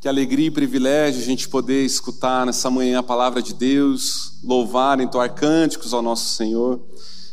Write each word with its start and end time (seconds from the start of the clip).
Que 0.00 0.08
alegria 0.08 0.46
e 0.46 0.50
privilégio 0.50 1.20
a 1.20 1.24
gente 1.24 1.46
poder 1.46 1.84
escutar 1.84 2.46
nessa 2.46 2.70
manhã 2.70 3.00
a 3.00 3.02
palavra 3.02 3.42
de 3.42 3.52
Deus, 3.52 4.32
louvar, 4.42 4.98
entoar 4.98 5.34
cânticos 5.34 5.92
ao 5.92 6.00
nosso 6.00 6.36
Senhor. 6.36 6.80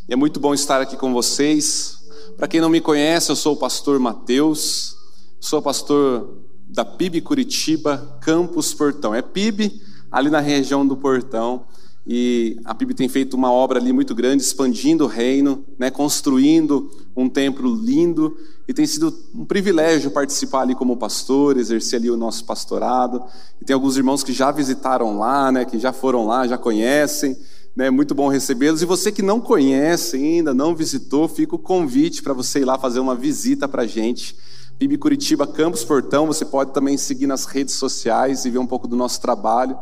E 0.05 0.11
é 0.11 0.17
muito 0.17 0.37
bom 0.37 0.53
estar 0.53 0.81
aqui 0.81 0.97
com 0.97 1.13
vocês. 1.13 1.97
Para 2.35 2.45
quem 2.45 2.59
não 2.59 2.67
me 2.67 2.81
conhece, 2.81 3.31
eu 3.31 3.37
sou 3.37 3.53
o 3.53 3.57
pastor 3.57 4.01
Mateus, 4.01 4.97
sou 5.39 5.61
pastor 5.61 6.41
da 6.67 6.83
PIB 6.83 7.21
Curitiba, 7.21 8.19
Campus 8.19 8.73
Portão. 8.73 9.15
É 9.15 9.21
PIB 9.21 9.81
ali 10.11 10.29
na 10.29 10.41
região 10.41 10.85
do 10.85 10.97
Portão. 10.97 11.63
E 12.09 12.57
a 12.63 12.73
PIB 12.73 12.93
tem 12.93 13.09
feito 13.09 13.33
uma 13.33 13.51
obra 13.51 13.79
ali 13.79 13.91
muito 13.91 14.15
grande, 14.15 14.41
expandindo 14.41 15.03
o 15.03 15.07
reino, 15.07 15.65
né, 15.77 15.91
construindo 15.91 16.89
um 17.13 17.27
templo 17.27 17.75
lindo 17.75 18.37
e 18.65 18.73
tem 18.73 18.87
sido 18.87 19.13
um 19.35 19.43
privilégio 19.43 20.09
participar 20.09 20.61
ali 20.61 20.73
como 20.73 20.95
pastor, 20.95 21.57
exercer 21.57 21.99
ali 21.99 22.09
o 22.09 22.15
nosso 22.15 22.45
pastorado. 22.45 23.21
E 23.61 23.65
tem 23.65 23.73
alguns 23.73 23.97
irmãos 23.97 24.23
que 24.23 24.31
já 24.31 24.51
visitaram 24.51 25.17
lá, 25.19 25.51
né, 25.51 25.65
que 25.65 25.77
já 25.77 25.91
foram 25.91 26.25
lá, 26.25 26.47
já 26.47 26.57
conhecem. 26.57 27.35
Né, 27.75 27.91
muito 27.91 28.15
bom 28.15 28.27
recebê-los. 28.27 28.81
E 28.81 28.85
você 28.85 29.11
que 29.11 29.21
não 29.21 29.39
conhece 29.39 30.15
ainda, 30.15 30.53
não 30.53 30.73
visitou, 30.73 31.27
fica 31.27 31.55
o 31.55 31.59
convite 31.59 32.23
para 32.23 32.33
você 32.33 32.59
ir 32.59 32.65
lá 32.65 32.77
fazer 32.77 32.99
uma 32.99 33.15
visita 33.15 33.67
para 33.67 33.83
a 33.83 33.87
gente. 33.87 34.35
PIB 34.79 34.97
Curitiba 34.97 35.45
Campus 35.45 35.83
Portão, 35.83 36.25
você 36.25 36.45
pode 36.45 36.73
também 36.73 36.97
seguir 36.97 37.27
nas 37.27 37.45
redes 37.45 37.75
sociais 37.75 38.45
e 38.45 38.49
ver 38.49 38.59
um 38.59 38.65
pouco 38.65 38.87
do 38.87 38.95
nosso 38.95 39.21
trabalho. 39.21 39.77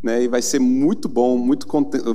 Né, 0.00 0.22
e 0.22 0.28
vai 0.28 0.40
ser 0.40 0.60
muito 0.60 1.08
bom, 1.08 1.36
muito 1.36 1.66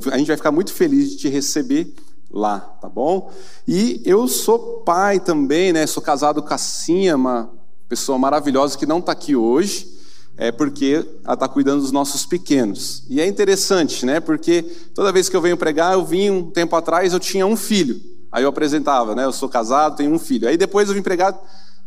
a 0.09 0.17
gente 0.17 0.27
vai 0.27 0.37
ficar 0.37 0.53
muito 0.53 0.71
feliz 0.71 1.09
de 1.09 1.17
te 1.17 1.27
receber 1.27 1.93
lá, 2.31 2.59
tá 2.59 2.89
bom? 2.89 3.31
E 3.67 4.01
eu 4.05 4.27
sou 4.27 4.81
pai 4.85 5.19
também, 5.19 5.71
né? 5.71 5.85
Sou 5.85 6.01
casado 6.01 6.41
com 6.41 6.53
a 6.53 6.57
Cinha, 6.57 7.15
uma 7.15 7.51
pessoa 7.87 8.17
maravilhosa 8.17 8.77
que 8.77 8.85
não 8.85 8.97
está 8.97 9.11
aqui 9.11 9.35
hoje, 9.35 9.87
é 10.35 10.51
porque 10.51 11.05
ela 11.23 11.35
está 11.35 11.47
cuidando 11.47 11.81
dos 11.81 11.91
nossos 11.91 12.25
pequenos. 12.25 13.03
E 13.07 13.21
é 13.21 13.27
interessante, 13.27 14.03
né? 14.05 14.20
Porque 14.20 14.63
toda 14.95 15.12
vez 15.12 15.29
que 15.29 15.35
eu 15.35 15.41
venho 15.41 15.55
pregar, 15.55 15.93
eu 15.93 16.03
vim 16.03 16.31
um 16.31 16.49
tempo 16.49 16.75
atrás, 16.75 17.13
eu 17.13 17.20
tinha 17.20 17.45
um 17.45 17.55
filho. 17.55 18.01
Aí 18.31 18.43
eu 18.43 18.49
apresentava, 18.49 19.13
né? 19.13 19.25
Eu 19.25 19.31
sou 19.31 19.47
casado, 19.47 19.95
tenho 19.95 20.12
um 20.12 20.18
filho. 20.18 20.47
Aí 20.47 20.57
depois 20.57 20.90
eu 20.90 20.95
vim 20.95 21.03
pregar, 21.03 21.40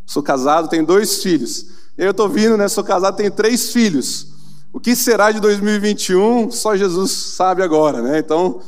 sou 0.06 0.22
casado, 0.22 0.68
tenho 0.68 0.86
dois 0.86 1.22
filhos. 1.22 1.66
Eu 1.98 2.12
estou 2.12 2.28
vindo, 2.28 2.56
né? 2.56 2.68
Sou 2.68 2.84
casado, 2.84 3.16
tenho 3.16 3.32
três 3.32 3.72
filhos. 3.72 4.28
O 4.72 4.80
que 4.80 4.94
será 4.94 5.32
de 5.32 5.40
2021? 5.40 6.50
Só 6.50 6.76
Jesus 6.76 7.10
sabe 7.10 7.62
agora, 7.62 8.02
né? 8.02 8.18
Então, 8.18 8.60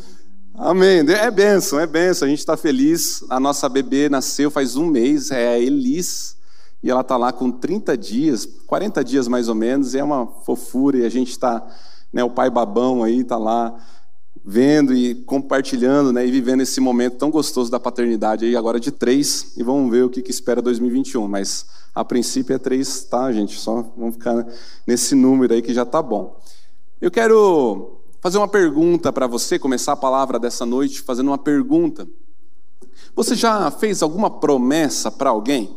Amém. 0.60 1.08
É 1.08 1.30
benção, 1.30 1.78
é 1.78 1.86
benção. 1.86 2.26
A 2.26 2.28
gente 2.28 2.40
está 2.40 2.56
feliz. 2.56 3.24
A 3.30 3.38
nossa 3.38 3.68
bebê 3.68 4.08
nasceu 4.08 4.50
faz 4.50 4.74
um 4.74 4.86
mês, 4.86 5.30
é 5.30 5.50
a 5.50 5.58
Elis. 5.58 6.36
E 6.82 6.90
ela 6.90 7.02
está 7.02 7.16
lá 7.16 7.32
com 7.32 7.48
30 7.48 7.96
dias, 7.96 8.44
40 8.66 9.04
dias 9.04 9.28
mais 9.28 9.48
ou 9.48 9.54
menos. 9.54 9.94
E 9.94 9.98
é 9.98 10.04
uma 10.04 10.26
fofura. 10.26 10.98
E 10.98 11.04
a 11.04 11.08
gente 11.08 11.30
está, 11.30 11.64
né, 12.12 12.24
o 12.24 12.30
pai 12.30 12.50
babão 12.50 13.04
aí 13.04 13.20
está 13.20 13.36
lá 13.36 13.78
vendo 14.44 14.94
e 14.94 15.14
compartilhando, 15.14 16.12
né, 16.12 16.26
e 16.26 16.30
vivendo 16.30 16.62
esse 16.62 16.80
momento 16.80 17.16
tão 17.18 17.30
gostoso 17.30 17.70
da 17.70 17.78
paternidade 17.78 18.44
aí 18.46 18.56
agora 18.56 18.80
de 18.80 18.90
três. 18.90 19.52
E 19.56 19.62
vamos 19.62 19.90
ver 19.90 20.04
o 20.04 20.08
que, 20.08 20.22
que 20.22 20.30
espera 20.30 20.62
2021. 20.62 21.28
Mas 21.28 21.66
a 21.94 22.04
princípio 22.04 22.54
é 22.54 22.58
três, 22.58 23.04
tá, 23.04 23.30
gente? 23.32 23.58
Só 23.58 23.82
vamos 23.96 24.14
ficar 24.14 24.46
nesse 24.86 25.14
número 25.14 25.52
aí 25.52 25.60
que 25.60 25.74
já 25.74 25.82
está 25.82 26.00
bom. 26.00 26.40
Eu 27.00 27.10
quero 27.10 28.00
fazer 28.20 28.38
uma 28.38 28.48
pergunta 28.48 29.12
para 29.12 29.26
você, 29.26 29.58
começar 29.58 29.92
a 29.92 29.96
palavra 29.96 30.38
dessa 30.38 30.64
noite 30.64 31.02
fazendo 31.02 31.28
uma 31.28 31.38
pergunta. 31.38 32.08
Você 33.14 33.34
já 33.34 33.70
fez 33.70 34.02
alguma 34.02 34.30
promessa 34.30 35.10
para 35.10 35.30
alguém? 35.30 35.76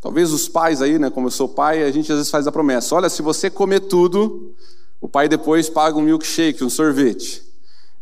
Talvez 0.00 0.32
os 0.32 0.48
pais 0.48 0.82
aí, 0.82 0.98
né, 0.98 1.10
como 1.10 1.28
eu 1.28 1.30
sou 1.30 1.48
pai, 1.48 1.82
a 1.82 1.90
gente 1.90 2.10
às 2.10 2.18
vezes 2.18 2.30
faz 2.30 2.46
a 2.46 2.52
promessa: 2.52 2.94
olha, 2.94 3.08
se 3.08 3.22
você 3.22 3.48
comer 3.48 3.80
tudo, 3.80 4.54
o 5.00 5.08
pai 5.08 5.28
depois 5.28 5.68
paga 5.68 5.96
um 5.96 6.02
milkshake, 6.02 6.64
um 6.64 6.70
sorvete. 6.70 7.51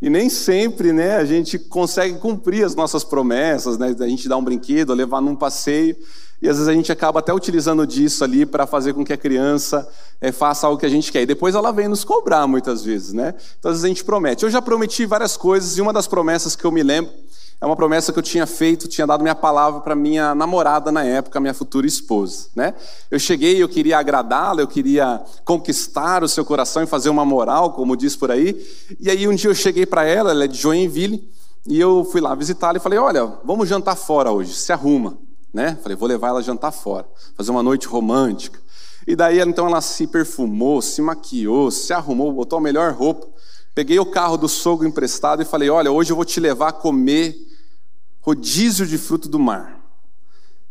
E 0.01 0.09
nem 0.09 0.31
sempre, 0.31 0.93
né, 0.93 1.17
a 1.17 1.25
gente 1.25 1.59
consegue 1.59 2.19
cumprir 2.19 2.65
as 2.65 2.75
nossas 2.75 3.05
promessas, 3.05 3.77
né, 3.77 3.95
a 3.99 4.07
gente 4.07 4.29
dar 4.29 4.39
um 4.39 4.45
brinquedo, 4.45 4.95
levar 4.95 5.21
num 5.21 5.37
passeio. 5.37 5.95
E 6.41 6.49
às 6.49 6.57
vezes 6.57 6.69
a 6.69 6.73
gente 6.73 6.91
acaba 6.91 7.21
até 7.21 7.35
utilizando 7.35 7.87
disso 7.87 8.25
ali 8.25 8.47
para 8.47 8.67
fazer 8.67 8.95
com 8.95 9.05
que 9.05 9.13
a 9.13 9.17
criança 9.17 9.87
é, 10.21 10.33
faça 10.33 10.67
algo 10.67 10.79
que 10.79 10.87
a 10.87 10.91
gente 10.91 11.13
quer. 11.13 11.23
E 11.23 11.27
depois 11.27 11.55
ela 11.55 11.71
vem 11.71 11.87
nos 11.87 12.03
cobrar 12.03 12.47
muitas 12.47 12.83
vezes, 12.83 13.13
né? 13.13 13.35
Então 13.59 13.71
às 13.71 13.77
vezes 13.77 13.85
a 13.85 13.89
gente 13.89 14.03
promete. 14.03 14.45
Eu 14.45 14.51
já 14.51 14.63
prometi 14.63 15.05
várias 15.05 15.37
coisas 15.37 15.77
e 15.77 15.83
uma 15.83 15.93
das 15.93 16.07
promessas 16.07 16.57
que 16.57 16.65
eu 16.65 16.73
me 16.73 16.83
lembro 16.83 17.13
é 17.61 17.67
uma 17.67 17.77
promessa 17.77 18.13
que 18.13 18.19
eu 18.19 18.23
tinha 18.23 18.47
feito, 18.47 18.89
tinha 18.89 19.07
dado 19.07 19.23
minha 19.23 19.35
palavra 19.35 19.81
para 19.81 19.95
minha 19.95 20.35
namorada 20.35 20.91
na 20.91 21.05
época, 21.05 21.39
minha 21.39 21.53
futura 21.53 21.87
esposa, 21.87 22.49
né? 22.55 22.75
Eu 23.11 23.19
cheguei, 23.19 23.63
eu 23.63 23.69
queria 23.69 23.99
agradá-la, 23.99 24.63
eu 24.63 24.69
queria 24.69 25.21
conquistar 25.45 26.23
o 26.23 26.29
seu 26.29 26.45
coração 26.45 26.83
e 26.83 26.87
fazer 26.87 27.11
uma 27.11 27.25
moral, 27.25 27.73
como 27.73 27.97
diz 27.97 28.17
por 28.17 28.31
aí. 28.31 28.57
E 28.99 29.11
aí 29.11 29.29
um 29.29 29.35
dia 29.35 29.51
eu 29.51 29.55
cheguei 29.55 29.85
para 29.85 30.05
ela, 30.05 30.31
ela 30.31 30.45
é 30.45 30.49
de 30.49 30.59
Joinville, 30.59 31.29
e 31.67 31.79
eu 31.79 32.09
fui 32.11 32.21
lá 32.21 32.35
visitá-la 32.35 32.79
e 32.79 32.81
falei: 32.81 32.99
"Olha, 32.99 33.27
vamos 33.45 33.69
jantar 33.69 33.97
fora 33.97 34.33
hoje, 34.33 34.55
se 34.55 34.73
arruma" 34.73 35.19
né? 35.53 35.77
Falei, 35.83 35.97
vou 35.97 36.09
levar 36.09 36.29
ela 36.29 36.43
jantar 36.43 36.71
fora, 36.71 37.07
fazer 37.37 37.51
uma 37.51 37.63
noite 37.63 37.87
romântica. 37.87 38.61
E 39.07 39.17
daí, 39.17 39.41
então, 39.41 39.67
ela 39.67 39.81
se 39.81 40.07
perfumou, 40.07 40.81
se 40.81 41.03
maquiou, 41.03 41.71
se 41.71 41.93
arrumou, 41.93 42.33
botou 42.33 42.59
a 42.59 42.63
melhor 42.63 42.93
roupa. 42.93 43.27
Peguei 43.75 43.99
o 43.99 44.07
carro 44.07 44.37
do 44.37 44.49
sogro 44.49 44.87
emprestado 44.87 45.43
e 45.43 45.45
falei, 45.45 45.71
olha, 45.71 45.91
hoje 45.91 46.13
eu 46.13 46.17
vou 46.17 46.25
te 46.25 46.39
levar 46.39 46.69
a 46.69 46.73
comer 46.73 47.37
rodízio 48.21 48.87
de 48.87 48.99
fruto 48.99 49.29
do 49.29 49.39
mar. 49.39 49.81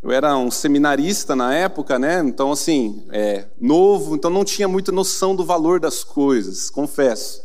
Eu 0.02 0.12
era 0.12 0.38
um 0.38 0.50
seminarista 0.50 1.36
na 1.36 1.54
época, 1.54 2.00
né? 2.00 2.22
Então, 2.24 2.52
assim, 2.52 3.04
é, 3.12 3.48
novo, 3.60 4.16
então 4.16 4.30
não 4.30 4.46
tinha 4.46 4.68
muita 4.68 4.92
noção 4.92 5.36
do 5.36 5.44
valor 5.44 5.80
das 5.80 6.04
coisas, 6.04 6.70
confesso. 6.70 7.42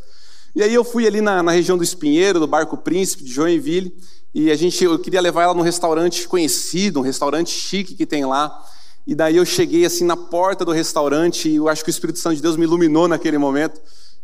E 0.55 0.63
aí 0.63 0.73
eu 0.73 0.85
fui 0.85 1.05
ali 1.05 1.21
na, 1.21 1.43
na 1.43 1.51
região 1.51 1.77
do 1.77 1.83
Espinheiro, 1.83 2.39
do 2.39 2.47
Barco 2.47 2.77
Príncipe 2.77 3.25
de 3.25 3.33
Joinville, 3.33 3.93
e 4.33 4.53
a 4.53 4.57
gente, 4.57 4.85
eu 4.85 4.99
queria 4.99 5.21
levar 5.21 5.45
ela 5.45 5.55
num 5.55 5.63
restaurante 5.63 6.29
conhecido, 6.29 7.01
um 7.01 7.03
restaurante 7.03 7.51
chique 7.51 7.95
que 7.95 8.07
tem 8.07 8.25
lá. 8.25 8.65
E 9.07 9.15
daí 9.15 9.37
eu 9.37 9.45
cheguei 9.45 9.85
assim 9.85 10.05
na 10.05 10.17
porta 10.17 10.65
do 10.65 10.73
restaurante 10.73 11.49
e 11.49 11.57
eu 11.57 11.69
acho 11.69 11.85
que 11.85 11.91
o 11.91 11.93
Espírito 11.93 12.19
Santo 12.19 12.37
de 12.37 12.43
Deus 12.43 12.57
me 12.57 12.65
iluminou 12.65 13.07
naquele 13.07 13.39
momento. 13.39 13.81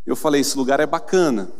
Eu 0.06 0.16
falei, 0.16 0.40
esse 0.40 0.56
lugar 0.56 0.80
é 0.80 0.86
bacana. 0.86 1.50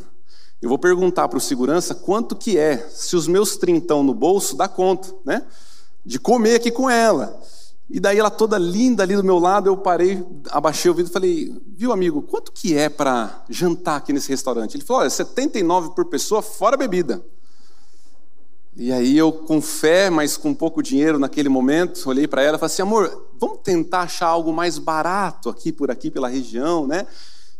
Eu 0.60 0.68
vou 0.68 0.78
perguntar 0.78 1.26
para 1.28 1.38
o 1.38 1.40
segurança 1.40 1.94
quanto 1.94 2.36
que 2.36 2.58
é, 2.58 2.76
se 2.90 3.16
os 3.16 3.26
meus 3.26 3.56
trintão 3.56 4.02
no 4.02 4.12
bolso 4.12 4.56
dá 4.56 4.68
conta, 4.68 5.08
né? 5.24 5.46
De 6.04 6.18
comer 6.18 6.56
aqui 6.56 6.70
com 6.70 6.90
ela. 6.90 7.40
E 7.88 7.98
daí 7.98 8.18
ela 8.18 8.30
toda 8.30 8.56
linda 8.56 9.02
ali 9.02 9.16
do 9.16 9.24
meu 9.24 9.38
lado, 9.38 9.68
eu 9.68 9.76
parei, 9.76 10.24
abaixei 10.50 10.90
o 10.90 10.94
vidro 10.94 11.10
e 11.10 11.12
falei, 11.12 11.62
viu 11.66 11.92
amigo, 11.92 12.22
quanto 12.22 12.52
que 12.52 12.76
é 12.76 12.88
para 12.88 13.44
jantar 13.48 13.96
aqui 13.96 14.12
nesse 14.12 14.28
restaurante? 14.28 14.76
Ele 14.76 14.84
falou, 14.84 15.00
olha, 15.00 15.10
79 15.10 15.90
por 15.94 16.04
pessoa, 16.04 16.40
fora 16.40 16.76
bebida. 16.76 17.20
E 18.76 18.92
aí 18.92 19.18
eu, 19.18 19.32
com 19.32 19.60
fé, 19.60 20.08
mas 20.08 20.36
com 20.36 20.54
pouco 20.54 20.82
dinheiro 20.82 21.18
naquele 21.18 21.48
momento, 21.48 22.08
olhei 22.08 22.28
para 22.28 22.42
ela 22.42 22.56
e 22.56 22.60
falei 22.60 22.72
assim, 22.72 22.82
amor, 22.82 23.28
vamos 23.40 23.58
tentar 23.64 24.02
achar 24.02 24.28
algo 24.28 24.52
mais 24.52 24.78
barato 24.78 25.48
aqui 25.48 25.72
por 25.72 25.90
aqui 25.90 26.10
pela 26.10 26.28
região, 26.28 26.86
né? 26.86 27.06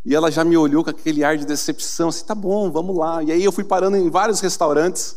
E 0.03 0.15
ela 0.15 0.31
já 0.31 0.43
me 0.43 0.57
olhou 0.57 0.83
com 0.83 0.89
aquele 0.89 1.23
ar 1.23 1.37
de 1.37 1.45
decepção, 1.45 2.09
assim, 2.09 2.25
tá 2.25 2.33
bom, 2.33 2.71
vamos 2.71 2.97
lá. 2.97 3.23
E 3.23 3.31
aí 3.31 3.43
eu 3.43 3.51
fui 3.51 3.63
parando 3.63 3.97
em 3.97 4.09
vários 4.09 4.39
restaurantes, 4.39 5.15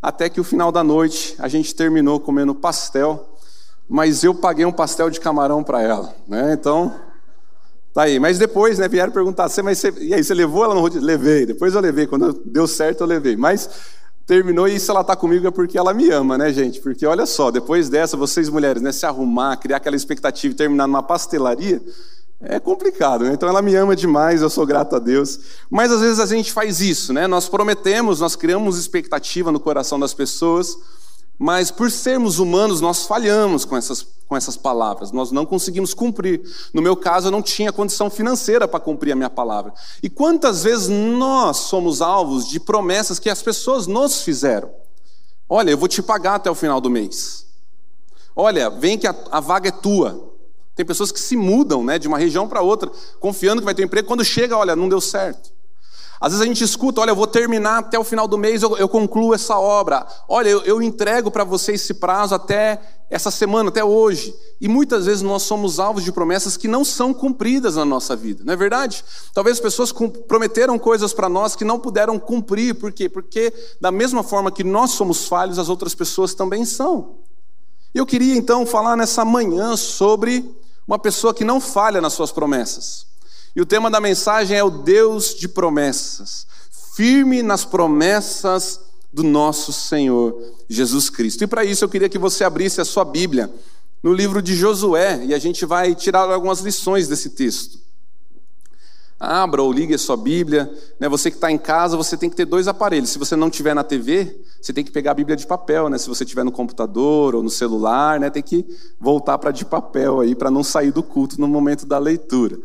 até 0.00 0.28
que 0.28 0.40
o 0.40 0.44
final 0.44 0.72
da 0.72 0.82
noite 0.82 1.34
a 1.38 1.48
gente 1.48 1.74
terminou 1.74 2.18
comendo 2.18 2.54
pastel, 2.54 3.28
mas 3.88 4.24
eu 4.24 4.34
paguei 4.34 4.64
um 4.64 4.72
pastel 4.72 5.10
de 5.10 5.20
camarão 5.20 5.62
para 5.62 5.82
ela, 5.82 6.14
né? 6.26 6.54
Então, 6.54 6.94
tá 7.92 8.02
aí. 8.04 8.18
Mas 8.18 8.38
depois, 8.38 8.78
né, 8.78 8.88
vieram 8.88 9.12
perguntar, 9.12 9.48
você, 9.48 9.60
mas 9.60 9.78
você, 9.78 9.92
e 10.00 10.14
aí, 10.14 10.24
você 10.24 10.32
levou 10.32 10.64
ela 10.64 10.74
no 10.74 10.80
rodízio? 10.80 11.06
Levei, 11.06 11.44
depois 11.44 11.74
eu 11.74 11.80
levei, 11.80 12.06
quando 12.06 12.32
deu 12.46 12.66
certo 12.66 13.02
eu 13.02 13.06
levei. 13.06 13.36
Mas 13.36 13.68
terminou 14.26 14.66
e 14.66 14.80
se 14.80 14.90
ela 14.90 15.02
está 15.02 15.14
comigo 15.14 15.46
é 15.46 15.50
porque 15.50 15.76
ela 15.76 15.92
me 15.92 16.10
ama, 16.10 16.38
né, 16.38 16.50
gente? 16.52 16.80
Porque 16.80 17.04
olha 17.04 17.26
só, 17.26 17.50
depois 17.50 17.90
dessa, 17.90 18.16
vocês 18.16 18.48
mulheres, 18.48 18.80
né, 18.80 18.92
se 18.92 19.04
arrumar, 19.04 19.56
criar 19.58 19.76
aquela 19.76 19.96
expectativa 19.96 20.54
e 20.54 20.56
terminar 20.56 20.86
numa 20.86 21.02
pastelaria, 21.02 21.82
é 22.44 22.58
complicado, 22.58 23.24
né? 23.24 23.32
Então 23.32 23.48
ela 23.48 23.62
me 23.62 23.74
ama 23.76 23.94
demais, 23.94 24.42
eu 24.42 24.50
sou 24.50 24.66
grato 24.66 24.96
a 24.96 24.98
Deus. 24.98 25.38
Mas 25.70 25.92
às 25.92 26.00
vezes 26.00 26.18
a 26.18 26.26
gente 26.26 26.52
faz 26.52 26.80
isso, 26.80 27.12
né? 27.12 27.26
Nós 27.26 27.48
prometemos, 27.48 28.20
nós 28.20 28.34
criamos 28.34 28.78
expectativa 28.78 29.52
no 29.52 29.60
coração 29.60 29.98
das 29.98 30.12
pessoas, 30.12 30.76
mas 31.38 31.70
por 31.70 31.90
sermos 31.90 32.38
humanos, 32.38 32.80
nós 32.80 33.06
falhamos 33.06 33.64
com 33.64 33.76
essas, 33.76 34.06
com 34.26 34.36
essas 34.36 34.56
palavras, 34.56 35.12
nós 35.12 35.30
não 35.30 35.46
conseguimos 35.46 35.94
cumprir. 35.94 36.42
No 36.74 36.82
meu 36.82 36.96
caso, 36.96 37.28
eu 37.28 37.32
não 37.32 37.42
tinha 37.42 37.72
condição 37.72 38.10
financeira 38.10 38.66
para 38.66 38.80
cumprir 38.80 39.12
a 39.12 39.16
minha 39.16 39.30
palavra. 39.30 39.72
E 40.02 40.10
quantas 40.10 40.64
vezes 40.64 40.88
nós 40.88 41.58
somos 41.58 42.02
alvos 42.02 42.48
de 42.48 42.58
promessas 42.58 43.18
que 43.18 43.30
as 43.30 43.40
pessoas 43.42 43.86
nos 43.86 44.22
fizeram? 44.22 44.70
Olha, 45.48 45.70
eu 45.70 45.78
vou 45.78 45.88
te 45.88 46.02
pagar 46.02 46.36
até 46.36 46.50
o 46.50 46.54
final 46.54 46.80
do 46.80 46.90
mês. 46.90 47.46
Olha, 48.34 48.68
vem 48.70 48.98
que 48.98 49.06
a, 49.06 49.14
a 49.30 49.38
vaga 49.38 49.68
é 49.68 49.72
tua. 49.72 50.31
Tem 50.74 50.86
pessoas 50.86 51.12
que 51.12 51.20
se 51.20 51.36
mudam 51.36 51.84
né, 51.84 51.98
de 51.98 52.08
uma 52.08 52.18
região 52.18 52.48
para 52.48 52.62
outra, 52.62 52.90
confiando 53.20 53.60
que 53.60 53.64
vai 53.64 53.74
ter 53.74 53.82
um 53.82 53.86
emprego. 53.86 54.08
Quando 54.08 54.24
chega, 54.24 54.56
olha, 54.56 54.74
não 54.74 54.88
deu 54.88 55.00
certo. 55.00 55.52
Às 56.22 56.30
vezes 56.30 56.42
a 56.42 56.46
gente 56.46 56.62
escuta, 56.62 57.00
olha, 57.00 57.10
eu 57.10 57.16
vou 57.16 57.26
terminar 57.26 57.78
até 57.78 57.98
o 57.98 58.04
final 58.04 58.28
do 58.28 58.38
mês, 58.38 58.62
eu, 58.62 58.76
eu 58.76 58.88
concluo 58.88 59.34
essa 59.34 59.58
obra. 59.58 60.06
Olha, 60.28 60.48
eu, 60.48 60.60
eu 60.60 60.80
entrego 60.80 61.32
para 61.32 61.42
você 61.42 61.72
esse 61.72 61.94
prazo 61.94 62.32
até 62.32 62.80
essa 63.10 63.28
semana, 63.28 63.70
até 63.70 63.84
hoje. 63.84 64.32
E 64.60 64.68
muitas 64.68 65.06
vezes 65.06 65.20
nós 65.20 65.42
somos 65.42 65.80
alvos 65.80 66.04
de 66.04 66.12
promessas 66.12 66.56
que 66.56 66.68
não 66.68 66.84
são 66.84 67.12
cumpridas 67.12 67.74
na 67.74 67.84
nossa 67.84 68.14
vida, 68.14 68.44
não 68.44 68.54
é 68.54 68.56
verdade? 68.56 69.04
Talvez 69.34 69.58
pessoas 69.58 69.92
prometeram 70.28 70.78
coisas 70.78 71.12
para 71.12 71.28
nós 71.28 71.56
que 71.56 71.64
não 71.64 71.80
puderam 71.80 72.16
cumprir, 72.20 72.76
por 72.76 72.92
quê? 72.92 73.08
Porque, 73.08 73.52
da 73.80 73.90
mesma 73.90 74.22
forma 74.22 74.52
que 74.52 74.62
nós 74.62 74.92
somos 74.92 75.26
falhos, 75.26 75.58
as 75.58 75.68
outras 75.68 75.92
pessoas 75.92 76.34
também 76.34 76.64
são. 76.64 77.16
Eu 77.92 78.06
queria 78.06 78.36
então 78.36 78.64
falar 78.64 78.96
nessa 78.96 79.24
manhã 79.24 79.76
sobre 79.76 80.48
uma 80.86 80.98
pessoa 80.98 81.34
que 81.34 81.44
não 81.44 81.60
falha 81.60 82.00
nas 82.00 82.12
suas 82.12 82.32
promessas. 82.32 83.06
E 83.54 83.60
o 83.60 83.66
tema 83.66 83.90
da 83.90 84.00
mensagem 84.00 84.56
é 84.56 84.64
o 84.64 84.70
Deus 84.70 85.34
de 85.34 85.48
promessas, 85.48 86.46
firme 86.94 87.42
nas 87.42 87.64
promessas 87.64 88.80
do 89.12 89.22
nosso 89.22 89.72
Senhor 89.72 90.34
Jesus 90.68 91.10
Cristo. 91.10 91.44
E 91.44 91.46
para 91.46 91.64
isso 91.64 91.84
eu 91.84 91.88
queria 91.88 92.08
que 92.08 92.18
você 92.18 92.44
abrisse 92.44 92.80
a 92.80 92.84
sua 92.84 93.04
Bíblia 93.04 93.52
no 94.02 94.12
livro 94.12 94.40
de 94.40 94.54
Josué 94.54 95.22
e 95.24 95.34
a 95.34 95.38
gente 95.38 95.66
vai 95.66 95.94
tirar 95.94 96.30
algumas 96.30 96.60
lições 96.60 97.08
desse 97.08 97.30
texto. 97.30 97.78
Abra 99.24 99.62
ou 99.62 99.70
ligue 99.72 99.94
a 99.94 99.98
sua 99.98 100.16
Bíblia. 100.16 100.68
Né? 100.98 101.08
Você 101.08 101.30
que 101.30 101.36
está 101.36 101.48
em 101.48 101.56
casa, 101.56 101.96
você 101.96 102.16
tem 102.16 102.28
que 102.28 102.34
ter 102.34 102.44
dois 102.44 102.66
aparelhos. 102.66 103.10
Se 103.10 103.18
você 103.20 103.36
não 103.36 103.48
tiver 103.48 103.72
na 103.72 103.84
TV, 103.84 104.36
você 104.60 104.72
tem 104.72 104.82
que 104.82 104.90
pegar 104.90 105.12
a 105.12 105.14
Bíblia 105.14 105.36
de 105.36 105.46
papel. 105.46 105.88
Né? 105.88 105.96
Se 105.96 106.08
você 106.08 106.24
tiver 106.24 106.42
no 106.42 106.50
computador 106.50 107.36
ou 107.36 107.42
no 107.42 107.48
celular, 107.48 108.18
né? 108.18 108.30
tem 108.30 108.42
que 108.42 108.66
voltar 108.98 109.38
para 109.38 109.52
de 109.52 109.64
papel 109.64 110.18
aí 110.18 110.34
para 110.34 110.50
não 110.50 110.64
sair 110.64 110.90
do 110.90 111.04
culto 111.04 111.40
no 111.40 111.46
momento 111.46 111.86
da 111.86 111.98
leitura. 111.98 112.58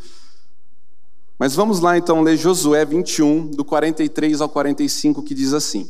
Mas 1.37 1.53
vamos 1.53 1.79
lá 1.79 1.95
então 1.95 2.23
ler 2.23 2.35
Josué 2.35 2.83
21, 2.83 3.51
do 3.51 3.63
43 3.63 4.41
ao 4.41 4.49
45, 4.49 5.21
que 5.21 5.35
diz 5.35 5.53
assim: 5.53 5.87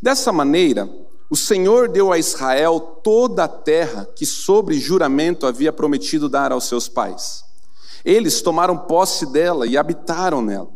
Dessa 0.00 0.32
maneira, 0.32 0.88
o 1.28 1.34
Senhor 1.34 1.88
deu 1.88 2.12
a 2.12 2.18
Israel 2.18 2.78
toda 3.02 3.42
a 3.42 3.48
terra 3.48 4.08
que, 4.14 4.24
sobre 4.24 4.78
juramento, 4.78 5.44
havia 5.44 5.72
prometido 5.72 6.28
dar 6.28 6.52
aos 6.52 6.68
seus 6.68 6.88
pais. 6.88 7.44
Eles 8.04 8.42
tomaram 8.42 8.76
posse 8.76 9.26
dela 9.26 9.66
e 9.66 9.76
habitaram 9.76 10.42
nela. 10.42 10.70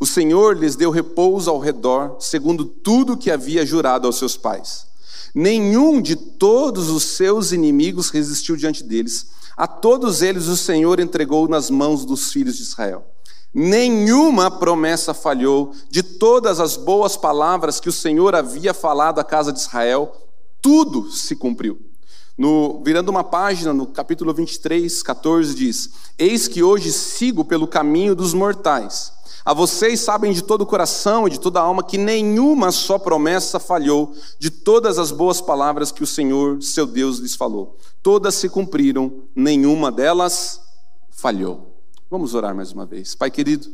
O 0.00 0.06
Senhor 0.06 0.56
lhes 0.56 0.76
deu 0.76 0.90
repouso 0.90 1.50
ao 1.50 1.58
redor, 1.58 2.16
segundo 2.20 2.64
tudo 2.64 3.16
que 3.16 3.30
havia 3.30 3.66
jurado 3.66 4.06
aos 4.06 4.16
seus 4.18 4.36
pais. 4.36 4.86
Nenhum 5.34 6.00
de 6.00 6.16
todos 6.16 6.88
os 6.88 7.02
seus 7.02 7.52
inimigos 7.52 8.10
resistiu 8.10 8.56
diante 8.56 8.82
deles 8.84 9.26
a 9.58 9.66
todos 9.66 10.22
eles 10.22 10.46
o 10.46 10.56
Senhor 10.56 11.00
entregou 11.00 11.48
nas 11.48 11.68
mãos 11.68 12.04
dos 12.04 12.32
filhos 12.32 12.56
de 12.56 12.62
Israel. 12.62 13.04
Nenhuma 13.52 14.52
promessa 14.52 15.12
falhou 15.12 15.72
de 15.90 16.00
todas 16.00 16.60
as 16.60 16.76
boas 16.76 17.16
palavras 17.16 17.80
que 17.80 17.88
o 17.88 17.92
Senhor 17.92 18.36
havia 18.36 18.72
falado 18.72 19.18
à 19.18 19.24
casa 19.24 19.52
de 19.52 19.58
Israel, 19.58 20.14
tudo 20.62 21.10
se 21.10 21.34
cumpriu. 21.34 21.87
No, 22.38 22.80
virando 22.84 23.10
uma 23.10 23.24
página, 23.24 23.74
no 23.74 23.86
capítulo 23.86 24.32
23, 24.32 25.02
14, 25.02 25.54
diz: 25.54 25.90
Eis 26.16 26.48
que 26.48 26.62
hoje 26.62 26.92
sigo 26.92 27.44
pelo 27.44 27.66
caminho 27.66 28.14
dos 28.14 28.32
mortais 28.32 29.18
a 29.48 29.54
vocês 29.54 30.00
sabem 30.00 30.30
de 30.30 30.42
todo 30.42 30.60
o 30.60 30.66
coração 30.66 31.26
e 31.26 31.30
de 31.30 31.40
toda 31.40 31.58
a 31.58 31.62
alma 31.62 31.82
que 31.82 31.96
nenhuma 31.96 32.70
só 32.70 32.98
promessa 32.98 33.58
falhou 33.58 34.14
de 34.38 34.50
todas 34.50 34.98
as 34.98 35.10
boas 35.10 35.40
palavras 35.40 35.90
que 35.90 36.02
o 36.02 36.06
Senhor, 36.06 36.62
seu 36.62 36.86
Deus, 36.86 37.18
lhes 37.18 37.34
falou. 37.34 37.78
Todas 38.02 38.34
se 38.34 38.46
cumpriram, 38.50 39.22
nenhuma 39.34 39.90
delas 39.90 40.60
falhou. 41.10 41.80
Vamos 42.10 42.34
orar 42.34 42.54
mais 42.54 42.72
uma 42.72 42.84
vez. 42.84 43.14
Pai 43.14 43.30
querido, 43.30 43.66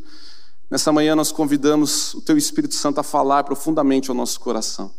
nessa 0.71 0.93
manhã 0.93 1.17
nós 1.17 1.33
convidamos 1.33 2.15
o 2.15 2.21
Teu 2.21 2.39
Espírito 2.39 2.77
Santo 2.77 3.01
a 3.01 3.03
falar 3.03 3.43
profundamente 3.43 4.11
ao 4.11 4.17
nosso 4.17 4.39
coração. 4.39 4.93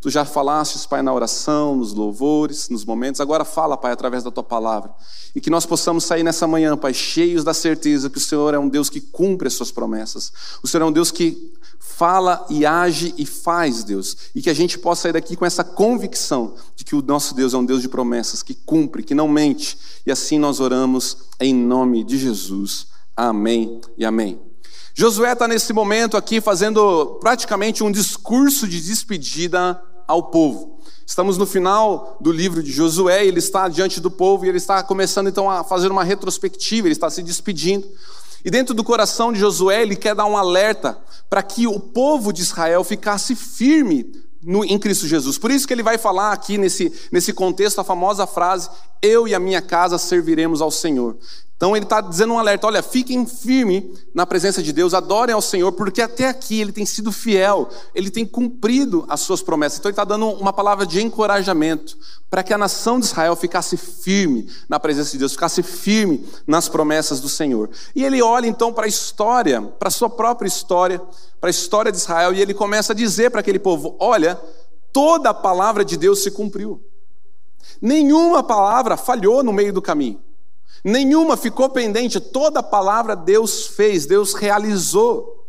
Tu 0.00 0.10
já 0.10 0.24
falastes, 0.24 0.86
Pai, 0.86 1.02
na 1.02 1.12
oração, 1.12 1.76
nos 1.76 1.92
louvores, 1.92 2.68
nos 2.68 2.84
momentos. 2.84 3.20
Agora 3.20 3.44
fala, 3.44 3.76
Pai, 3.76 3.92
através 3.92 4.22
da 4.22 4.30
tua 4.30 4.44
palavra. 4.44 4.94
E 5.34 5.40
que 5.40 5.50
nós 5.50 5.66
possamos 5.66 6.04
sair 6.04 6.22
nessa 6.22 6.46
manhã, 6.46 6.76
Pai, 6.76 6.92
cheios 6.92 7.42
da 7.42 7.54
certeza 7.54 8.10
que 8.10 8.18
o 8.18 8.20
Senhor 8.20 8.54
é 8.54 8.58
um 8.58 8.68
Deus 8.68 8.90
que 8.90 9.00
cumpre 9.00 9.48
as 9.48 9.54
suas 9.54 9.70
promessas. 9.70 10.32
O 10.62 10.68
Senhor 10.68 10.84
é 10.84 10.86
um 10.86 10.92
Deus 10.92 11.10
que 11.10 11.52
fala 11.80 12.44
e 12.50 12.66
age 12.66 13.14
e 13.16 13.24
faz, 13.24 13.82
Deus. 13.82 14.16
E 14.34 14.42
que 14.42 14.50
a 14.50 14.54
gente 14.54 14.78
possa 14.78 15.02
sair 15.02 15.12
daqui 15.12 15.34
com 15.34 15.46
essa 15.46 15.64
convicção 15.64 16.54
de 16.74 16.84
que 16.84 16.94
o 16.94 17.02
nosso 17.02 17.34
Deus 17.34 17.54
é 17.54 17.56
um 17.56 17.64
Deus 17.64 17.80
de 17.80 17.88
promessas, 17.88 18.42
que 18.42 18.54
cumpre, 18.54 19.02
que 19.02 19.14
não 19.14 19.26
mente. 19.26 19.78
E 20.06 20.10
assim 20.10 20.38
nós 20.38 20.60
oramos 20.60 21.16
em 21.40 21.54
nome 21.54 22.04
de 22.04 22.18
Jesus. 22.18 22.88
Amém 23.16 23.80
e 23.96 24.04
amém. 24.04 24.45
Josué 24.98 25.30
está 25.30 25.46
nesse 25.46 25.74
momento 25.74 26.16
aqui 26.16 26.40
fazendo 26.40 27.18
praticamente 27.20 27.84
um 27.84 27.92
discurso 27.92 28.66
de 28.66 28.80
despedida 28.80 29.78
ao 30.08 30.30
povo. 30.30 30.80
Estamos 31.06 31.36
no 31.36 31.44
final 31.44 32.16
do 32.18 32.32
livro 32.32 32.62
de 32.62 32.72
Josué, 32.72 33.26
ele 33.26 33.38
está 33.38 33.68
diante 33.68 34.00
do 34.00 34.10
povo 34.10 34.46
e 34.46 34.48
ele 34.48 34.56
está 34.56 34.82
começando 34.82 35.28
então 35.28 35.50
a 35.50 35.62
fazer 35.62 35.92
uma 35.92 36.02
retrospectiva, 36.02 36.86
ele 36.86 36.94
está 36.94 37.10
se 37.10 37.22
despedindo. 37.22 37.86
E 38.42 38.50
dentro 38.50 38.72
do 38.72 38.82
coração 38.82 39.34
de 39.34 39.38
Josué, 39.38 39.82
ele 39.82 39.96
quer 39.96 40.14
dar 40.14 40.24
um 40.24 40.34
alerta 40.34 40.98
para 41.28 41.42
que 41.42 41.66
o 41.66 41.78
povo 41.78 42.32
de 42.32 42.40
Israel 42.40 42.82
ficasse 42.82 43.36
firme 43.36 44.10
no, 44.42 44.64
em 44.64 44.78
Cristo 44.78 45.06
Jesus. 45.06 45.36
Por 45.36 45.50
isso 45.50 45.66
que 45.66 45.74
ele 45.74 45.82
vai 45.82 45.98
falar 45.98 46.32
aqui 46.32 46.56
nesse, 46.56 46.90
nesse 47.12 47.34
contexto 47.34 47.82
a 47.82 47.84
famosa 47.84 48.26
frase: 48.26 48.70
Eu 49.02 49.28
e 49.28 49.34
a 49.34 49.38
minha 49.38 49.60
casa 49.60 49.98
serviremos 49.98 50.62
ao 50.62 50.70
Senhor. 50.70 51.18
Então 51.56 51.74
ele 51.74 51.86
está 51.86 52.02
dizendo 52.02 52.34
um 52.34 52.38
alerta: 52.38 52.66
olha, 52.66 52.82
fiquem 52.82 53.24
firmes 53.26 53.84
na 54.14 54.26
presença 54.26 54.62
de 54.62 54.72
Deus, 54.72 54.92
adorem 54.92 55.34
ao 55.34 55.40
Senhor, 55.40 55.72
porque 55.72 56.02
até 56.02 56.28
aqui 56.28 56.60
ele 56.60 56.70
tem 56.70 56.84
sido 56.84 57.10
fiel, 57.10 57.68
ele 57.94 58.10
tem 58.10 58.26
cumprido 58.26 59.06
as 59.08 59.20
suas 59.20 59.40
promessas. 59.42 59.78
Então 59.78 59.88
ele 59.88 59.94
está 59.94 60.04
dando 60.04 60.28
uma 60.28 60.52
palavra 60.52 60.86
de 60.86 61.02
encorajamento 61.02 61.96
para 62.28 62.42
que 62.42 62.52
a 62.52 62.58
nação 62.58 63.00
de 63.00 63.06
Israel 63.06 63.34
ficasse 63.34 63.76
firme 63.76 64.50
na 64.68 64.78
presença 64.78 65.12
de 65.12 65.18
Deus, 65.18 65.32
ficasse 65.32 65.62
firme 65.62 66.26
nas 66.46 66.68
promessas 66.68 67.20
do 67.20 67.28
Senhor. 67.28 67.70
E 67.94 68.04
ele 68.04 68.20
olha 68.20 68.46
então 68.46 68.72
para 68.72 68.84
a 68.84 68.88
história, 68.88 69.62
para 69.62 69.88
a 69.88 69.92
sua 69.92 70.10
própria 70.10 70.48
história, 70.48 71.00
para 71.40 71.48
a 71.48 71.50
história 71.50 71.90
de 71.90 71.96
Israel, 71.96 72.34
e 72.34 72.42
ele 72.42 72.52
começa 72.52 72.92
a 72.92 72.96
dizer 72.96 73.30
para 73.30 73.40
aquele 73.40 73.58
povo: 73.58 73.96
olha, 73.98 74.38
toda 74.92 75.30
a 75.30 75.34
palavra 75.34 75.86
de 75.86 75.96
Deus 75.96 76.22
se 76.22 76.30
cumpriu, 76.30 76.84
nenhuma 77.80 78.42
palavra 78.42 78.98
falhou 78.98 79.42
no 79.42 79.54
meio 79.54 79.72
do 79.72 79.80
caminho. 79.80 80.25
Nenhuma 80.86 81.36
ficou 81.36 81.68
pendente, 81.68 82.20
toda 82.20 82.62
palavra 82.62 83.16
Deus 83.16 83.66
fez, 83.66 84.06
Deus 84.06 84.34
realizou. 84.34 85.44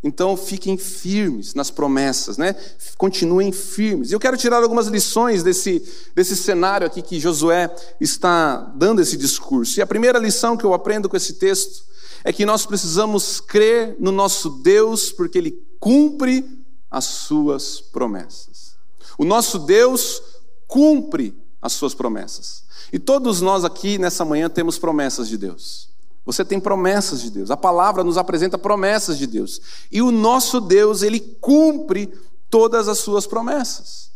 Então 0.00 0.36
fiquem 0.36 0.78
firmes 0.78 1.54
nas 1.54 1.72
promessas, 1.72 2.38
né? 2.38 2.54
Continuem 2.96 3.50
firmes. 3.50 4.12
Eu 4.12 4.20
quero 4.20 4.36
tirar 4.36 4.62
algumas 4.62 4.86
lições 4.86 5.42
desse, 5.42 5.82
desse 6.14 6.36
cenário 6.36 6.86
aqui 6.86 7.02
que 7.02 7.18
Josué 7.18 7.68
está 8.00 8.58
dando 8.76 9.02
esse 9.02 9.16
discurso. 9.16 9.80
E 9.80 9.82
a 9.82 9.86
primeira 9.88 10.20
lição 10.20 10.56
que 10.56 10.64
eu 10.64 10.72
aprendo 10.72 11.08
com 11.08 11.16
esse 11.16 11.32
texto 11.32 11.84
é 12.22 12.32
que 12.32 12.46
nós 12.46 12.64
precisamos 12.64 13.40
crer 13.40 13.96
no 13.98 14.12
nosso 14.12 14.50
Deus, 14.62 15.10
porque 15.10 15.36
Ele 15.36 15.60
cumpre 15.80 16.48
as 16.88 17.06
suas 17.06 17.80
promessas. 17.80 18.76
O 19.18 19.24
nosso 19.24 19.58
Deus 19.58 20.22
cumpre 20.68 21.34
as 21.64 21.72
suas 21.72 21.94
promessas. 21.94 22.62
E 22.92 22.98
todos 22.98 23.40
nós 23.40 23.64
aqui 23.64 23.96
nessa 23.96 24.22
manhã 24.22 24.50
temos 24.50 24.78
promessas 24.78 25.26
de 25.30 25.38
Deus. 25.38 25.88
Você 26.26 26.44
tem 26.44 26.60
promessas 26.60 27.22
de 27.22 27.30
Deus. 27.30 27.50
A 27.50 27.56
palavra 27.56 28.04
nos 28.04 28.18
apresenta 28.18 28.58
promessas 28.58 29.16
de 29.16 29.26
Deus. 29.26 29.62
E 29.90 30.02
o 30.02 30.10
nosso 30.10 30.60
Deus, 30.60 31.02
ele 31.02 31.18
cumpre 31.18 32.12
todas 32.50 32.86
as 32.86 32.98
suas 32.98 33.26
promessas. 33.26 34.10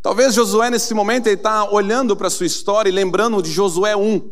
Talvez 0.00 0.32
Josué, 0.32 0.70
nesse 0.70 0.94
momento, 0.94 1.26
ele 1.26 1.36
está 1.36 1.70
olhando 1.70 2.16
para 2.16 2.28
a 2.28 2.30
sua 2.30 2.46
história 2.46 2.88
e 2.88 2.92
lembrando 2.92 3.42
de 3.42 3.52
Josué 3.52 3.94
1. 3.94 4.30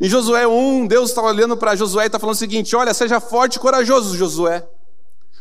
Em 0.00 0.08
Josué 0.08 0.46
1, 0.46 0.86
Deus 0.86 1.10
está 1.10 1.20
olhando 1.20 1.58
para 1.58 1.76
Josué 1.76 2.04
e 2.04 2.06
está 2.06 2.18
falando 2.18 2.36
o 2.36 2.38
seguinte: 2.38 2.74
Olha, 2.74 2.94
seja 2.94 3.20
forte 3.20 3.56
e 3.56 3.60
corajoso, 3.60 4.16
Josué, 4.16 4.66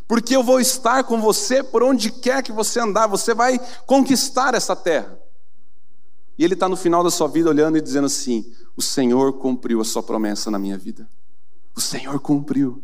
porque 0.06 0.36
eu 0.36 0.44
vou 0.44 0.60
estar 0.60 1.06
com 1.06 1.22
você 1.22 1.64
por 1.64 1.82
onde 1.82 2.12
quer 2.12 2.44
que 2.44 2.52
você 2.52 2.82
andar, 2.82 3.08
você 3.08 3.34
vai 3.34 3.58
conquistar 3.86 4.54
essa 4.54 4.76
terra. 4.76 5.23
E 6.38 6.44
ele 6.44 6.54
está 6.54 6.68
no 6.68 6.76
final 6.76 7.04
da 7.04 7.12
sua 7.12 7.28
vida 7.28 7.50
olhando 7.50 7.78
e 7.78 7.82
dizendo 7.82 8.06
assim: 8.06 8.52
O 8.76 8.82
Senhor 8.82 9.34
cumpriu 9.34 9.82
a 9.82 9.86
sua 9.86 10.02
promessa 10.02 10.50
na 10.50 10.58
minha 10.58 10.78
vida. 10.78 11.08
O 11.76 11.82
Senhor 11.82 12.20
cumpriu. 12.20 12.84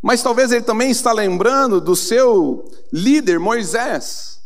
Mas 0.00 0.22
talvez 0.22 0.50
ele 0.50 0.64
também 0.64 0.90
está 0.90 1.12
lembrando 1.12 1.80
do 1.80 1.94
seu 1.94 2.64
líder 2.92 3.38
Moisés. 3.38 4.40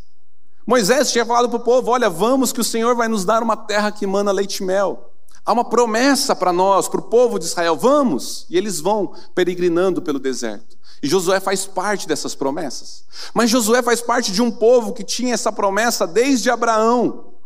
Moisés 0.65 1.11
tinha 1.11 1.25
falado 1.25 1.49
para 1.49 1.57
o 1.57 1.63
povo: 1.63 1.91
Olha, 1.91 2.09
vamos 2.09 2.53
que 2.53 2.61
o 2.61 2.63
Senhor 2.63 2.95
vai 2.95 3.07
nos 3.07 3.25
dar 3.25 3.41
uma 3.41 3.57
terra 3.57 3.91
que 3.91 4.05
emana 4.05 4.31
leite 4.31 4.61
e 4.61 4.65
mel. 4.65 5.11
Há 5.45 5.53
uma 5.53 5.63
promessa 5.63 6.35
para 6.35 6.51
nós, 6.51 6.89
para 6.89 6.99
o 6.99 7.03
povo 7.03 7.39
de 7.39 7.45
Israel: 7.45 7.75
vamos. 7.75 8.45
E 8.49 8.57
eles 8.57 8.79
vão 8.79 9.13
peregrinando 9.33 10.01
pelo 10.01 10.19
deserto. 10.19 10.77
E 11.01 11.07
Josué 11.07 11.39
faz 11.39 11.65
parte 11.65 12.07
dessas 12.07 12.35
promessas. 12.35 13.05
Mas 13.33 13.49
Josué 13.49 13.81
faz 13.81 14.01
parte 14.01 14.31
de 14.31 14.41
um 14.41 14.51
povo 14.51 14.93
que 14.93 15.03
tinha 15.03 15.33
essa 15.33 15.51
promessa 15.51 16.05
desde 16.05 16.49
Abraão. 16.49 17.36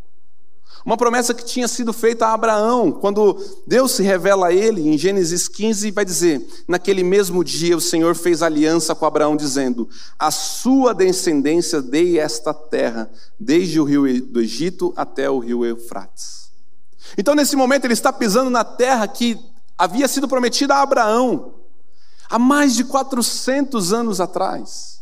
Uma 0.83 0.97
promessa 0.97 1.33
que 1.33 1.45
tinha 1.45 1.67
sido 1.67 1.93
feita 1.93 2.25
a 2.25 2.33
Abraão, 2.33 2.91
quando 2.91 3.38
Deus 3.67 3.91
se 3.91 4.01
revela 4.01 4.47
a 4.47 4.53
ele, 4.53 4.88
em 4.88 4.97
Gênesis 4.97 5.47
15, 5.47 5.91
vai 5.91 6.03
dizer: 6.03 6.45
Naquele 6.67 7.03
mesmo 7.03 7.43
dia 7.43 7.77
o 7.77 7.81
Senhor 7.81 8.15
fez 8.15 8.41
aliança 8.41 8.95
com 8.95 9.05
Abraão, 9.05 9.35
dizendo: 9.35 9.88
A 10.17 10.31
sua 10.31 10.93
descendência 10.93 11.81
dei 11.81 12.19
esta 12.19 12.53
terra, 12.53 13.11
desde 13.39 13.79
o 13.79 13.83
rio 13.83 14.25
do 14.25 14.41
Egito 14.41 14.91
até 14.95 15.29
o 15.29 15.38
rio 15.38 15.63
Eufrates. 15.63 16.50
Então, 17.17 17.35
nesse 17.35 17.55
momento, 17.55 17.85
ele 17.85 17.93
está 17.93 18.11
pisando 18.11 18.50
na 18.50 18.63
terra 18.63 19.07
que 19.07 19.38
havia 19.77 20.07
sido 20.07 20.27
prometida 20.27 20.75
a 20.75 20.81
Abraão, 20.81 21.55
há 22.27 22.39
mais 22.39 22.75
de 22.75 22.83
400 22.83 23.93
anos 23.93 24.19
atrás. 24.19 25.01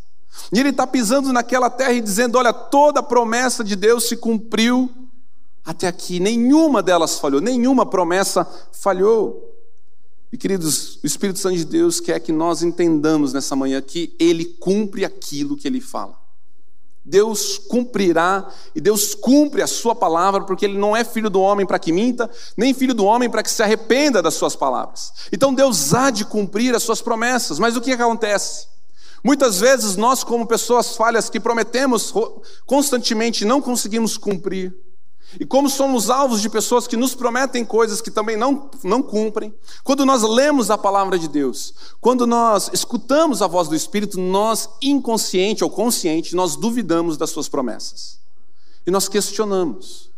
E 0.52 0.60
ele 0.60 0.70
está 0.70 0.86
pisando 0.86 1.32
naquela 1.32 1.70
terra 1.70 1.94
e 1.94 2.02
dizendo: 2.02 2.38
Olha, 2.38 2.52
toda 2.52 3.00
a 3.00 3.04
promessa 3.04 3.64
de 3.64 3.78
Deus 3.78 4.10
se 4.10 4.18
cumpriu 4.18 4.92
até 5.64 5.88
aqui, 5.88 6.20
nenhuma 6.20 6.82
delas 6.82 7.20
falhou, 7.20 7.42
nenhuma 7.42 7.86
promessa 7.86 8.48
falhou. 8.72 9.46
E 10.32 10.38
queridos, 10.38 11.00
o 11.04 11.08
Espírito 11.08 11.40
Santo 11.40 11.58
de 11.58 11.66
Deus 11.66 12.00
quer 12.00 12.20
que 12.20 12.32
nós 12.32 12.62
entendamos 12.62 13.34
nessa 13.34 13.56
manhã 13.56 13.82
que 13.82 14.16
Ele 14.20 14.46
cumpre 14.46 15.04
aquilo 15.04 15.58
que 15.58 15.68
Ele 15.68 15.82
fala. 15.82 16.18
Deus 17.04 17.58
cumprirá 17.58 18.48
e 18.76 18.80
Deus 18.82 19.16
cumpre 19.16 19.64
a 19.64 19.68
sua 19.68 19.96
palavra, 19.96 20.44
porque 20.44 20.66
Ele 20.66 20.78
não 20.78 20.96
é 20.96 21.04
filho 21.04 21.30
do 21.30 21.42
homem 21.42 21.66
para 21.66 21.80
que 21.80 21.92
minta, 21.92 22.30
nem 22.56 22.74
filho 22.74 22.94
do 22.94 23.06
homem 23.06 23.30
para 23.30 23.42
que 23.42 23.50
se 23.50 23.64
arrependa 23.64 24.22
das 24.22 24.36
suas 24.36 24.56
palavras. 24.56 25.12
Então 25.32 25.54
Deus 25.54 25.94
há 25.94 26.12
de 26.12 26.24
cumprir 26.24 26.76
as 26.76 26.84
suas 26.84 27.02
promessas, 27.02 27.58
mas 27.58 27.76
o 27.76 27.82
que 27.82 27.94
acontece? 27.94 28.68
Muitas 29.24 29.60
vezes 29.60 29.96
nós, 29.96 30.24
como 30.24 30.46
pessoas 30.46 30.96
falhas 30.96 31.30
que 31.30 31.40
prometemos 31.40 32.14
constantemente, 32.66 33.44
não 33.44 33.62
conseguimos 33.62 34.18
cumprir. 34.18 34.74
E 35.38 35.46
como 35.46 35.70
somos 35.70 36.10
alvos 36.10 36.42
de 36.42 36.50
pessoas 36.50 36.88
que 36.88 36.98
nos 36.98 37.14
prometem 37.14 37.66
coisas 37.66 38.02
que 38.02 38.10
também 38.10 38.38
não, 38.38 38.70
não 38.84 39.04
cumprem, 39.04 39.54
quando 39.84 40.06
nós 40.06 40.24
lemos 40.24 40.72
a 40.72 40.78
palavra 40.78 41.20
de 41.20 41.28
Deus, 41.28 41.74
quando 42.00 42.26
nós 42.26 42.70
escutamos 42.74 43.42
a 43.42 43.48
voz 43.48 43.68
do 43.68 43.76
Espírito, 43.76 44.20
nós, 44.20 44.70
inconsciente 44.82 45.64
ou 45.64 45.70
consciente, 45.70 46.36
nós 46.36 46.56
duvidamos 46.56 47.18
das 47.18 47.30
suas 47.30 47.50
promessas. 47.50 48.20
E 48.88 48.92
nós 48.92 49.08
questionamos. 49.08 50.10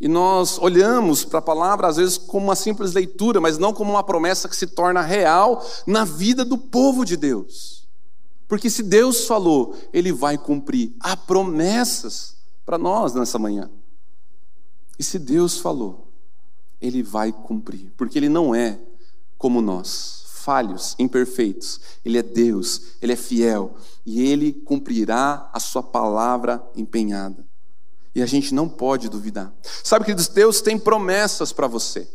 E 0.00 0.08
nós 0.08 0.58
olhamos 0.58 1.24
para 1.24 1.38
a 1.38 1.42
palavra, 1.42 1.86
às 1.86 1.96
vezes, 1.96 2.18
como 2.18 2.46
uma 2.46 2.56
simples 2.56 2.92
leitura, 2.92 3.40
mas 3.40 3.58
não 3.58 3.72
como 3.72 3.92
uma 3.92 4.02
promessa 4.02 4.48
que 4.48 4.56
se 4.56 4.66
torna 4.66 5.00
real 5.00 5.64
na 5.86 6.04
vida 6.04 6.44
do 6.44 6.58
povo 6.58 7.04
de 7.04 7.16
Deus. 7.16 7.86
Porque 8.48 8.68
se 8.68 8.82
Deus 8.82 9.26
falou, 9.26 9.74
Ele 9.92 10.12
vai 10.12 10.36
cumprir. 10.36 10.94
Há 11.00 11.16
promessas 11.16 12.36
para 12.64 12.76
nós 12.76 13.14
nessa 13.14 13.38
manhã. 13.38 13.70
E 14.98 15.04
se 15.04 15.18
Deus 15.18 15.58
falou, 15.58 16.12
Ele 16.80 17.02
vai 17.02 17.32
cumprir, 17.32 17.92
porque 17.96 18.18
Ele 18.18 18.28
não 18.28 18.54
é 18.54 18.78
como 19.38 19.60
nós, 19.60 20.24
falhos, 20.46 20.94
imperfeitos. 20.98 21.80
Ele 22.04 22.18
é 22.18 22.22
Deus, 22.22 22.96
Ele 23.02 23.12
é 23.12 23.16
fiel 23.16 23.74
e 24.04 24.22
Ele 24.22 24.52
cumprirá 24.52 25.50
a 25.52 25.58
Sua 25.58 25.82
palavra 25.82 26.64
empenhada. 26.76 27.44
E 28.14 28.22
a 28.22 28.26
gente 28.26 28.54
não 28.54 28.68
pode 28.68 29.08
duvidar. 29.10 29.52
Sabe, 29.84 30.06
queridos, 30.06 30.28
Deus 30.28 30.62
tem 30.62 30.78
promessas 30.78 31.52
para 31.52 31.66
você. 31.66 32.08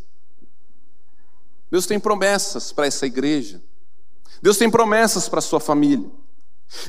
Deus 1.69 1.85
tem 1.85 1.99
promessas 1.99 2.71
para 2.71 2.87
essa 2.87 3.05
igreja. 3.05 3.61
Deus 4.41 4.57
tem 4.57 4.69
promessas 4.69 5.29
para 5.29 5.39
sua 5.41 5.59
família. 5.59 6.09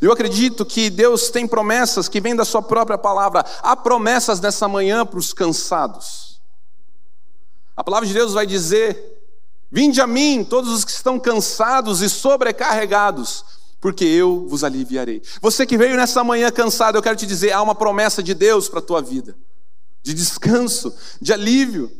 Eu 0.00 0.12
acredito 0.12 0.64
que 0.64 0.88
Deus 0.90 1.30
tem 1.30 1.46
promessas 1.46 2.08
que 2.08 2.20
vêm 2.20 2.36
da 2.36 2.44
Sua 2.44 2.62
própria 2.62 2.96
palavra. 2.96 3.44
Há 3.62 3.76
promessas 3.76 4.40
nessa 4.40 4.68
manhã 4.68 5.04
para 5.04 5.18
os 5.18 5.32
cansados. 5.32 6.40
A 7.76 7.82
palavra 7.82 8.06
de 8.06 8.14
Deus 8.14 8.32
vai 8.32 8.46
dizer: 8.46 9.12
Vinde 9.70 10.00
a 10.00 10.06
mim, 10.06 10.44
todos 10.44 10.70
os 10.70 10.84
que 10.84 10.90
estão 10.90 11.18
cansados 11.18 12.02
e 12.02 12.08
sobrecarregados, 12.08 13.44
porque 13.80 14.04
eu 14.04 14.46
vos 14.46 14.62
aliviarei. 14.62 15.22
Você 15.40 15.66
que 15.66 15.78
veio 15.78 15.96
nessa 15.96 16.22
manhã 16.22 16.50
cansado, 16.50 16.98
eu 16.98 17.02
quero 17.02 17.16
te 17.16 17.26
dizer: 17.26 17.52
há 17.52 17.62
uma 17.62 17.74
promessa 17.74 18.22
de 18.22 18.34
Deus 18.34 18.68
para 18.68 18.78
a 18.78 18.82
tua 18.82 19.00
vida, 19.00 19.34
de 20.02 20.14
descanso, 20.14 20.94
de 21.20 21.32
alívio. 21.32 21.90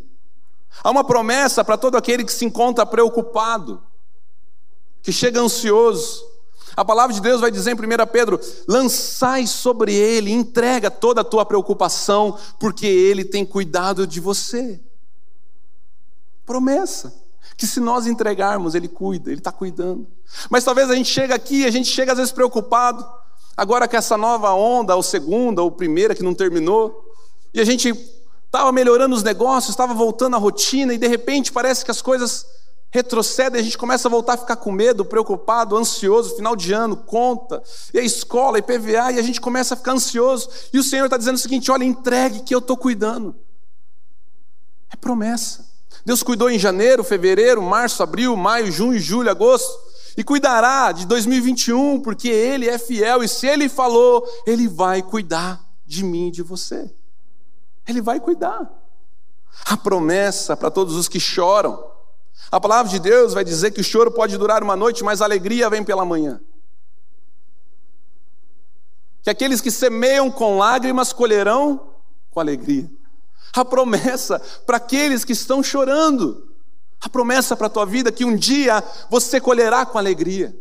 Há 0.85 0.91
uma 0.91 1.03
promessa 1.03 1.65
para 1.65 1.77
todo 1.77 1.97
aquele 1.97 2.25
que 2.25 2.33
se 2.33 2.45
encontra 2.45 2.85
preocupado, 2.87 3.83
que 5.03 5.13
chega 5.13 5.41
ansioso. 5.41 6.32
A 6.77 6.85
palavra 6.85 7.13
de 7.15 7.21
Deus 7.21 7.41
vai 7.41 7.51
dizer 7.51 7.71
em 7.71 7.75
1 7.75 8.07
Pedro: 8.11 8.41
lançai 8.67 9.47
sobre 9.47 9.95
ele, 9.95 10.31
entrega 10.31 10.91
toda 10.91 11.21
a 11.21 11.25
tua 11.25 11.45
preocupação, 11.45 12.39
porque 12.59 12.87
ele 12.87 13.25
tem 13.25 13.45
cuidado 13.45 14.07
de 14.07 14.21
você. 14.21 14.81
Promessa. 16.47 17.21
Que 17.57 17.67
se 17.67 17.81
nós 17.81 18.07
entregarmos, 18.07 18.75
ele 18.75 18.89
cuida, 18.89 19.31
ele 19.31 19.39
está 19.39 19.53
cuidando. 19.53 20.07
Mas 20.51 20.65
talvez 20.65 20.91
a 20.91 20.95
gente 20.95 21.09
chega 21.09 21.35
aqui, 21.35 21.67
a 21.67 21.71
gente 21.71 21.89
chega 21.89 22.13
às 22.13 22.19
vezes 22.19 22.33
preocupado, 22.33 23.07
agora 23.57 23.87
com 23.87 23.97
essa 23.97 24.17
nova 24.17 24.53
onda, 24.53 24.97
ou 24.97 25.03
segunda, 25.03 25.63
ou 25.63 25.71
primeira 25.71 26.15
que 26.15 26.23
não 26.23 26.35
terminou, 26.35 27.05
e 27.53 27.61
a 27.61 27.65
gente 27.65 27.91
estava 28.47 28.73
melhorando 28.73 29.15
os 29.15 29.23
negócios, 29.23 29.71
estava 29.71 29.95
voltando 29.95 30.35
à 30.35 30.39
rotina, 30.39 30.95
e 30.95 30.99
de 30.99 31.07
repente 31.07 31.53
parece 31.53 31.85
que 31.85 31.91
as 31.91 32.03
coisas 32.03 32.47
retrocede, 32.93 33.59
a 33.59 33.63
gente 33.63 33.79
começa 33.79 34.07
a 34.07 34.11
voltar 34.11 34.35
a 34.35 34.37
ficar 34.37 34.57
com 34.57 34.71
medo, 34.71 35.03
preocupado, 35.03 35.77
ansioso, 35.79 36.37
final 36.37 36.55
de 36.55 36.75
ano, 36.75 36.95
conta, 36.95 37.63
e 37.93 37.99
a 37.99 38.03
escola, 38.03 38.59
e 38.59 38.63
PVA, 38.63 39.13
e 39.13 39.19
a 39.19 39.23
gente 39.23 39.41
começa 39.41 39.73
a 39.73 39.77
ficar 39.79 39.93
ansioso. 39.93 40.49
E 40.73 40.79
o 40.79 40.83
Senhor 40.83 41.07
está 41.07 41.17
dizendo 41.17 41.37
o 41.37 41.39
seguinte: 41.39 41.71
olha, 41.71 41.85
entregue 41.85 42.41
que 42.41 42.55
eu 42.55 42.59
estou 42.59 42.77
cuidando. 42.77 43.35
É 44.91 44.97
promessa. 44.97 45.67
Deus 46.05 46.23
cuidou 46.23 46.51
em 46.51 46.59
janeiro, 46.59 47.03
fevereiro, 47.03 47.63
março, 47.63 48.03
abril, 48.03 48.37
maio, 48.37 48.71
junho, 48.71 48.99
julho, 48.99 49.31
agosto, 49.31 49.73
e 50.15 50.23
cuidará 50.23 50.93
de 50.93 51.07
2021, 51.07 52.01
porque 52.03 52.29
Ele 52.29 52.69
é 52.69 52.77
fiel, 52.77 53.23
e 53.23 53.29
se 53.29 53.47
Ele 53.47 53.71
falou, 53.71 54.23
Ele 54.47 54.69
vai 54.69 55.01
cuidar 55.01 55.65
de 55.87 56.05
mim 56.05 56.29
e 56.29 56.33
de 56.33 56.43
você. 56.43 56.93
Ele 57.89 58.03
vai 58.03 58.21
cuidar. 58.21 58.71
A 59.65 59.77
promessa 59.79 60.55
para 60.57 60.71
todos 60.71 60.95
os 60.95 61.09
que 61.09 61.21
choram, 61.21 61.92
a 62.53 62.61
palavra 62.61 62.93
de 62.93 62.99
Deus 62.99 63.33
vai 63.33 63.43
dizer 63.43 63.71
que 63.71 63.81
o 63.81 63.85
choro 63.85 64.11
pode 64.11 64.37
durar 64.37 64.63
uma 64.63 64.77
noite, 64.77 65.03
mas 65.03 65.23
a 65.23 65.25
alegria 65.25 65.71
vem 65.71 65.83
pela 65.83 66.05
manhã. 66.05 66.39
Que 69.23 69.31
aqueles 69.31 69.63
que 69.63 69.71
semeiam 69.71 70.31
com 70.31 70.59
lágrimas 70.59 71.15
colherão 71.15 71.95
com 72.31 72.41
alegria. 72.41 72.91
A 73.57 73.65
promessa 73.65 74.39
para 74.67 74.77
aqueles 74.77 75.25
que 75.25 75.33
estão 75.33 75.63
chorando. 75.63 76.47
A 77.01 77.09
promessa 77.09 77.57
para 77.57 77.69
a 77.69 77.71
tua 77.71 77.87
vida 77.87 78.13
que 78.13 78.25
um 78.25 78.37
dia 78.37 78.85
você 79.09 79.41
colherá 79.41 79.87
com 79.87 79.97
alegria. 79.97 80.55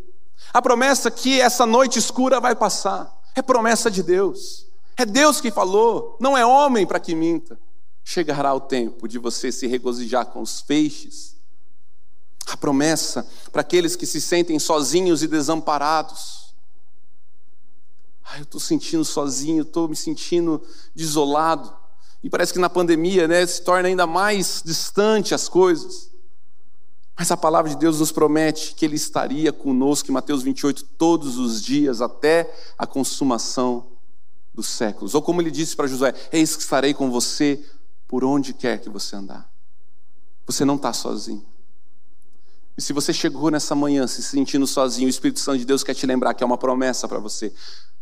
A 0.54 0.62
promessa 0.62 1.12
que 1.12 1.42
essa 1.42 1.66
noite 1.66 2.00
escura 2.00 2.40
vai 2.40 2.56
passar. 2.56 3.14
É 3.36 3.42
promessa 3.42 3.92
de 3.92 4.02
Deus. 4.02 4.66
É 4.96 5.06
Deus 5.06 5.42
que 5.42 5.52
falou, 5.52 6.16
não 6.22 6.38
é 6.38 6.46
homem 6.46 6.88
para 6.88 7.02
que 7.02 7.14
minta. 7.14 7.60
Chegará 8.02 8.54
o 8.54 8.62
tempo 8.62 9.10
de 9.10 9.20
você 9.20 9.52
se 9.52 9.68
regozijar 9.68 10.28
com 10.28 10.42
os 10.42 10.62
feixes 10.62 11.41
a 12.48 12.58
promessa 12.58 13.26
para 13.52 13.62
aqueles 13.62 13.96
que 13.96 14.06
se 14.06 14.20
sentem 14.20 14.58
sozinhos 14.60 15.24
e 15.24 15.28
desamparados. 15.28 16.54
Ah, 18.24 18.38
eu 18.38 18.44
estou 18.44 18.60
sentindo 18.60 19.04
sozinho, 19.04 19.64
estou 19.64 19.88
me 19.88 19.96
sentindo 19.96 20.62
desolado. 20.96 21.74
E 22.24 22.30
parece 22.30 22.54
que 22.54 22.60
na 22.60 22.70
pandemia 22.70 23.28
né, 23.28 23.46
se 23.46 23.62
torna 23.62 23.88
ainda 23.88 24.06
mais 24.06 24.62
distante 24.64 25.34
as 25.34 25.50
coisas. 25.50 26.10
Mas 27.18 27.30
a 27.32 27.38
palavra 27.38 27.70
de 27.70 27.78
Deus 27.78 28.00
nos 28.00 28.12
promete 28.12 28.74
que 28.74 28.86
Ele 28.86 28.96
estaria 28.96 29.52
conosco 29.52 30.10
em 30.10 30.14
Mateus 30.14 30.44
28 30.44 30.86
todos 30.98 31.38
os 31.38 31.62
dias, 31.62 32.02
até 32.02 32.54
a 32.78 32.88
consumação 32.88 33.88
dos 34.54 34.68
séculos. 34.68 35.14
Ou 35.14 35.22
como 35.22 35.42
ele 35.42 35.52
disse 35.52 35.76
para 35.76 35.88
Josué: 35.88 36.14
Eis 36.32 36.56
que 36.56 36.62
estarei 36.62 36.94
com 36.94 37.10
você 37.10 37.64
por 38.08 38.24
onde 38.24 38.54
quer 38.54 38.80
que 38.80 38.90
você 38.90 39.16
andar. 39.16 39.50
Você 40.46 40.66
não 40.66 40.76
está 40.76 40.94
sozinho. 40.94 41.46
E 42.78 42.82
se 42.82 42.94
você 42.94 43.13
chegou 43.13 43.51
nessa 43.51 43.75
manhã 43.75 44.08
se 44.08 44.24
sentindo 44.24 44.66
sozinho, 44.66 45.08
o 45.08 45.10
Espírito 45.10 45.40
Santo 45.40 45.60
de 45.60 45.66
Deus 45.66 45.84
quer 45.84 45.94
te 45.94 46.06
lembrar 46.06 46.34
que 46.34 46.44
é 46.44 46.46
uma 46.46 46.58
promessa 46.58 47.08
para 47.08 47.20
você. 47.20 47.54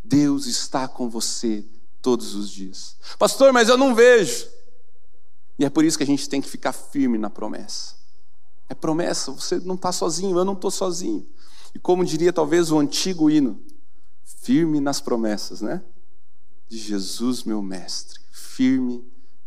Deus 0.03 0.45
está 0.45 0.87
com 0.87 1.09
você 1.09 1.65
todos 2.01 2.35
os 2.35 2.49
dias. 2.49 2.95
Pastor, 3.17 3.51
mas 3.51 3.69
eu 3.69 3.77
não 3.77 3.95
vejo. 3.95 4.47
E 5.57 5.65
é 5.65 5.69
por 5.69 5.83
isso 5.83 5.97
que 5.97 6.03
a 6.03 6.07
gente 6.07 6.29
tem 6.29 6.41
que 6.41 6.49
ficar 6.49 6.71
firme 6.71 7.17
na 7.17 7.29
promessa. 7.29 7.95
É 8.69 8.75
promessa, 8.75 9.31
você 9.31 9.59
não 9.59 9.75
está 9.75 9.91
sozinho, 9.91 10.37
eu 10.37 10.45
não 10.45 10.53
estou 10.53 10.71
sozinho. 10.71 11.27
E 11.73 11.79
como 11.79 12.05
diria 12.05 12.31
talvez 12.31 12.71
o 12.71 12.79
antigo 12.79 13.29
hino, 13.29 13.59
firme 14.23 14.79
nas 14.79 15.01
promessas, 15.01 15.61
né? 15.61 15.83
De 16.67 16.77
Jesus, 16.77 17.43
meu 17.43 17.61
mestre. 17.61 18.19
Firme, 18.31 19.03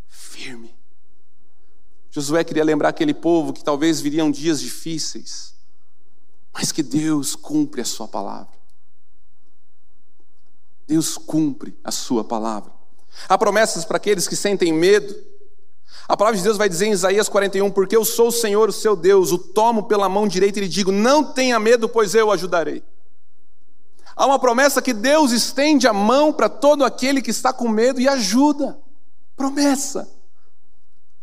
firme. 0.09 0.72
Josué 2.13 2.45
queria 2.45 2.63
lembrar 2.63 2.91
aquele 2.91 3.15
povo 3.15 3.55
que 3.55 3.65
talvez 3.65 3.99
viriam 3.99 4.31
dias 4.31 4.61
difíceis, 4.61 5.55
mas 6.53 6.71
que 6.71 6.83
Deus 6.83 7.35
cumpre 7.35 7.81
a 7.81 7.87
sua 7.87 8.07
palavra. 8.07 8.53
Deus 10.87 11.17
cumpre 11.17 11.75
a 11.83 11.91
sua 11.91 12.23
palavra. 12.23 12.71
Há 13.27 13.39
promessas 13.39 13.87
para 13.87 13.97
aqueles 13.97 14.29
que 14.29 14.37
sentem 14.37 14.75
medo. 14.75 15.15
A 16.07 16.15
palavra 16.15 16.37
de 16.37 16.45
Deus 16.45 16.59
vai 16.59 16.69
dizer 16.69 16.85
em 16.85 16.93
Isaías 16.93 17.31
41: 17.31 17.71
Porque 17.71 17.97
eu 17.97 18.05
sou 18.05 18.29
o 18.29 18.33
Senhor, 18.33 18.69
o 18.69 18.73
seu 18.73 18.95
Deus, 18.95 19.33
o 19.33 19.39
tomo 19.39 19.85
pela 19.85 20.07
mão 20.07 20.29
direita 20.29 20.59
e 20.59 20.63
lhe 20.63 20.69
digo: 20.69 20.93
Não 20.93 21.25
tenha 21.25 21.59
medo, 21.59 21.89
pois 21.89 22.15
eu 22.15 22.27
o 22.27 22.33
ajudarei. 22.33 22.83
Há 24.15 24.27
uma 24.27 24.39
promessa 24.39 24.83
que 24.83 24.93
Deus 24.93 25.33
estende 25.33 25.89
a 25.89 25.95
mão 25.95 26.31
para 26.31 26.51
todo 26.51 26.85
aquele 26.85 27.23
que 27.23 27.31
está 27.31 27.55
com 27.55 27.69
medo 27.69 27.99
e 27.99 28.07
ajuda. 28.07 28.79
Promessa. 29.35 30.22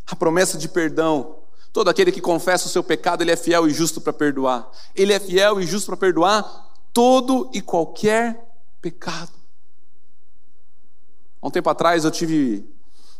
A 0.09 0.15
promessa 0.15 0.57
de 0.57 0.67
perdão. 0.67 1.37
Todo 1.71 1.89
aquele 1.89 2.11
que 2.11 2.21
confessa 2.21 2.65
o 2.65 2.69
seu 2.69 2.83
pecado, 2.83 3.21
ele 3.21 3.31
é 3.31 3.35
fiel 3.35 3.67
e 3.67 3.71
justo 3.71 4.01
para 4.01 4.11
perdoar. 4.11 4.69
Ele 4.95 5.13
é 5.13 5.19
fiel 5.19 5.61
e 5.61 5.65
justo 5.65 5.85
para 5.85 5.97
perdoar 5.97 6.69
todo 6.93 7.49
e 7.53 7.61
qualquer 7.61 8.49
pecado. 8.81 9.31
Há 11.41 11.47
um 11.47 11.51
tempo 11.51 11.69
atrás 11.69 12.03
eu 12.03 12.11
tive, 12.11 12.67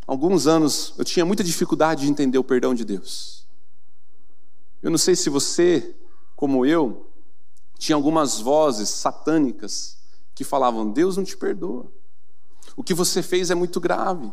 alguns 0.06 0.48
anos, 0.48 0.94
eu 0.98 1.06
tinha 1.06 1.26
muita 1.26 1.44
dificuldade 1.44 2.02
de 2.02 2.12
entender 2.12 2.38
o 2.38 2.44
perdão 2.44 2.74
de 2.74 2.84
Deus. 2.84 3.48
Eu 4.82 4.90
não 4.90 4.98
sei 4.98 5.16
se 5.16 5.30
você, 5.30 5.96
como 6.36 6.66
eu, 6.66 7.10
tinha 7.78 7.96
algumas 7.96 8.40
vozes 8.40 8.90
satânicas 8.90 9.98
que 10.36 10.44
falavam: 10.44 10.92
Deus 10.92 11.18
não 11.18 11.24
te 11.24 11.38
perdoa. 11.38 11.86
O 12.76 12.84
que 12.84 12.94
você 12.94 13.22
fez 13.22 13.52
é 13.52 13.56
muito 13.56 13.80
grave. 13.80 14.32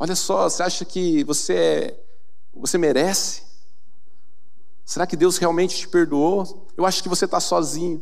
Olha 0.00 0.14
só, 0.14 0.48
você 0.48 0.62
acha 0.62 0.84
que 0.84 1.24
você 1.24 1.54
é, 1.54 2.00
você 2.54 2.78
merece? 2.78 3.42
Será 4.84 5.08
que 5.08 5.16
Deus 5.16 5.38
realmente 5.38 5.76
te 5.76 5.88
perdoou? 5.88 6.68
Eu 6.76 6.86
acho 6.86 7.02
que 7.02 7.08
você 7.08 7.24
está 7.24 7.40
sozinho. 7.40 8.00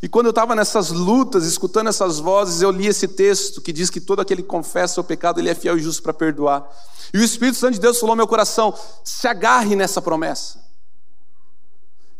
E 0.00 0.08
quando 0.08 0.26
eu 0.26 0.30
estava 0.30 0.54
nessas 0.54 0.90
lutas, 0.90 1.44
escutando 1.44 1.88
essas 1.88 2.20
vozes, 2.20 2.62
eu 2.62 2.70
li 2.70 2.86
esse 2.86 3.08
texto 3.08 3.60
que 3.60 3.72
diz 3.72 3.90
que 3.90 4.00
todo 4.00 4.20
aquele 4.20 4.40
que 4.40 4.48
confessa 4.48 5.00
o 5.00 5.04
pecado, 5.04 5.40
ele 5.40 5.50
é 5.50 5.54
fiel 5.54 5.76
e 5.76 5.82
justo 5.82 6.00
para 6.00 6.14
perdoar. 6.14 6.64
E 7.12 7.18
o 7.18 7.24
Espírito 7.24 7.58
Santo 7.58 7.74
de 7.74 7.80
Deus 7.80 7.98
falou 7.98 8.12
ao 8.12 8.16
meu 8.16 8.28
coração: 8.28 8.72
se 9.02 9.26
agarre 9.26 9.74
nessa 9.74 10.00
promessa. 10.00 10.64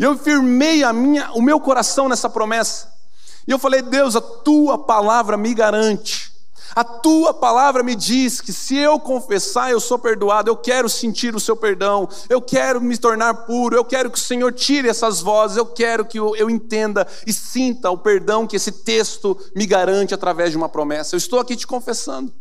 E 0.00 0.02
eu 0.02 0.18
firmei 0.18 0.82
a 0.82 0.92
minha, 0.92 1.30
o 1.32 1.40
meu 1.40 1.60
coração 1.60 2.08
nessa 2.08 2.28
promessa. 2.28 2.92
E 3.46 3.52
eu 3.52 3.58
falei: 3.58 3.82
Deus, 3.82 4.16
a 4.16 4.20
tua 4.20 4.76
palavra 4.76 5.36
me 5.36 5.54
garante 5.54 6.29
a 6.74 6.84
tua 6.84 7.34
palavra 7.34 7.82
me 7.82 7.94
diz 7.94 8.40
que 8.40 8.52
se 8.52 8.76
eu 8.76 8.98
confessar, 8.98 9.70
eu 9.70 9.80
sou 9.80 9.98
perdoado, 9.98 10.50
eu 10.50 10.56
quero 10.56 10.88
sentir 10.88 11.34
o 11.34 11.40
seu 11.40 11.56
perdão, 11.56 12.08
eu 12.28 12.40
quero 12.40 12.80
me 12.80 12.96
tornar 12.96 13.34
puro, 13.46 13.76
eu 13.76 13.84
quero 13.84 14.10
que 14.10 14.18
o 14.18 14.20
Senhor 14.20 14.52
tire 14.52 14.88
essas 14.88 15.20
vozes, 15.20 15.56
eu 15.56 15.66
quero 15.66 16.04
que 16.04 16.18
eu, 16.18 16.50
entenda 16.50 17.06
e 17.26 17.32
sinta 17.32 17.90
o 17.90 17.98
perdão 17.98 18.46
que 18.46 18.56
esse 18.56 18.72
texto 18.72 19.38
me 19.54 19.66
garante 19.66 20.14
através 20.14 20.50
de 20.50 20.56
uma 20.56 20.68
promessa. 20.68 21.14
Eu 21.14 21.18
estou 21.18 21.38
aqui 21.38 21.56
te 21.56 21.66
confessando. 21.66 22.32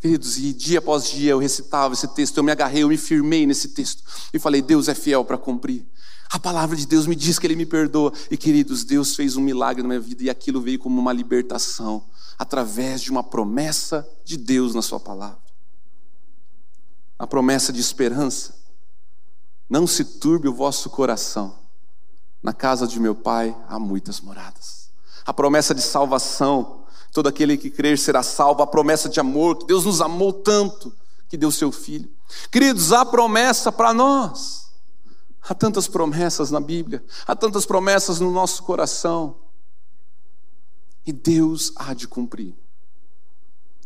Queridos, 0.00 0.36
e 0.36 0.52
dia 0.52 0.80
após 0.80 1.08
dia 1.08 1.30
eu 1.30 1.38
recitava 1.38 1.94
esse 1.94 2.06
texto, 2.08 2.36
eu 2.36 2.44
me 2.44 2.52
agarrei, 2.52 2.82
eu 2.82 2.88
me 2.88 2.98
firmei 2.98 3.46
nesse 3.46 3.68
texto 3.68 4.02
e 4.34 4.38
falei: 4.38 4.60
Deus 4.60 4.86
é 4.88 4.94
fiel 4.94 5.24
para 5.24 5.38
cumprir. 5.38 5.86
A 6.34 6.38
palavra 6.40 6.74
de 6.74 6.84
Deus 6.84 7.06
me 7.06 7.14
diz 7.14 7.38
que 7.38 7.46
Ele 7.46 7.54
me 7.54 7.64
perdoa. 7.64 8.12
E 8.28 8.36
queridos, 8.36 8.82
Deus 8.82 9.14
fez 9.14 9.36
um 9.36 9.40
milagre 9.40 9.84
na 9.84 9.88
minha 9.90 10.00
vida 10.00 10.24
e 10.24 10.28
aquilo 10.28 10.60
veio 10.60 10.80
como 10.80 11.00
uma 11.00 11.12
libertação 11.12 12.04
através 12.36 13.00
de 13.00 13.12
uma 13.12 13.22
promessa 13.22 14.04
de 14.24 14.36
Deus 14.36 14.74
na 14.74 14.82
Sua 14.82 14.98
palavra. 14.98 15.38
A 17.16 17.24
promessa 17.24 17.72
de 17.72 17.80
esperança. 17.80 18.52
Não 19.70 19.86
se 19.86 20.04
turbe 20.04 20.48
o 20.48 20.52
vosso 20.52 20.90
coração. 20.90 21.56
Na 22.42 22.52
casa 22.52 22.84
de 22.84 22.98
meu 22.98 23.14
Pai 23.14 23.56
há 23.68 23.78
muitas 23.78 24.20
moradas. 24.20 24.90
A 25.24 25.32
promessa 25.32 25.72
de 25.72 25.82
salvação. 25.82 26.84
Todo 27.12 27.28
aquele 27.28 27.56
que 27.56 27.70
crer 27.70 27.96
será 27.96 28.24
salvo. 28.24 28.60
A 28.60 28.66
promessa 28.66 29.08
de 29.08 29.20
amor, 29.20 29.58
que 29.58 29.66
Deus 29.66 29.84
nos 29.84 30.00
amou 30.00 30.32
tanto 30.32 30.92
que 31.28 31.36
deu 31.36 31.52
seu 31.52 31.70
filho. 31.70 32.10
Queridos, 32.50 32.92
há 32.92 33.04
promessa 33.04 33.70
para 33.70 33.94
nós. 33.94 34.63
Há 35.46 35.54
tantas 35.54 35.86
promessas 35.86 36.50
na 36.50 36.60
Bíblia, 36.60 37.04
há 37.26 37.36
tantas 37.36 37.66
promessas 37.66 38.18
no 38.18 38.30
nosso 38.30 38.62
coração. 38.62 39.36
E 41.06 41.12
Deus 41.12 41.72
há 41.76 41.92
de 41.92 42.08
cumprir. 42.08 42.54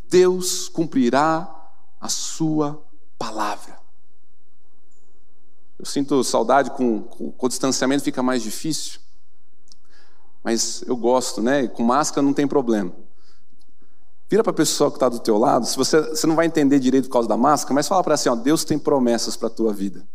Deus 0.09 0.69
cumprirá 0.69 1.53
a 2.01 2.09
sua 2.09 2.81
palavra. 3.19 3.77
Eu 5.77 5.85
sinto 5.85 6.23
saudade 6.23 6.71
com, 6.71 7.03
com, 7.03 7.33
com 7.33 7.47
o 7.47 7.49
distanciamento 7.49 8.05
fica 8.05 8.23
mais 8.23 8.43
difícil. 8.43 9.01
Mas 10.45 10.83
eu 10.83 10.97
gosto, 10.97 11.43
né? 11.43 11.67
Com 11.67 11.83
máscara 11.83 12.25
não 12.25 12.33
tem 12.33 12.47
problema. 12.47 12.93
Vira 14.29 14.45
para 14.45 14.51
a 14.53 14.55
pessoa 14.55 14.91
que 14.91 14.97
está 14.97 15.09
do 15.09 15.19
teu 15.19 15.39
lado. 15.39 15.67
Se 15.67 15.77
você, 15.77 16.01
você 16.01 16.27
não 16.27 16.37
vai 16.37 16.47
entender 16.47 16.79
direito 16.79 17.07
por 17.07 17.15
causa 17.15 17.29
da 17.29 17.37
máscara, 17.37 17.75
mas 17.75 17.89
fala 17.89 18.03
para 18.03 18.13
ela 18.13 18.15
assim: 18.15 18.29
ó, 18.29 18.37
Deus 18.37 18.65
tem 18.65 18.79
promessas 18.79 19.37
para 19.37 19.49
a 19.49 19.51
tua 19.51 19.73
vida. 19.73 20.07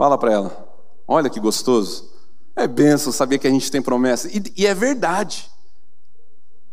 Fala 0.00 0.16
para 0.16 0.32
ela. 0.32 0.66
Olha 1.06 1.28
que 1.28 1.38
gostoso. 1.38 2.10
É 2.56 2.66
benção 2.66 3.12
saber 3.12 3.38
que 3.38 3.46
a 3.46 3.50
gente 3.50 3.70
tem 3.70 3.82
promessa. 3.82 4.28
E, 4.28 4.42
e 4.56 4.66
é 4.66 4.74
verdade. 4.74 5.50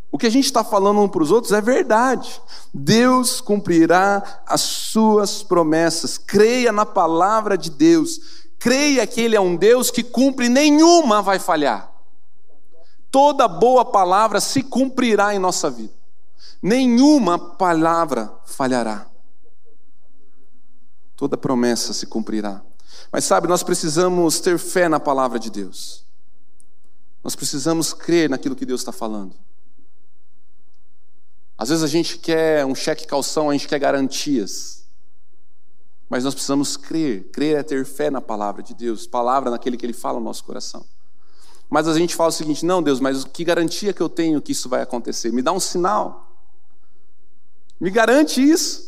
O 0.09 0.17
que 0.17 0.25
a 0.25 0.29
gente 0.29 0.45
está 0.45 0.63
falando 0.63 1.01
um 1.01 1.09
para 1.09 1.21
os 1.21 1.29
outros 1.29 1.51
é 1.51 1.59
verdade. 1.59 2.41
Deus 2.73 3.41
cumprirá 3.41 4.23
as 4.47 4.61
suas 4.61 5.43
promessas. 5.43 6.17
Creia 6.17 6.71
na 6.71 6.85
palavra 6.85 7.57
de 7.57 7.69
Deus. 7.69 8.45
Creia 8.57 9.05
que 9.05 9.19
Ele 9.19 9.35
é 9.35 9.41
um 9.41 9.57
Deus 9.57 9.91
que 9.91 10.03
cumpre, 10.03 10.47
nenhuma 10.47 11.21
vai 11.21 11.37
falhar. 11.37 11.91
Toda 13.11 13.45
boa 13.45 13.83
palavra 13.83 14.39
se 14.39 14.63
cumprirá 14.63 15.35
em 15.35 15.39
nossa 15.39 15.69
vida. 15.69 15.93
Nenhuma 16.61 17.37
palavra 17.37 18.33
falhará. 18.45 19.05
Toda 21.17 21.35
promessa 21.35 21.91
se 21.91 22.07
cumprirá. 22.07 22.63
Mas 23.11 23.23
sabe, 23.23 23.47
nós 23.47 23.63
precisamos 23.63 24.39
ter 24.39 24.57
fé 24.59 24.89
na 24.89 24.99
palavra 24.99 25.39
de 25.39 25.49
Deus. 25.49 26.05
Nós 27.23 27.35
precisamos 27.35 27.93
crer 27.93 28.29
naquilo 28.29 28.55
que 28.55 28.65
Deus 28.65 28.81
está 28.81 28.91
falando. 28.91 29.35
Às 31.57 31.69
vezes 31.69 31.83
a 31.83 31.87
gente 31.87 32.17
quer 32.17 32.65
um 32.65 32.75
cheque 32.75 33.07
calção, 33.07 33.49
a 33.49 33.53
gente 33.53 33.67
quer 33.67 33.79
garantias. 33.79 34.85
Mas 36.09 36.23
nós 36.23 36.33
precisamos 36.33 36.77
crer. 36.77 37.29
Crer 37.31 37.57
é 37.57 37.63
ter 37.63 37.85
fé 37.85 38.09
na 38.09 38.21
palavra 38.21 38.61
de 38.61 38.73
Deus, 38.73 39.07
palavra 39.07 39.49
naquele 39.49 39.75
que 39.75 39.85
Ele 39.85 39.93
fala 39.93 40.19
no 40.19 40.25
nosso 40.25 40.43
coração. 40.43 40.85
Mas 41.69 41.87
a 41.87 41.97
gente 41.97 42.15
fala 42.15 42.29
o 42.29 42.33
seguinte: 42.33 42.65
não, 42.65 42.81
Deus, 42.81 42.99
mas 42.99 43.23
que 43.25 43.43
garantia 43.43 43.91
que 43.91 44.01
eu 44.01 44.07
tenho 44.07 44.41
que 44.41 44.51
isso 44.51 44.69
vai 44.69 44.81
acontecer? 44.81 45.33
Me 45.33 45.41
dá 45.41 45.51
um 45.51 45.59
sinal. 45.59 46.31
Me 47.79 47.89
garante 47.89 48.41
isso. 48.41 48.86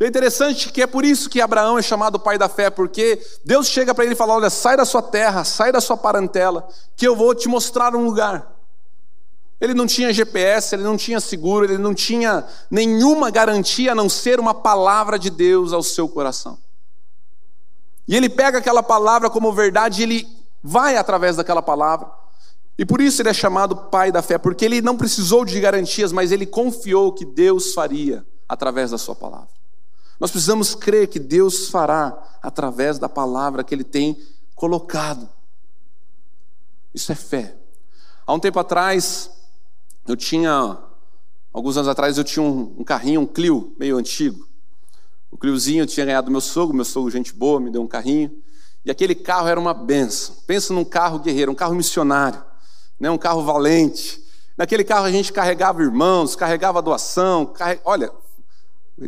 É 0.00 0.06
interessante 0.06 0.70
que 0.70 0.80
é 0.80 0.86
por 0.86 1.04
isso 1.04 1.28
que 1.28 1.40
Abraão 1.40 1.76
é 1.76 1.82
chamado 1.82 2.20
pai 2.20 2.38
da 2.38 2.48
fé, 2.48 2.70
porque 2.70 3.20
Deus 3.44 3.66
chega 3.66 3.92
para 3.92 4.04
ele 4.04 4.14
e 4.14 4.16
fala: 4.16 4.34
Olha, 4.34 4.48
sai 4.48 4.76
da 4.76 4.84
sua 4.84 5.02
terra, 5.02 5.42
sai 5.42 5.72
da 5.72 5.80
sua 5.80 5.96
parentela, 5.96 6.68
que 6.96 7.06
eu 7.06 7.16
vou 7.16 7.34
te 7.34 7.48
mostrar 7.48 7.96
um 7.96 8.04
lugar. 8.04 8.54
Ele 9.60 9.74
não 9.74 9.88
tinha 9.88 10.12
GPS, 10.12 10.74
ele 10.76 10.84
não 10.84 10.96
tinha 10.96 11.18
seguro, 11.18 11.64
ele 11.64 11.78
não 11.78 11.92
tinha 11.92 12.46
nenhuma 12.70 13.28
garantia 13.28 13.90
a 13.90 13.94
não 13.94 14.08
ser 14.08 14.38
uma 14.38 14.54
palavra 14.54 15.18
de 15.18 15.30
Deus 15.30 15.72
ao 15.72 15.82
seu 15.82 16.08
coração. 16.08 16.58
E 18.06 18.16
ele 18.16 18.28
pega 18.28 18.58
aquela 18.58 18.84
palavra 18.84 19.28
como 19.28 19.52
verdade 19.52 20.00
e 20.00 20.04
ele 20.04 20.28
vai 20.62 20.96
através 20.96 21.34
daquela 21.36 21.60
palavra. 21.60 22.08
E 22.78 22.86
por 22.86 23.00
isso 23.00 23.20
ele 23.20 23.30
é 23.30 23.34
chamado 23.34 23.74
pai 23.74 24.12
da 24.12 24.22
fé, 24.22 24.38
porque 24.38 24.64
ele 24.64 24.80
não 24.80 24.96
precisou 24.96 25.44
de 25.44 25.60
garantias, 25.60 26.12
mas 26.12 26.30
ele 26.30 26.46
confiou 26.46 27.12
que 27.12 27.24
Deus 27.24 27.74
faria 27.74 28.24
através 28.48 28.92
da 28.92 28.98
sua 28.98 29.16
palavra. 29.16 29.48
Nós 30.18 30.30
precisamos 30.30 30.74
crer 30.74 31.08
que 31.08 31.18
Deus 31.18 31.68
fará 31.68 32.38
através 32.42 32.98
da 32.98 33.08
palavra 33.08 33.62
que 33.62 33.74
ele 33.74 33.84
tem 33.84 34.20
colocado. 34.54 35.28
Isso 36.92 37.12
é 37.12 37.14
fé. 37.14 37.54
Há 38.26 38.34
um 38.34 38.40
tempo 38.40 38.58
atrás, 38.58 39.30
eu 40.06 40.16
tinha, 40.16 40.76
alguns 41.52 41.76
anos 41.76 41.88
atrás, 41.88 42.18
eu 42.18 42.24
tinha 42.24 42.42
um, 42.42 42.74
um 42.78 42.84
carrinho, 42.84 43.20
um 43.20 43.26
Clio, 43.26 43.74
meio 43.78 43.96
antigo. 43.96 44.46
O 45.30 45.36
Cliozinho 45.36 45.82
eu 45.82 45.86
tinha 45.86 46.06
ganhado 46.06 46.26
do 46.26 46.30
meu 46.30 46.40
sogro, 46.40 46.74
meu 46.74 46.84
sogro, 46.84 47.10
gente 47.10 47.32
boa, 47.32 47.60
me 47.60 47.70
deu 47.70 47.82
um 47.82 47.86
carrinho. 47.86 48.42
E 48.84 48.90
aquele 48.90 49.14
carro 49.14 49.48
era 49.48 49.60
uma 49.60 49.74
benção. 49.74 50.36
Pensa 50.46 50.72
num 50.72 50.84
carro 50.84 51.18
guerreiro, 51.18 51.52
um 51.52 51.54
carro 51.54 51.74
missionário, 51.74 52.42
né? 52.98 53.10
um 53.10 53.18
carro 53.18 53.42
valente. 53.42 54.24
Naquele 54.56 54.82
carro 54.82 55.04
a 55.04 55.10
gente 55.10 55.32
carregava 55.32 55.82
irmãos, 55.82 56.34
carregava 56.34 56.82
doação. 56.82 57.46
Carre... 57.46 57.78
Olha, 57.84 58.10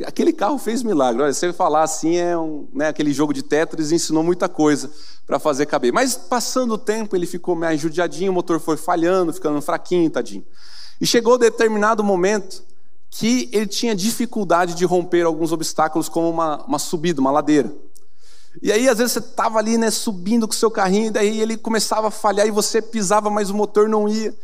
aquele 0.05 0.33
carro 0.33 0.59
fez 0.59 0.83
milagre. 0.83 1.23
Olha, 1.23 1.33
você 1.33 1.53
falar 1.53 1.83
assim 1.83 2.17
é 2.17 2.37
um, 2.37 2.69
né, 2.73 2.89
aquele 2.89 3.13
jogo 3.13 3.33
de 3.33 3.43
Tetris 3.43 3.93
ensinou 3.93 4.23
muita 4.23 4.49
coisa 4.49 4.91
para 5.27 5.39
fazer 5.39 5.67
caber. 5.67 5.93
Mas 5.93 6.15
passando 6.15 6.75
o 6.75 6.79
tempo 6.79 7.17
ele 7.17 7.27
ficou 7.27 7.55
mais 7.57 7.81
judiadinho, 7.81 8.31
o 8.31 8.35
motor 8.35 8.61
foi 8.61 8.77
falhando, 8.77 9.33
ficando 9.33 9.61
fraquinho, 9.61 10.11
tadinho. 10.11 10.45
E 11.01 11.07
chegou 11.07 11.39
determinado 11.39 12.05
momento 12.05 12.63
que 13.11 13.49
ele 13.53 13.67
tinha 13.67 13.95
dificuldade 13.95 14.75
de 14.75 14.85
romper 14.85 15.25
alguns 15.25 15.51
obstáculos, 15.51 16.09
como 16.09 16.31
uma, 16.31 16.65
uma 16.65 16.79
subida, 16.79 17.21
uma 17.21 17.31
ladeira. 17.31 17.73
E 18.63 18.71
aí, 18.71 18.89
às 18.89 18.99
vezes, 18.99 19.13
você 19.13 19.19
estava 19.19 19.59
ali, 19.59 19.77
né, 19.77 19.91
subindo 19.91 20.47
com 20.47 20.53
o 20.53 20.57
seu 20.57 20.71
carrinho, 20.71 21.07
e 21.07 21.11
daí 21.11 21.41
ele 21.41 21.57
começava 21.57 22.09
a 22.09 22.11
falhar 22.11 22.47
e 22.47 22.51
você 22.51 22.81
pisava, 22.81 23.31
mas 23.31 23.51
o 23.51 23.55
motor 23.55 23.89
não 23.89 24.09
ia. 24.09 24.35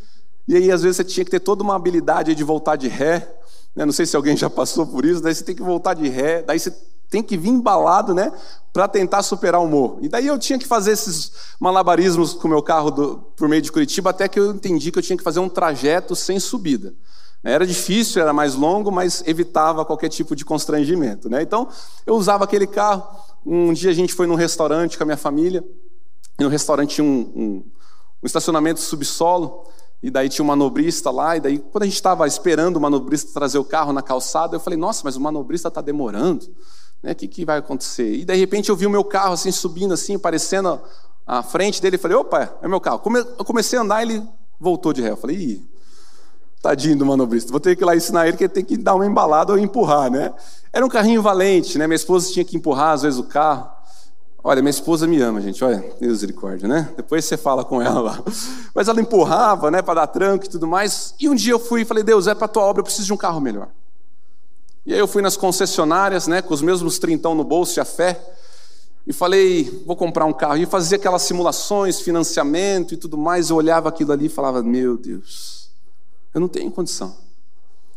E 0.48 0.56
aí, 0.56 0.70
às 0.70 0.82
vezes, 0.82 0.96
você 0.96 1.04
tinha 1.04 1.24
que 1.24 1.30
ter 1.30 1.40
toda 1.40 1.62
uma 1.62 1.76
habilidade 1.76 2.34
de 2.34 2.44
voltar 2.44 2.76
de 2.76 2.88
ré, 2.88 3.35
né? 3.76 3.84
não 3.84 3.92
sei 3.92 4.06
se 4.06 4.16
alguém 4.16 4.36
já 4.36 4.48
passou 4.48 4.86
por 4.86 5.04
isso, 5.04 5.20
daí 5.20 5.34
você 5.34 5.44
tem 5.44 5.54
que 5.54 5.62
voltar 5.62 5.94
de 5.94 6.08
ré, 6.08 6.42
daí 6.42 6.58
você 6.58 6.74
tem 7.08 7.22
que 7.22 7.36
vir 7.36 7.50
embalado, 7.50 8.14
né, 8.14 8.32
para 8.72 8.88
tentar 8.88 9.22
superar 9.22 9.60
o 9.60 9.68
morro. 9.68 9.98
E 10.02 10.08
daí 10.08 10.26
eu 10.26 10.38
tinha 10.38 10.58
que 10.58 10.66
fazer 10.66 10.92
esses 10.92 11.32
malabarismos 11.60 12.32
com 12.32 12.48
o 12.48 12.50
meu 12.50 12.62
carro 12.62 12.90
do, 12.90 13.18
por 13.36 13.48
meio 13.48 13.62
de 13.62 13.70
Curitiba, 13.70 14.10
até 14.10 14.28
que 14.28 14.40
eu 14.40 14.50
entendi 14.50 14.90
que 14.90 14.98
eu 14.98 15.02
tinha 15.02 15.16
que 15.16 15.22
fazer 15.22 15.38
um 15.38 15.48
trajeto 15.48 16.16
sem 16.16 16.40
subida. 16.40 16.94
Era 17.44 17.64
difícil, 17.64 18.20
era 18.20 18.32
mais 18.32 18.54
longo, 18.54 18.90
mas 18.90 19.22
evitava 19.24 19.84
qualquer 19.84 20.08
tipo 20.08 20.34
de 20.34 20.44
constrangimento. 20.44 21.28
Né? 21.28 21.42
Então, 21.42 21.68
eu 22.04 22.16
usava 22.16 22.42
aquele 22.42 22.66
carro. 22.66 23.04
Um 23.44 23.72
dia 23.72 23.90
a 23.90 23.94
gente 23.94 24.12
foi 24.12 24.26
num 24.26 24.34
restaurante 24.34 24.98
com 24.98 25.04
a 25.04 25.06
minha 25.06 25.16
família, 25.16 25.64
e 26.38 26.42
no 26.42 26.48
restaurante 26.48 26.96
tinha 26.96 27.04
um, 27.04 27.20
um, 27.36 27.64
um 28.22 28.26
estacionamento 28.26 28.80
subsolo, 28.80 29.64
e 30.02 30.10
daí 30.10 30.28
tinha 30.28 30.44
um 30.44 30.48
manobrista 30.48 31.10
lá, 31.10 31.36
e 31.36 31.40
daí 31.40 31.58
quando 31.58 31.82
a 31.82 31.86
gente 31.86 31.94
estava 31.94 32.26
esperando 32.26 32.76
o 32.76 32.80
manobrista 32.80 33.32
trazer 33.32 33.58
o 33.58 33.64
carro 33.64 33.92
na 33.92 34.02
calçada, 34.02 34.56
eu 34.56 34.60
falei, 34.60 34.78
nossa, 34.78 35.02
mas 35.04 35.16
o 35.16 35.20
manobrista 35.20 35.68
está 35.68 35.80
demorando, 35.80 36.46
né? 37.02 37.12
O 37.12 37.14
que, 37.14 37.26
que 37.26 37.44
vai 37.44 37.58
acontecer? 37.58 38.12
E 38.12 38.24
de 38.24 38.34
repente 38.34 38.68
eu 38.68 38.76
vi 38.76 38.86
o 38.86 38.90
meu 38.90 39.04
carro 39.04 39.32
assim 39.32 39.50
subindo, 39.50 39.94
assim, 39.94 40.16
aparecendo 40.16 40.80
à 41.26 41.42
frente 41.42 41.80
dele, 41.80 41.96
e 41.96 41.98
falei, 41.98 42.16
opa, 42.16 42.56
é 42.62 42.68
meu 42.68 42.80
carro. 42.80 43.00
Eu 43.38 43.44
comecei 43.44 43.78
a 43.78 43.82
andar, 43.82 44.02
ele 44.02 44.22
voltou 44.60 44.92
de 44.92 45.02
ré. 45.02 45.10
Eu 45.10 45.16
falei, 45.16 45.36
ih, 45.36 45.70
tadinho 46.62 46.98
do 46.98 47.06
manobrista, 47.06 47.50
vou 47.50 47.60
ter 47.60 47.76
que 47.76 47.82
ir 47.82 47.86
lá 47.86 47.94
ensinar 47.94 48.26
ele 48.26 48.36
que 48.36 48.44
ele 48.44 48.52
tem 48.52 48.64
que 48.64 48.76
dar 48.76 48.94
uma 48.94 49.06
embalada 49.06 49.52
ou 49.52 49.58
empurrar, 49.58 50.10
né? 50.10 50.34
Era 50.72 50.84
um 50.84 50.88
carrinho 50.88 51.22
valente, 51.22 51.78
né? 51.78 51.86
Minha 51.86 51.96
esposa 51.96 52.30
tinha 52.30 52.44
que 52.44 52.56
empurrar 52.56 52.92
às 52.92 53.02
vezes 53.02 53.18
o 53.18 53.24
carro. 53.24 53.75
Olha, 54.48 54.62
minha 54.62 54.70
esposa 54.70 55.08
me 55.08 55.20
ama, 55.20 55.40
gente. 55.40 55.64
Olha, 55.64 55.84
misericórdia, 56.00 56.68
né? 56.68 56.88
Depois 56.96 57.24
você 57.24 57.36
fala 57.36 57.64
com 57.64 57.82
ela 57.82 58.00
lá. 58.00 58.22
Mas 58.72 58.86
ela 58.86 59.00
empurrava, 59.00 59.72
né, 59.72 59.82
para 59.82 59.94
dar 59.94 60.06
tranco 60.06 60.44
e 60.44 60.48
tudo 60.48 60.68
mais. 60.68 61.16
E 61.18 61.28
um 61.28 61.34
dia 61.34 61.52
eu 61.52 61.58
fui 61.58 61.82
e 61.82 61.84
falei: 61.84 62.04
Deus, 62.04 62.28
é 62.28 62.34
para 62.34 62.46
tua 62.46 62.62
obra, 62.62 62.78
eu 62.78 62.84
preciso 62.84 63.06
de 63.06 63.12
um 63.12 63.16
carro 63.16 63.40
melhor. 63.40 63.66
E 64.86 64.94
aí 64.94 65.00
eu 65.00 65.08
fui 65.08 65.20
nas 65.20 65.36
concessionárias, 65.36 66.28
né, 66.28 66.42
com 66.42 66.54
os 66.54 66.62
mesmos 66.62 66.96
trintão 66.96 67.34
no 67.34 67.42
bolso 67.42 67.76
e 67.76 67.80
a 67.80 67.84
fé, 67.84 68.24
e 69.04 69.12
falei: 69.12 69.82
vou 69.84 69.96
comprar 69.96 70.26
um 70.26 70.32
carro. 70.32 70.58
E 70.58 70.64
fazia 70.64 70.96
aquelas 70.96 71.22
simulações, 71.22 71.98
financiamento 71.98 72.94
e 72.94 72.96
tudo 72.96 73.18
mais. 73.18 73.50
Eu 73.50 73.56
olhava 73.56 73.88
aquilo 73.88 74.12
ali 74.12 74.26
e 74.26 74.28
falava: 74.28 74.62
Meu 74.62 74.96
Deus, 74.96 75.72
eu 76.32 76.40
não 76.40 76.46
tenho 76.46 76.70
condição. 76.70 77.16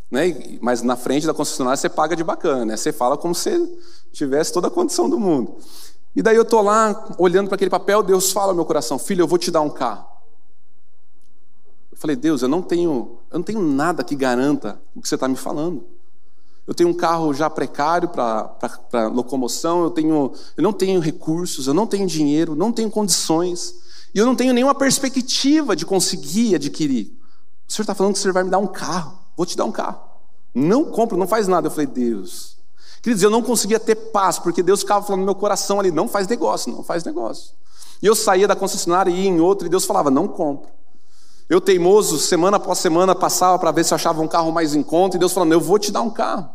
Né? 0.10 0.58
Mas 0.60 0.82
na 0.82 0.96
frente 0.96 1.28
da 1.28 1.34
concessionária 1.36 1.78
você 1.78 1.90
paga 1.90 2.16
de 2.16 2.24
bacana, 2.24 2.66
né? 2.66 2.76
Você 2.76 2.92
fala 2.92 3.16
como 3.16 3.36
se 3.36 3.70
tivesse 4.12 4.52
toda 4.52 4.68
a 4.68 4.72
condição 4.72 5.08
do 5.08 5.20
mundo. 5.20 5.56
E 6.15 6.22
daí 6.22 6.36
eu 6.36 6.41
estou 6.41 6.62
lá, 6.62 7.15
olhando 7.17 7.48
para 7.48 7.56
aquele 7.56 7.69
papel, 7.69 8.02
Deus 8.02 8.32
fala 8.32 8.52
ao 8.52 8.56
meu 8.56 8.65
coração, 8.65 8.98
filho, 8.98 9.22
eu 9.22 9.28
vou 9.28 9.38
te 9.38 9.52
dar 9.52 9.62
um 9.62 9.69
carro. 9.69 10.06
Eu 11.91 11.98
falei, 11.98 12.15
Deus, 12.15 12.41
eu 12.41 12.48
não 12.48 12.62
tenho, 12.62 13.19
eu 13.32 13.39
não 13.39 13.43
tenho 13.43 13.62
nada 13.62 14.04
que 14.04 14.15
garanta 14.15 14.82
o 14.95 15.02
que 15.02 15.08
você 15.08 15.15
está 15.15 15.28
me 15.28 15.36
falando. 15.36 15.86
Eu 16.69 16.74
tenho 16.76 16.89
um 16.89 16.93
carro 16.93 17.34
já 17.34 17.50
precário 17.50 18.10
para 18.10 19.08
locomoção, 19.08 19.84
eu, 19.84 19.89
tenho, 19.89 20.32
eu 20.56 20.63
não 20.63 20.72
tenho 20.72 21.00
recursos, 21.00 21.65
eu 21.65 21.74
não 21.74 21.88
tenho 21.88 22.06
dinheiro, 22.06 22.54
não 22.56 22.72
tenho 22.72 22.91
condições, 22.91 23.74
e 24.13 24.19
eu 24.19 24.26
não 24.26 24.36
tenho 24.36 24.54
nenhuma 24.54 24.76
perspectiva 24.76 25.76
de 25.76 25.84
conseguir 25.84 26.54
adquirir. 26.54 27.17
O 27.67 27.74
senhor 27.74 27.84
está 27.84 27.95
falando 27.95 28.13
que 28.13 28.19
o 28.19 28.22
senhor 28.22 28.34
vai 28.34 28.43
me 28.43 28.52
dar 28.52 28.60
um 28.60 28.67
carro, 28.67 29.17
vou 29.36 29.48
te 29.48 29.58
dar 29.58 29.65
um 29.65 29.72
carro. 29.72 30.00
Não 30.54 30.86
compro, 30.86 31.17
não 31.17 31.28
faz 31.28 31.48
nada. 31.48 31.67
Eu 31.67 31.72
falei, 31.72 31.88
Deus, 31.88 32.59
Queridos, 33.02 33.24
eu 33.24 33.30
não 33.30 33.42
conseguia 33.42 33.80
ter 33.80 33.96
paz, 33.96 34.40
porque 34.40 34.62
Deus 34.62 34.82
ficava 34.82 35.06
falando 35.06 35.22
no 35.22 35.26
meu 35.26 35.36
coração 35.36 35.80
ali: 35.80 35.92
não 35.92 36.08
faz 36.08 36.28
negócio, 36.28 36.72
não 36.72 36.84
faz 36.84 37.04
negócio. 37.04 37.54
E 38.02 38.06
eu 38.06 38.16
saía 38.16 38.48
da 38.48 38.56
concessionária 38.56 39.12
e 39.12 39.22
ia 39.22 39.30
em 39.30 39.40
outra, 39.40 39.68
e 39.68 39.70
Deus 39.70 39.86
falava: 39.86 40.12
não 40.12 40.28
compra. 40.28 40.70
Eu, 41.50 41.60
teimoso, 41.60 42.20
semana 42.20 42.58
após 42.58 42.78
semana, 42.80 43.16
passava 43.16 43.58
para 43.58 43.72
ver 43.72 43.84
se 43.84 43.94
eu 43.94 43.96
achava 43.96 44.22
um 44.22 44.28
carro 44.28 44.52
mais 44.52 44.76
em 44.76 44.84
conta, 44.84 45.16
e 45.16 45.20
Deus 45.20 45.32
falando: 45.32 45.54
eu 45.54 45.62
vou 45.62 45.80
te 45.80 45.92
dar 45.92 46.02
um 46.02 46.10
carro. 46.10 46.50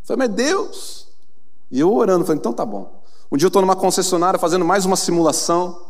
Eu 0.00 0.06
falei, 0.06 0.28
mas 0.28 0.36
Deus. 0.36 1.08
E 1.70 1.80
eu 1.80 1.92
orando, 1.94 2.24
falei: 2.24 2.38
então 2.38 2.52
tá 2.52 2.66
bom. 2.66 3.00
Um 3.30 3.36
dia 3.36 3.46
eu 3.46 3.48
estou 3.48 3.62
numa 3.62 3.76
concessionária 3.76 4.38
fazendo 4.38 4.64
mais 4.64 4.84
uma 4.84 4.96
simulação, 4.96 5.86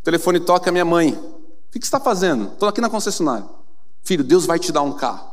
o 0.00 0.04
telefone 0.04 0.38
toca 0.38 0.68
a 0.68 0.72
minha 0.72 0.84
mãe: 0.84 1.12
o 1.12 1.72
que, 1.72 1.78
que 1.78 1.86
você 1.86 1.88
está 1.88 2.00
fazendo? 2.00 2.52
Estou 2.52 2.68
aqui 2.68 2.80
na 2.80 2.90
concessionária. 2.90 3.46
Filho, 4.02 4.22
Deus 4.22 4.46
vai 4.46 4.58
te 4.58 4.70
dar 4.70 4.82
um 4.82 4.92
carro. 4.92 5.28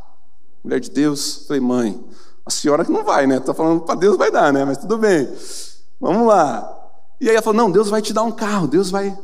Mulher 0.63 0.79
de 0.79 0.89
Deus, 0.89 1.45
falei, 1.47 1.61
mãe, 1.61 2.03
a 2.45 2.51
senhora 2.51 2.85
que 2.85 2.91
não 2.91 3.03
vai, 3.03 3.25
né? 3.25 3.37
Estou 3.37 3.55
falando 3.55 3.81
para 3.81 3.95
Deus 3.95 4.17
vai 4.17 4.29
dar, 4.29 4.53
né? 4.53 4.63
Mas 4.63 4.77
tudo 4.77 4.97
bem. 4.97 5.27
Vamos 5.99 6.27
lá. 6.27 6.71
E 7.19 7.27
aí 7.27 7.35
ela 7.35 7.41
falou: 7.41 7.57
Não, 7.57 7.71
Deus 7.71 7.89
vai 7.89 8.01
te 8.01 8.13
dar 8.13 8.23
um 8.23 8.31
carro, 8.31 8.67
Deus 8.67 8.91
vai. 8.91 9.17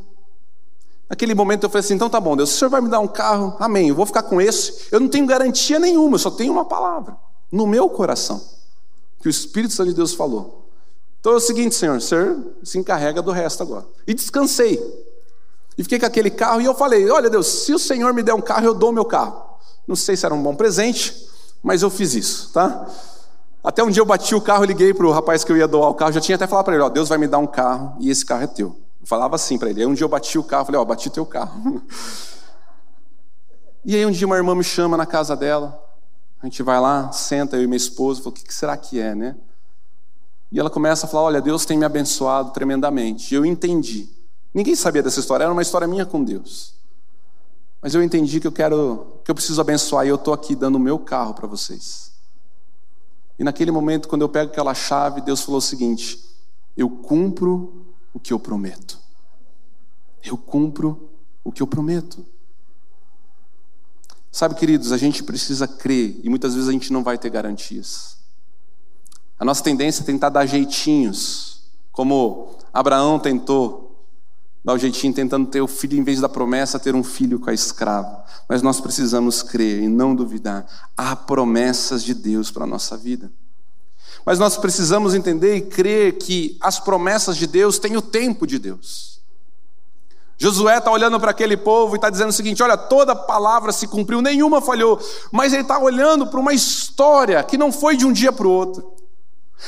Naquele 1.09 1.35
momento 1.35 1.65
eu 1.65 1.69
falei 1.69 1.85
assim: 1.85 1.93
Então 1.93 2.09
tá 2.09 2.19
bom, 2.19 2.35
Deus, 2.35 2.49
o 2.49 2.57
senhor 2.57 2.71
vai 2.71 2.81
me 2.81 2.89
dar 2.89 2.99
um 2.99 3.07
carro, 3.07 3.55
amém. 3.59 3.89
Eu 3.89 3.95
vou 3.95 4.05
ficar 4.05 4.23
com 4.23 4.41
esse. 4.41 4.87
Eu 4.91 4.99
não 4.99 5.07
tenho 5.07 5.25
garantia 5.25 5.77
nenhuma, 5.77 6.15
eu 6.15 6.19
só 6.19 6.31
tenho 6.31 6.51
uma 6.51 6.65
palavra 6.65 7.15
no 7.51 7.67
meu 7.67 7.89
coração, 7.89 8.41
que 9.21 9.27
o 9.27 9.29
Espírito 9.29 9.73
Santo 9.73 9.89
de 9.89 9.95
Deus 9.95 10.13
falou. 10.13 10.69
Então 11.19 11.33
é 11.33 11.35
o 11.35 11.39
seguinte, 11.39 11.75
Senhor, 11.75 11.97
o 11.97 12.01
senhor 12.01 12.39
se 12.63 12.79
encarrega 12.79 13.21
do 13.21 13.29
resto 13.29 13.61
agora. 13.61 13.85
E 14.07 14.13
descansei. 14.13 14.81
E 15.77 15.83
fiquei 15.83 15.99
com 15.99 16.05
aquele 16.05 16.31
carro 16.31 16.61
e 16.61 16.65
eu 16.65 16.73
falei: 16.73 17.09
Olha, 17.09 17.29
Deus, 17.29 17.45
se 17.47 17.73
o 17.73 17.79
Senhor 17.79 18.13
me 18.13 18.23
der 18.23 18.33
um 18.33 18.41
carro, 18.41 18.65
eu 18.65 18.73
dou 18.73 18.91
meu 18.91 19.05
carro. 19.05 19.51
Não 19.87 19.95
sei 19.95 20.15
se 20.15 20.25
era 20.25 20.33
um 20.33 20.41
bom 20.41 20.55
presente, 20.55 21.27
mas 21.61 21.81
eu 21.81 21.89
fiz 21.89 22.15
isso, 22.15 22.51
tá? 22.53 22.87
Até 23.63 23.83
um 23.83 23.89
dia 23.89 24.01
eu 24.01 24.05
bati 24.05 24.33
o 24.33 24.41
carro, 24.41 24.65
liguei 24.65 24.93
para 24.93 25.05
o 25.05 25.11
rapaz 25.11 25.43
que 25.43 25.51
eu 25.51 25.57
ia 25.57 25.67
doar 25.67 25.89
o 25.89 25.93
carro, 25.93 26.11
já 26.11 26.19
tinha 26.19 26.35
até 26.35 26.47
falado 26.47 26.65
para 26.65 26.73
ele, 26.73 26.83
ó, 26.83 26.89
Deus 26.89 27.09
vai 27.09 27.17
me 27.17 27.27
dar 27.27 27.37
um 27.37 27.45
carro 27.45 27.95
e 27.99 28.09
esse 28.09 28.25
carro 28.25 28.43
é 28.43 28.47
teu. 28.47 28.75
Eu 28.99 29.07
falava 29.07 29.35
assim 29.35 29.57
para 29.57 29.69
ele. 29.69 29.81
Aí 29.81 29.87
um 29.87 29.93
dia 29.93 30.03
eu 30.03 30.09
bati 30.09 30.37
o 30.37 30.43
carro, 30.43 30.65
falei, 30.65 30.81
ó, 30.81 30.85
bati 30.85 31.09
teu 31.09 31.25
carro. 31.25 31.81
e 33.85 33.95
aí 33.95 34.05
um 34.05 34.11
dia 34.11 34.25
uma 34.25 34.35
irmã 34.35 34.55
me 34.55 34.63
chama 34.63 34.97
na 34.97 35.05
casa 35.05 35.35
dela, 35.35 35.79
a 36.41 36.47
gente 36.47 36.63
vai 36.63 36.79
lá, 36.79 37.11
senta, 37.11 37.55
eu 37.55 37.63
e 37.63 37.67
minha 37.67 37.77
esposa, 37.77 38.21
falo, 38.21 38.31
o 38.31 38.33
que 38.33 38.53
será 38.53 38.75
que 38.75 38.99
é, 38.99 39.13
né? 39.13 39.35
E 40.51 40.59
ela 40.59 40.69
começa 40.69 41.05
a 41.05 41.09
falar, 41.09 41.25
olha, 41.25 41.41
Deus 41.41 41.65
tem 41.65 41.77
me 41.77 41.85
abençoado 41.85 42.51
tremendamente. 42.51 43.33
E 43.33 43.37
eu 43.37 43.45
entendi. 43.45 44.09
Ninguém 44.53 44.75
sabia 44.75 45.01
dessa 45.01 45.19
história, 45.19 45.43
era 45.43 45.53
uma 45.53 45.61
história 45.61 45.87
minha 45.87 46.05
com 46.05 46.23
Deus. 46.23 46.73
Mas 47.81 47.95
eu 47.95 48.03
entendi 48.03 48.39
que 48.39 48.47
eu 48.47 48.51
quero, 48.51 49.21
que 49.23 49.31
eu 49.31 49.35
preciso 49.35 49.61
abençoar 49.61 50.05
e 50.05 50.09
eu 50.09 50.15
estou 50.15 50.33
aqui 50.33 50.55
dando 50.55 50.75
o 50.75 50.79
meu 50.79 50.99
carro 50.99 51.33
para 51.33 51.47
vocês. 51.47 52.11
E 53.41 53.43
naquele 53.43 53.71
momento, 53.71 54.07
quando 54.07 54.21
eu 54.21 54.29
pego 54.29 54.51
aquela 54.51 54.75
chave, 54.75 55.19
Deus 55.19 55.41
falou 55.41 55.57
o 55.57 55.61
seguinte: 55.61 56.23
eu 56.77 56.87
cumpro 56.87 57.87
o 58.13 58.19
que 58.19 58.31
eu 58.31 58.37
prometo. 58.37 58.99
Eu 60.23 60.37
cumpro 60.37 61.09
o 61.43 61.51
que 61.51 61.59
eu 61.59 61.65
prometo. 61.65 62.23
Sabe, 64.31 64.53
queridos, 64.53 64.91
a 64.91 64.97
gente 64.97 65.23
precisa 65.23 65.67
crer 65.67 66.19
e 66.23 66.29
muitas 66.29 66.53
vezes 66.53 66.69
a 66.69 66.71
gente 66.71 66.93
não 66.93 67.03
vai 67.03 67.17
ter 67.17 67.31
garantias. 67.31 68.15
A 69.39 69.43
nossa 69.43 69.63
tendência 69.63 70.03
é 70.03 70.05
tentar 70.05 70.29
dar 70.29 70.45
jeitinhos, 70.45 71.63
como 71.91 72.59
Abraão 72.71 73.17
tentou 73.17 73.90
Dá 74.63 74.73
o 74.73 74.77
jeitinho 74.77 75.13
tentando 75.13 75.47
ter 75.47 75.61
o 75.61 75.67
filho, 75.67 75.97
em 75.97 76.03
vez 76.03 76.21
da 76.21 76.29
promessa, 76.29 76.79
ter 76.79 76.93
um 76.93 77.03
filho 77.03 77.39
com 77.39 77.49
a 77.49 77.53
escrava. 77.53 78.23
Mas 78.47 78.61
nós 78.61 78.79
precisamos 78.79 79.41
crer 79.41 79.81
e 79.81 79.87
não 79.87 80.13
duvidar. 80.13 80.65
Há 80.95 81.15
promessas 81.15 82.03
de 82.03 82.13
Deus 82.13 82.51
para 82.51 82.65
a 82.65 82.67
nossa 82.67 82.95
vida. 82.95 83.31
Mas 84.23 84.37
nós 84.37 84.57
precisamos 84.57 85.15
entender 85.15 85.55
e 85.55 85.61
crer 85.61 86.17
que 86.19 86.57
as 86.61 86.79
promessas 86.79 87.37
de 87.37 87.47
Deus 87.47 87.79
têm 87.79 87.97
o 87.97 88.01
tempo 88.01 88.45
de 88.45 88.59
Deus. 88.59 89.19
Josué 90.37 90.77
está 90.77 90.91
olhando 90.91 91.19
para 91.19 91.31
aquele 91.31 91.55
povo 91.55 91.95
e 91.95 91.97
está 91.97 92.09
dizendo 92.09 92.29
o 92.29 92.33
seguinte: 92.33 92.61
olha, 92.61 92.77
toda 92.77 93.15
palavra 93.15 93.71
se 93.71 93.87
cumpriu, 93.87 94.21
nenhuma 94.21 94.61
falhou, 94.61 94.99
mas 95.31 95.53
ele 95.53 95.61
está 95.63 95.79
olhando 95.79 96.27
para 96.27 96.39
uma 96.39 96.53
história 96.53 97.43
que 97.43 97.57
não 97.57 97.71
foi 97.71 97.95
de 97.95 98.05
um 98.05 98.11
dia 98.11 98.31
para 98.31 98.47
o 98.47 98.51
outro. 98.51 99.00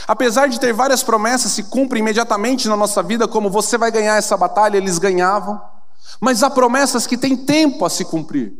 Apesar 0.07 0.47
de 0.47 0.59
ter 0.59 0.73
várias 0.73 1.03
promessas 1.03 1.51
se 1.51 1.63
cumprem 1.63 2.01
imediatamente 2.01 2.67
na 2.67 2.75
nossa 2.75 3.01
vida, 3.03 3.27
como 3.27 3.49
você 3.49 3.77
vai 3.77 3.91
ganhar 3.91 4.17
essa 4.17 4.35
batalha, 4.35 4.77
eles 4.77 4.97
ganhavam. 4.97 5.61
Mas 6.19 6.43
há 6.43 6.49
promessas 6.49 7.07
que 7.07 7.17
têm 7.17 7.35
tempo 7.35 7.85
a 7.85 7.89
se 7.89 8.05
cumprir. 8.05 8.53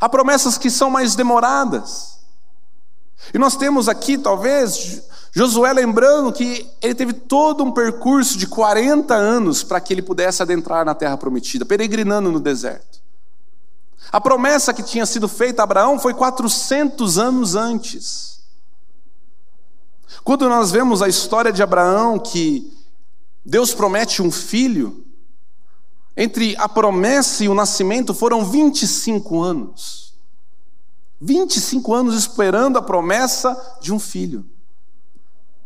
Há 0.00 0.08
promessas 0.08 0.56
que 0.56 0.70
são 0.70 0.90
mais 0.90 1.14
demoradas. 1.14 2.18
E 3.32 3.38
nós 3.38 3.56
temos 3.56 3.88
aqui, 3.88 4.18
talvez, 4.18 5.02
Josué 5.32 5.72
lembrando 5.72 6.32
que 6.32 6.68
ele 6.80 6.94
teve 6.94 7.12
todo 7.12 7.62
um 7.62 7.72
percurso 7.72 8.36
de 8.36 8.46
40 8.46 9.14
anos 9.14 9.62
para 9.62 9.80
que 9.80 9.94
ele 9.94 10.02
pudesse 10.02 10.42
adentrar 10.42 10.84
na 10.84 10.94
terra 10.94 11.16
prometida, 11.16 11.64
peregrinando 11.64 12.30
no 12.30 12.40
deserto. 12.40 13.00
A 14.10 14.20
promessa 14.20 14.74
que 14.74 14.82
tinha 14.82 15.06
sido 15.06 15.28
feita 15.28 15.62
a 15.62 15.64
Abraão 15.64 15.98
foi 15.98 16.12
400 16.12 17.18
anos 17.18 17.54
antes. 17.54 18.41
Quando 20.24 20.48
nós 20.48 20.70
vemos 20.70 21.02
a 21.02 21.08
história 21.08 21.52
de 21.52 21.62
Abraão, 21.62 22.18
que 22.18 22.72
Deus 23.44 23.74
promete 23.74 24.22
um 24.22 24.30
filho, 24.30 25.04
entre 26.16 26.56
a 26.56 26.68
promessa 26.68 27.44
e 27.44 27.48
o 27.48 27.54
nascimento 27.54 28.12
foram 28.12 28.44
25 28.44 29.40
anos. 29.40 30.14
25 31.20 31.94
anos 31.94 32.16
esperando 32.16 32.78
a 32.78 32.82
promessa 32.82 33.78
de 33.80 33.92
um 33.92 33.98
filho. 33.98 34.44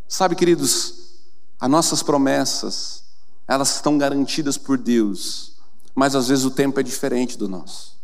Sabe, 0.09 0.37
queridos, 0.37 1.17
as 1.59 1.69
nossas 1.69 2.03
promessas, 2.03 3.03
elas 3.49 3.75
estão 3.75 3.99
garantidas 3.99 4.57
por 4.57 4.79
Deus, 4.79 5.57
mas 5.95 6.15
às 6.15 6.29
vezes 6.29 6.45
o 6.45 6.51
tempo 6.51 6.79
é 6.79 6.83
diferente 6.83 7.37
do 7.37 7.49
nosso. 7.49 7.97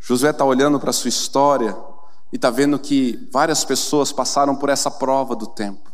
Josué 0.00 0.30
está 0.30 0.44
olhando 0.44 0.80
para 0.80 0.90
a 0.90 0.92
sua 0.92 1.08
história 1.08 1.76
e 2.32 2.36
está 2.36 2.50
vendo 2.50 2.78
que 2.78 3.28
várias 3.32 3.64
pessoas 3.64 4.12
passaram 4.12 4.54
por 4.54 4.68
essa 4.68 4.90
prova 4.90 5.34
do 5.34 5.46
tempo. 5.46 5.90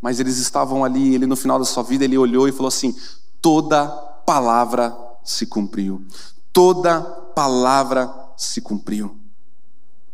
Mas 0.00 0.20
eles 0.20 0.38
estavam 0.38 0.84
ali, 0.84 1.14
ele 1.14 1.26
no 1.26 1.36
final 1.36 1.58
da 1.58 1.64
sua 1.64 1.82
vida, 1.82 2.04
ele 2.04 2.18
olhou 2.18 2.48
e 2.48 2.52
falou 2.52 2.68
assim: 2.68 2.94
toda 3.40 3.86
palavra 4.26 4.96
se 5.24 5.46
cumpriu. 5.46 6.04
Toda 6.52 7.00
palavra 7.00 8.12
se 8.36 8.60
cumpriu. 8.60 9.16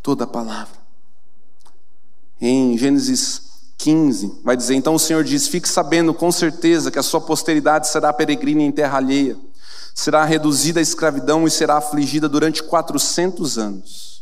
Toda 0.03 0.27
palavra. 0.27 0.79
Em 2.41 2.79
Gênesis 2.79 3.43
15, 3.79 4.41
vai 4.45 4.57
dizer: 4.57 4.75
Então 4.75 4.95
o 4.95 4.99
Senhor 4.99 5.25
diz: 5.25 5.49
Fique 5.49 5.69
sabendo 5.69 6.15
com 6.15 6.31
certeza 6.31 6.91
que 6.91 6.99
a 6.99 7.03
sua 7.03 7.21
posteridade 7.21 7.89
será 7.89 8.13
peregrina 8.13 8.63
em 8.63 8.71
terra 8.71 8.99
alheia, 8.99 9.37
será 9.95 10.25
reduzida 10.25 10.81
à 10.81 10.83
escravidão 10.83 11.47
e 11.47 11.51
será 11.51 11.79
afligida 11.79 12.29
durante 12.29 12.63
400 12.63 13.59
anos. 13.59 14.18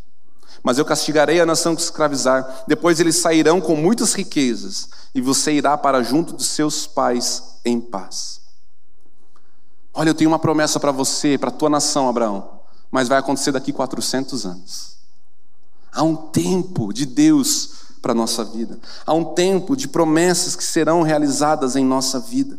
Mas 0.67 0.79
eu 0.79 0.85
castigarei 0.85 1.41
a 1.41 1.47
nação 1.47 1.77
que 1.77 1.81
escravizar, 1.81 2.65
depois 2.67 2.99
eles 2.99 3.19
sairão 3.19 3.61
com 3.61 3.77
muitas 3.77 4.15
riquezas, 4.15 4.89
e 5.15 5.21
você 5.21 5.53
irá 5.53 5.79
para 5.79 6.03
junto 6.03 6.35
de 6.35 6.43
seus 6.43 6.89
pais 6.89 7.61
em 7.65 7.81
paz. 7.81 8.41
Olha, 9.95 10.11
eu 10.11 10.15
tenho 10.15 10.29
uma 10.29 10.41
promessa 10.41 10.81
para 10.81 10.91
você, 10.91 11.39
para 11.39 11.51
a 11.51 11.53
tua 11.53 11.71
nação, 11.71 12.09
Abraão, 12.09 12.63
mas 12.91 13.07
vai 13.07 13.17
acontecer 13.17 13.53
daqui 13.53 13.73
400 13.73 14.45
anos. 14.45 14.97
Há 15.93 16.03
um 16.03 16.17
tempo 16.17 16.93
de 16.93 17.07
Deus 17.07 17.71
para 18.03 18.11
a 18.11 18.17
nossa 18.17 18.45
vida, 18.45 18.77
há 19.07 19.15
um 19.15 19.35
tempo 19.35 19.77
de 19.77 19.87
promessas 19.87 20.57
que 20.57 20.65
serão 20.65 21.03
realizadas 21.03 21.77
em 21.77 21.85
nossa 21.85 22.19
vida. 22.19 22.59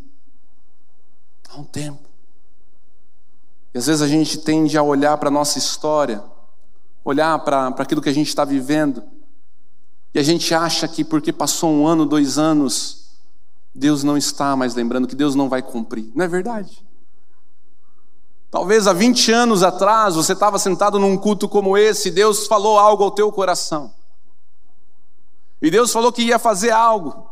Há 1.49 1.59
um 1.59 1.65
tempo. 1.65 2.07
E 3.73 3.77
às 3.77 3.87
vezes 3.87 4.01
a 4.01 4.07
gente 4.07 4.37
tende 4.37 4.77
a 4.77 4.81
olhar 4.81 5.17
para 5.17 5.27
a 5.27 5.31
nossa 5.31 5.57
história, 5.57 6.23
olhar 7.09 7.39
para 7.39 7.67
aquilo 7.69 8.01
que 8.01 8.09
a 8.09 8.13
gente 8.13 8.27
está 8.27 8.43
vivendo, 8.43 9.01
e 10.13 10.19
a 10.19 10.23
gente 10.23 10.53
acha 10.53 10.85
que 10.89 11.05
porque 11.05 11.31
passou 11.31 11.71
um 11.71 11.87
ano, 11.87 12.05
dois 12.05 12.37
anos, 12.37 13.11
Deus 13.73 14.03
não 14.03 14.17
está 14.17 14.57
mais 14.57 14.75
lembrando, 14.75 15.07
que 15.07 15.15
Deus 15.15 15.33
não 15.33 15.47
vai 15.47 15.61
cumprir. 15.61 16.11
Não 16.13 16.25
é 16.25 16.27
verdade. 16.27 16.85
Talvez 18.51 18.87
há 18.87 18.93
20 18.93 19.31
anos 19.31 19.63
atrás 19.63 20.15
você 20.15 20.33
estava 20.33 20.59
sentado 20.59 20.99
num 20.99 21.15
culto 21.15 21.47
como 21.47 21.77
esse, 21.77 22.09
e 22.09 22.11
Deus 22.11 22.45
falou 22.45 22.77
algo 22.77 23.05
ao 23.05 23.11
teu 23.11 23.31
coração. 23.31 23.93
E 25.61 25.71
Deus 25.71 25.93
falou 25.93 26.11
que 26.11 26.23
ia 26.23 26.37
fazer 26.37 26.71
algo. 26.71 27.29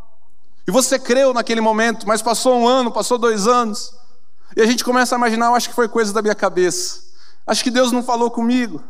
E 0.65 0.71
você 0.71 0.97
creu 0.97 1.33
naquele 1.33 1.59
momento, 1.59 2.07
mas 2.07 2.21
passou 2.21 2.57
um 2.57 2.65
ano, 2.67 2.93
passou 2.93 3.17
dois 3.17 3.45
anos. 3.45 3.93
E 4.55 4.61
a 4.61 4.65
gente 4.65 4.85
começa 4.85 5.15
a 5.15 5.17
imaginar, 5.17 5.47
eu 5.47 5.55
acho 5.55 5.67
que 5.67 5.75
foi 5.75 5.89
coisa 5.89 6.13
da 6.13 6.21
minha 6.21 6.33
cabeça. 6.33 7.01
Acho 7.45 7.61
que 7.61 7.69
Deus 7.69 7.91
não 7.91 8.01
falou 8.01 8.31
comigo. 8.31 8.81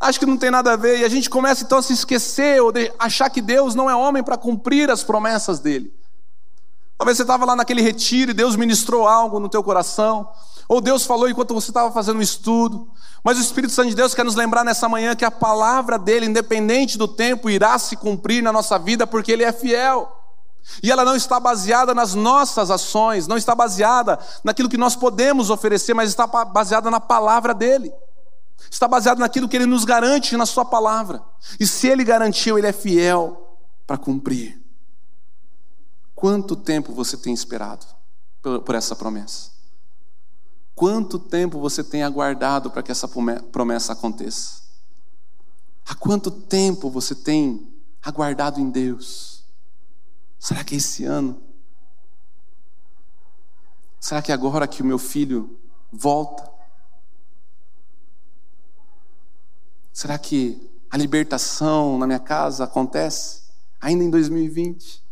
Acho 0.00 0.20
que 0.20 0.26
não 0.26 0.36
tem 0.36 0.50
nada 0.50 0.72
a 0.72 0.76
ver. 0.76 1.00
E 1.00 1.04
a 1.04 1.08
gente 1.08 1.28
começa 1.28 1.64
então 1.64 1.78
a 1.78 1.82
se 1.82 1.92
esquecer 1.92 2.62
ou 2.62 2.72
achar 2.98 3.28
que 3.30 3.40
Deus 3.40 3.74
não 3.74 3.90
é 3.90 3.94
homem 3.94 4.22
para 4.22 4.36
cumprir 4.36 4.90
as 4.90 5.02
promessas 5.02 5.58
dele. 5.58 5.92
Talvez 6.96 7.16
você 7.16 7.22
estava 7.22 7.44
lá 7.44 7.54
naquele 7.54 7.80
retiro 7.80 8.30
e 8.30 8.34
Deus 8.34 8.56
ministrou 8.56 9.06
algo 9.06 9.38
no 9.38 9.48
teu 9.48 9.62
coração. 9.62 10.28
Ou 10.68 10.80
Deus 10.80 11.06
falou 11.06 11.28
enquanto 11.28 11.54
você 11.54 11.70
estava 11.70 11.90
fazendo 11.90 12.18
um 12.18 12.22
estudo. 12.22 12.88
Mas 13.24 13.38
o 13.38 13.40
Espírito 13.40 13.72
Santo 13.72 13.88
de 13.88 13.94
Deus 13.94 14.14
quer 14.14 14.24
nos 14.24 14.34
lembrar 14.34 14.64
nessa 14.64 14.88
manhã 14.88 15.16
que 15.16 15.24
a 15.24 15.30
palavra 15.30 15.98
dele, 15.98 16.26
independente 16.26 16.98
do 16.98 17.08
tempo, 17.08 17.48
irá 17.48 17.78
se 17.78 17.96
cumprir 17.96 18.42
na 18.42 18.52
nossa 18.52 18.78
vida, 18.78 19.06
porque 19.06 19.32
ele 19.32 19.44
é 19.44 19.52
fiel. 19.52 20.14
E 20.82 20.92
ela 20.92 21.04
não 21.04 21.16
está 21.16 21.40
baseada 21.40 21.94
nas 21.94 22.14
nossas 22.14 22.70
ações, 22.70 23.26
não 23.26 23.36
está 23.36 23.54
baseada 23.54 24.18
naquilo 24.44 24.68
que 24.68 24.76
nós 24.76 24.94
podemos 24.94 25.50
oferecer, 25.50 25.94
mas 25.94 26.10
está 26.10 26.26
baseada 26.26 26.90
na 26.90 27.00
palavra 27.00 27.54
dele. 27.54 27.92
Está 28.70 28.88
baseada 28.88 29.20
naquilo 29.20 29.48
que 29.48 29.56
ele 29.56 29.66
nos 29.66 29.84
garante 29.84 30.36
na 30.36 30.46
sua 30.46 30.64
palavra. 30.64 31.22
E 31.60 31.66
se 31.66 31.86
ele 31.86 32.04
garantiu, 32.04 32.58
ele 32.58 32.66
é 32.66 32.72
fiel 32.72 33.58
para 33.86 33.96
cumprir. 33.96 34.60
Quanto 36.14 36.56
tempo 36.56 36.92
você 36.92 37.16
tem 37.16 37.32
esperado 37.32 37.86
por 38.64 38.74
essa 38.74 38.96
promessa? 38.96 39.52
Quanto 40.74 41.18
tempo 41.18 41.60
você 41.60 41.82
tem 41.82 42.02
aguardado 42.02 42.70
para 42.70 42.82
que 42.82 42.90
essa 42.90 43.08
promessa 43.52 43.92
aconteça? 43.92 44.62
Há 45.86 45.94
quanto 45.94 46.30
tempo 46.30 46.90
você 46.90 47.14
tem 47.14 47.72
aguardado 48.02 48.60
em 48.60 48.70
Deus? 48.70 49.44
Será 50.38 50.62
que 50.62 50.74
é 50.74 50.78
esse 50.78 51.04
ano? 51.04 51.42
Será 54.00 54.22
que 54.22 54.30
é 54.30 54.34
agora 54.34 54.68
que 54.68 54.82
o 54.82 54.86
meu 54.86 54.98
filho 54.98 55.58
volta? 55.90 56.57
Será 59.98 60.16
que 60.16 60.56
a 60.88 60.96
libertação 60.96 61.98
na 61.98 62.06
minha 62.06 62.20
casa 62.20 62.62
acontece 62.62 63.40
ainda 63.80 64.04
em 64.04 64.08
2020? 64.08 65.02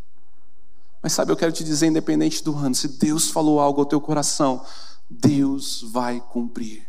Mas 1.02 1.12
sabe, 1.12 1.32
eu 1.32 1.36
quero 1.36 1.50
te 1.50 1.64
dizer, 1.64 1.88
independente 1.88 2.44
do 2.44 2.56
ano, 2.56 2.72
se 2.72 2.86
Deus 2.86 3.28
falou 3.28 3.58
algo 3.58 3.80
ao 3.80 3.86
teu 3.86 4.00
coração, 4.00 4.64
Deus 5.10 5.84
vai 5.90 6.22
cumprir. 6.30 6.86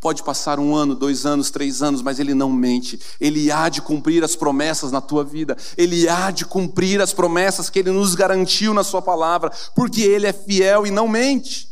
Pode 0.00 0.22
passar 0.22 0.60
um 0.60 0.76
ano, 0.76 0.94
dois 0.94 1.26
anos, 1.26 1.50
três 1.50 1.82
anos, 1.82 2.02
mas 2.02 2.20
Ele 2.20 2.34
não 2.34 2.52
mente. 2.52 3.00
Ele 3.20 3.50
há 3.50 3.68
de 3.68 3.82
cumprir 3.82 4.22
as 4.22 4.36
promessas 4.36 4.92
na 4.92 5.00
tua 5.00 5.24
vida. 5.24 5.56
Ele 5.76 6.08
há 6.08 6.30
de 6.30 6.44
cumprir 6.44 7.00
as 7.00 7.12
promessas 7.12 7.68
que 7.68 7.80
Ele 7.80 7.90
nos 7.90 8.14
garantiu 8.14 8.72
na 8.72 8.84
Sua 8.84 9.02
palavra, 9.02 9.50
porque 9.74 10.02
Ele 10.02 10.28
é 10.28 10.32
fiel 10.32 10.86
e 10.86 10.90
não 10.92 11.08
mente. 11.08 11.69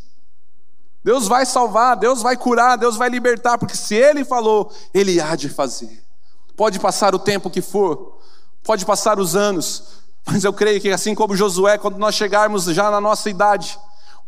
Deus 1.05 1.29
vai 1.29 1.47
salvar, 1.47 1.97
Deus 1.97 2.23
vai 2.23 2.37
curar, 2.37 2.77
Deus 2.77 2.97
vai 2.97 3.09
libertar, 3.09 3.57
porque 3.57 3.77
se 3.77 3.95
Ele 3.95 4.25
falou, 4.25 4.73
Ele 4.93 5.21
há 5.21 5.37
de 5.37 5.49
fazer. 5.49 6.03
Pode 6.57 6.81
passar 6.81 7.15
o 7.15 7.19
tempo 7.19 7.51
que 7.51 7.63
for, 7.63 8.19
pode 8.65 8.85
passar 8.85 9.19
os 9.19 9.37
anos, 9.37 9.99
mas 10.27 10.45
eu 10.45 10.53
creio 10.53 10.81
que 10.81 10.91
assim 10.91 11.15
como 11.15 11.37
Josué, 11.37 11.79
quando 11.79 11.99
nós 11.99 12.15
chegarmos 12.15 12.65
já 12.65 12.91
na 12.91 13.01
nossa 13.01 13.31
idade, 13.31 13.79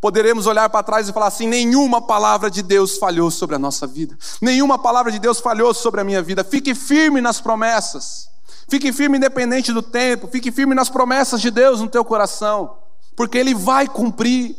poderemos 0.00 0.46
olhar 0.46 0.70
para 0.70 0.82
trás 0.82 1.08
e 1.08 1.12
falar 1.12 1.26
assim: 1.26 1.46
nenhuma 1.46 2.00
palavra 2.00 2.50
de 2.50 2.62
Deus 2.62 2.96
falhou 2.96 3.30
sobre 3.30 3.56
a 3.56 3.58
nossa 3.58 3.86
vida, 3.86 4.16
nenhuma 4.40 4.78
palavra 4.78 5.12
de 5.12 5.18
Deus 5.18 5.40
falhou 5.40 5.74
sobre 5.74 6.00
a 6.00 6.04
minha 6.04 6.22
vida. 6.22 6.42
Fique 6.42 6.74
firme 6.74 7.20
nas 7.20 7.40
promessas, 7.40 8.28
fique 8.68 8.92
firme 8.92 9.18
independente 9.18 9.72
do 9.72 9.82
tempo, 9.82 10.26
fique 10.28 10.50
firme 10.50 10.74
nas 10.74 10.88
promessas 10.88 11.40
de 11.40 11.50
Deus 11.50 11.80
no 11.80 11.88
teu 11.88 12.04
coração, 12.04 12.78
porque 13.14 13.36
Ele 13.36 13.54
vai 13.54 13.86
cumprir, 13.86 14.56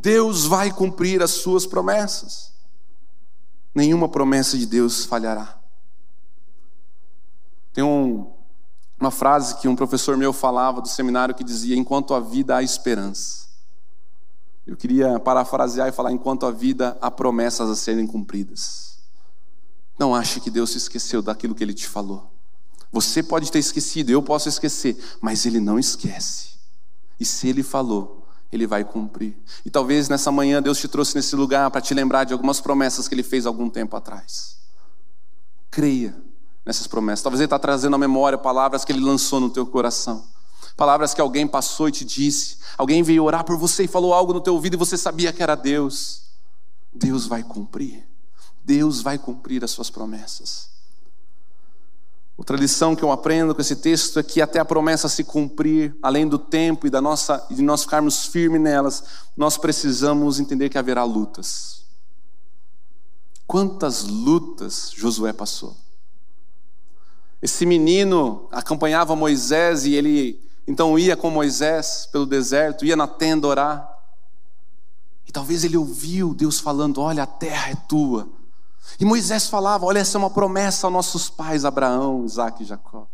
Deus 0.00 0.44
vai 0.44 0.72
cumprir 0.72 1.22
as 1.22 1.32
suas 1.32 1.66
promessas. 1.66 2.52
Nenhuma 3.74 4.08
promessa 4.08 4.56
de 4.56 4.66
Deus 4.66 5.04
falhará. 5.04 5.58
Tem 7.72 7.84
um, 7.84 8.32
uma 8.98 9.10
frase 9.10 9.56
que 9.56 9.68
um 9.68 9.76
professor 9.76 10.16
meu 10.16 10.32
falava 10.32 10.80
do 10.80 10.88
seminário 10.88 11.34
que 11.34 11.44
dizia: 11.44 11.76
Enquanto 11.76 12.14
a 12.14 12.20
vida 12.20 12.56
há 12.56 12.62
esperança. 12.62 13.48
Eu 14.66 14.76
queria 14.76 15.18
parafrasear 15.18 15.88
e 15.88 15.92
falar: 15.92 16.12
enquanto 16.12 16.44
a 16.44 16.50
vida 16.50 16.96
há 17.00 17.10
promessas 17.10 17.70
a 17.70 17.74
serem 17.74 18.06
cumpridas. 18.06 18.98
Não 19.98 20.14
ache 20.14 20.40
que 20.40 20.50
Deus 20.50 20.70
se 20.70 20.78
esqueceu 20.78 21.22
daquilo 21.22 21.54
que 21.54 21.64
ele 21.64 21.74
te 21.74 21.88
falou. 21.88 22.30
Você 22.92 23.22
pode 23.22 23.50
ter 23.50 23.58
esquecido, 23.58 24.10
eu 24.10 24.22
posso 24.22 24.48
esquecer, 24.48 24.96
mas 25.20 25.44
ele 25.44 25.58
não 25.58 25.78
esquece. 25.78 26.58
E 27.18 27.24
se 27.24 27.48
ele 27.48 27.62
falou, 27.62 28.17
ele 28.52 28.66
vai 28.66 28.84
cumprir. 28.84 29.36
E 29.64 29.70
talvez 29.70 30.08
nessa 30.08 30.30
manhã 30.32 30.62
Deus 30.62 30.78
te 30.78 30.88
trouxe 30.88 31.14
nesse 31.14 31.36
lugar 31.36 31.70
para 31.70 31.80
te 31.80 31.94
lembrar 31.94 32.24
de 32.24 32.32
algumas 32.32 32.60
promessas 32.60 33.08
que 33.08 33.14
ele 33.14 33.22
fez 33.22 33.46
algum 33.46 33.68
tempo 33.68 33.96
atrás. 33.96 34.58
Creia 35.70 36.16
nessas 36.64 36.86
promessas. 36.86 37.22
Talvez 37.22 37.40
ele 37.40 37.46
está 37.46 37.58
trazendo 37.58 37.94
à 37.94 37.98
memória 37.98 38.38
palavras 38.38 38.84
que 38.84 38.92
ele 38.92 39.00
lançou 39.00 39.40
no 39.40 39.50
teu 39.50 39.66
coração 39.66 40.24
palavras 40.78 41.12
que 41.12 41.20
alguém 41.20 41.44
passou 41.44 41.88
e 41.88 41.92
te 41.92 42.04
disse, 42.04 42.58
alguém 42.78 43.02
veio 43.02 43.24
orar 43.24 43.44
por 43.44 43.58
você 43.58 43.82
e 43.82 43.88
falou 43.88 44.14
algo 44.14 44.32
no 44.32 44.40
teu 44.40 44.54
ouvido 44.54 44.74
e 44.74 44.76
você 44.76 44.96
sabia 44.96 45.32
que 45.32 45.42
era 45.42 45.56
Deus. 45.56 46.22
Deus 46.94 47.26
vai 47.26 47.42
cumprir. 47.42 48.08
Deus 48.64 49.02
vai 49.02 49.18
cumprir 49.18 49.64
as 49.64 49.72
suas 49.72 49.90
promessas. 49.90 50.70
Outra 52.38 52.56
lição 52.56 52.94
que 52.94 53.02
eu 53.02 53.10
aprendo 53.10 53.52
com 53.52 53.60
esse 53.60 53.74
texto 53.74 54.20
é 54.20 54.22
que 54.22 54.40
até 54.40 54.60
a 54.60 54.64
promessa 54.64 55.08
se 55.08 55.24
cumprir, 55.24 55.96
além 56.00 56.28
do 56.28 56.38
tempo 56.38 56.86
e 56.86 56.90
da 56.90 57.00
nossa 57.00 57.44
de 57.50 57.60
nós 57.60 57.82
ficarmos 57.82 58.26
firmes 58.26 58.60
nelas, 58.60 59.02
nós 59.36 59.58
precisamos 59.58 60.38
entender 60.38 60.68
que 60.68 60.78
haverá 60.78 61.02
lutas. 61.02 61.82
Quantas 63.44 64.04
lutas 64.04 64.92
Josué 64.94 65.32
passou? 65.32 65.76
Esse 67.42 67.66
menino 67.66 68.46
acompanhava 68.52 69.16
Moisés 69.16 69.84
e 69.84 69.94
ele 69.94 70.40
então 70.64 70.96
ia 70.96 71.16
com 71.16 71.30
Moisés 71.30 72.08
pelo 72.12 72.24
deserto, 72.24 72.86
ia 72.86 72.94
na 72.94 73.08
tenda 73.08 73.48
orar. 73.48 73.98
E 75.26 75.32
talvez 75.32 75.64
ele 75.64 75.76
ouviu 75.76 76.32
Deus 76.32 76.60
falando: 76.60 77.00
Olha, 77.00 77.24
a 77.24 77.26
terra 77.26 77.70
é 77.70 77.74
tua. 77.74 78.28
E 78.98 79.04
Moisés 79.04 79.48
falava: 79.48 79.86
Olha, 79.86 79.98
essa 79.98 80.16
é 80.16 80.20
uma 80.20 80.30
promessa 80.30 80.86
aos 80.86 80.92
nossos 80.92 81.28
pais, 81.28 81.64
Abraão, 81.64 82.24
Isaac 82.24 82.62
e 82.62 82.66
Jacó. 82.66 83.06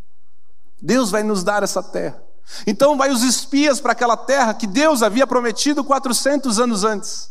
Deus 0.81 1.11
vai 1.11 1.23
nos 1.23 1.43
dar 1.43 1.63
essa 1.63 1.83
terra. 1.83 2.23
Então 2.67 2.97
vai 2.97 3.11
os 3.11 3.23
espias 3.23 3.81
para 3.81 3.93
aquela 3.93 4.17
terra 4.17 4.55
que 4.55 4.67
Deus 4.67 5.03
havia 5.03 5.27
prometido 5.27 5.83
400 5.83 6.59
anos 6.59 6.85
antes. 6.85 7.31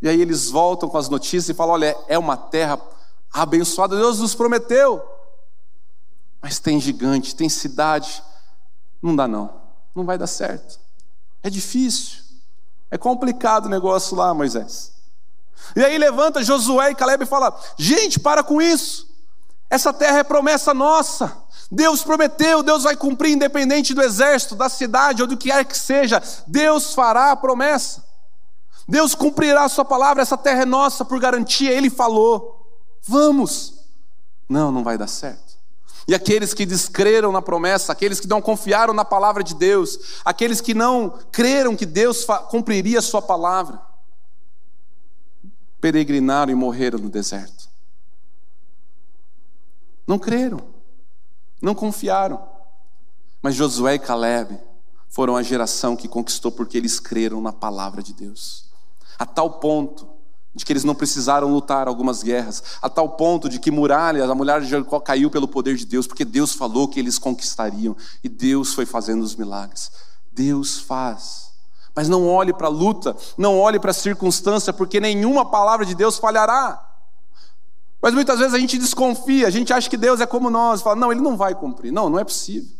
E 0.00 0.08
aí 0.08 0.20
eles 0.20 0.48
voltam 0.48 0.88
com 0.88 0.96
as 0.96 1.08
notícias 1.08 1.48
e 1.48 1.54
falam: 1.54 1.74
Olha, 1.74 1.96
é 2.08 2.18
uma 2.18 2.36
terra 2.36 2.80
abençoada, 3.32 3.96
Deus 3.96 4.18
nos 4.18 4.34
prometeu. 4.34 5.02
Mas 6.40 6.58
tem 6.58 6.80
gigante, 6.80 7.34
tem 7.34 7.48
cidade. 7.48 8.22
Não 9.02 9.14
dá, 9.14 9.26
não. 9.26 9.60
Não 9.94 10.04
vai 10.04 10.16
dar 10.16 10.26
certo. 10.26 10.80
É 11.42 11.50
difícil. 11.50 12.22
É 12.90 12.96
complicado 12.96 13.66
o 13.66 13.68
negócio 13.68 14.16
lá, 14.16 14.32
Moisés. 14.32 14.97
E 15.76 15.84
aí 15.84 15.98
levanta 15.98 16.42
Josué 16.42 16.90
e 16.90 16.94
Caleb 16.94 17.24
e 17.24 17.26
fala: 17.26 17.58
Gente, 17.76 18.18
para 18.18 18.42
com 18.42 18.60
isso. 18.60 19.08
Essa 19.70 19.92
terra 19.92 20.18
é 20.18 20.24
promessa 20.24 20.72
nossa. 20.72 21.36
Deus 21.70 22.02
prometeu, 22.02 22.62
Deus 22.62 22.84
vai 22.84 22.96
cumprir, 22.96 23.32
independente 23.32 23.92
do 23.92 24.02
exército, 24.02 24.56
da 24.56 24.68
cidade 24.68 25.20
ou 25.20 25.28
do 25.28 25.36
que 25.36 25.50
quer 25.50 25.64
que 25.64 25.76
seja. 25.76 26.22
Deus 26.46 26.94
fará 26.94 27.32
a 27.32 27.36
promessa. 27.36 28.02
Deus 28.88 29.14
cumprirá 29.14 29.64
a 29.64 29.68
sua 29.68 29.84
palavra. 29.84 30.22
Essa 30.22 30.36
terra 30.36 30.62
é 30.62 30.66
nossa 30.66 31.04
por 31.04 31.20
garantia. 31.20 31.70
Ele 31.70 31.90
falou: 31.90 32.66
Vamos. 33.06 33.74
Não, 34.48 34.72
não 34.72 34.82
vai 34.82 34.96
dar 34.96 35.08
certo. 35.08 35.48
E 36.08 36.14
aqueles 36.14 36.54
que 36.54 36.64
descreram 36.64 37.30
na 37.30 37.42
promessa, 37.42 37.92
aqueles 37.92 38.18
que 38.18 38.26
não 38.26 38.40
confiaram 38.40 38.94
na 38.94 39.04
palavra 39.04 39.44
de 39.44 39.54
Deus, 39.54 39.98
aqueles 40.24 40.58
que 40.58 40.72
não 40.72 41.18
creram 41.30 41.76
que 41.76 41.84
Deus 41.84 42.26
cumpriria 42.48 43.00
a 43.00 43.02
sua 43.02 43.20
palavra, 43.20 43.78
peregrinaram 45.80 46.52
e 46.52 46.54
morreram 46.54 46.98
no 46.98 47.08
deserto. 47.08 47.68
Não 50.06 50.18
creram, 50.18 50.60
não 51.60 51.74
confiaram. 51.74 52.42
Mas 53.42 53.54
Josué 53.54 53.94
e 53.94 53.98
Caleb 53.98 54.58
foram 55.08 55.36
a 55.36 55.42
geração 55.42 55.96
que 55.96 56.08
conquistou 56.08 56.50
porque 56.50 56.76
eles 56.76 56.98
creram 56.98 57.40
na 57.40 57.52
palavra 57.52 58.02
de 58.02 58.12
Deus. 58.12 58.66
A 59.18 59.26
tal 59.26 59.58
ponto 59.58 60.08
de 60.54 60.64
que 60.64 60.72
eles 60.72 60.84
não 60.84 60.94
precisaram 60.94 61.52
lutar 61.52 61.86
algumas 61.86 62.22
guerras, 62.22 62.62
a 62.82 62.88
tal 62.88 63.10
ponto 63.10 63.48
de 63.48 63.60
que 63.60 63.70
muralhas, 63.70 64.28
a 64.28 64.34
mulher 64.34 64.60
de 64.60 64.66
Jericó 64.66 64.98
caiu 64.98 65.30
pelo 65.30 65.46
poder 65.46 65.76
de 65.76 65.86
Deus, 65.86 66.06
porque 66.06 66.24
Deus 66.24 66.52
falou 66.52 66.88
que 66.88 66.98
eles 66.98 67.18
conquistariam 67.18 67.96
e 68.24 68.28
Deus 68.28 68.74
foi 68.74 68.84
fazendo 68.84 69.22
os 69.22 69.36
milagres. 69.36 69.90
Deus 70.32 70.78
faz. 70.78 71.47
Mas 71.98 72.08
não 72.08 72.28
olhe 72.28 72.52
para 72.52 72.68
a 72.68 72.70
luta, 72.70 73.16
não 73.36 73.58
olhe 73.58 73.80
para 73.80 73.90
a 73.90 73.94
circunstância, 73.94 74.72
porque 74.72 75.00
nenhuma 75.00 75.44
palavra 75.44 75.84
de 75.84 75.96
Deus 75.96 76.16
falhará. 76.16 76.80
Mas 78.00 78.14
muitas 78.14 78.38
vezes 78.38 78.54
a 78.54 78.58
gente 78.60 78.78
desconfia, 78.78 79.48
a 79.48 79.50
gente 79.50 79.72
acha 79.72 79.90
que 79.90 79.96
Deus 79.96 80.20
é 80.20 80.26
como 80.26 80.48
nós, 80.48 80.80
fala, 80.80 80.94
não, 80.94 81.10
ele 81.10 81.20
não 81.20 81.36
vai 81.36 81.56
cumprir. 81.56 81.90
Não, 81.90 82.08
não 82.08 82.16
é 82.16 82.22
possível. 82.22 82.70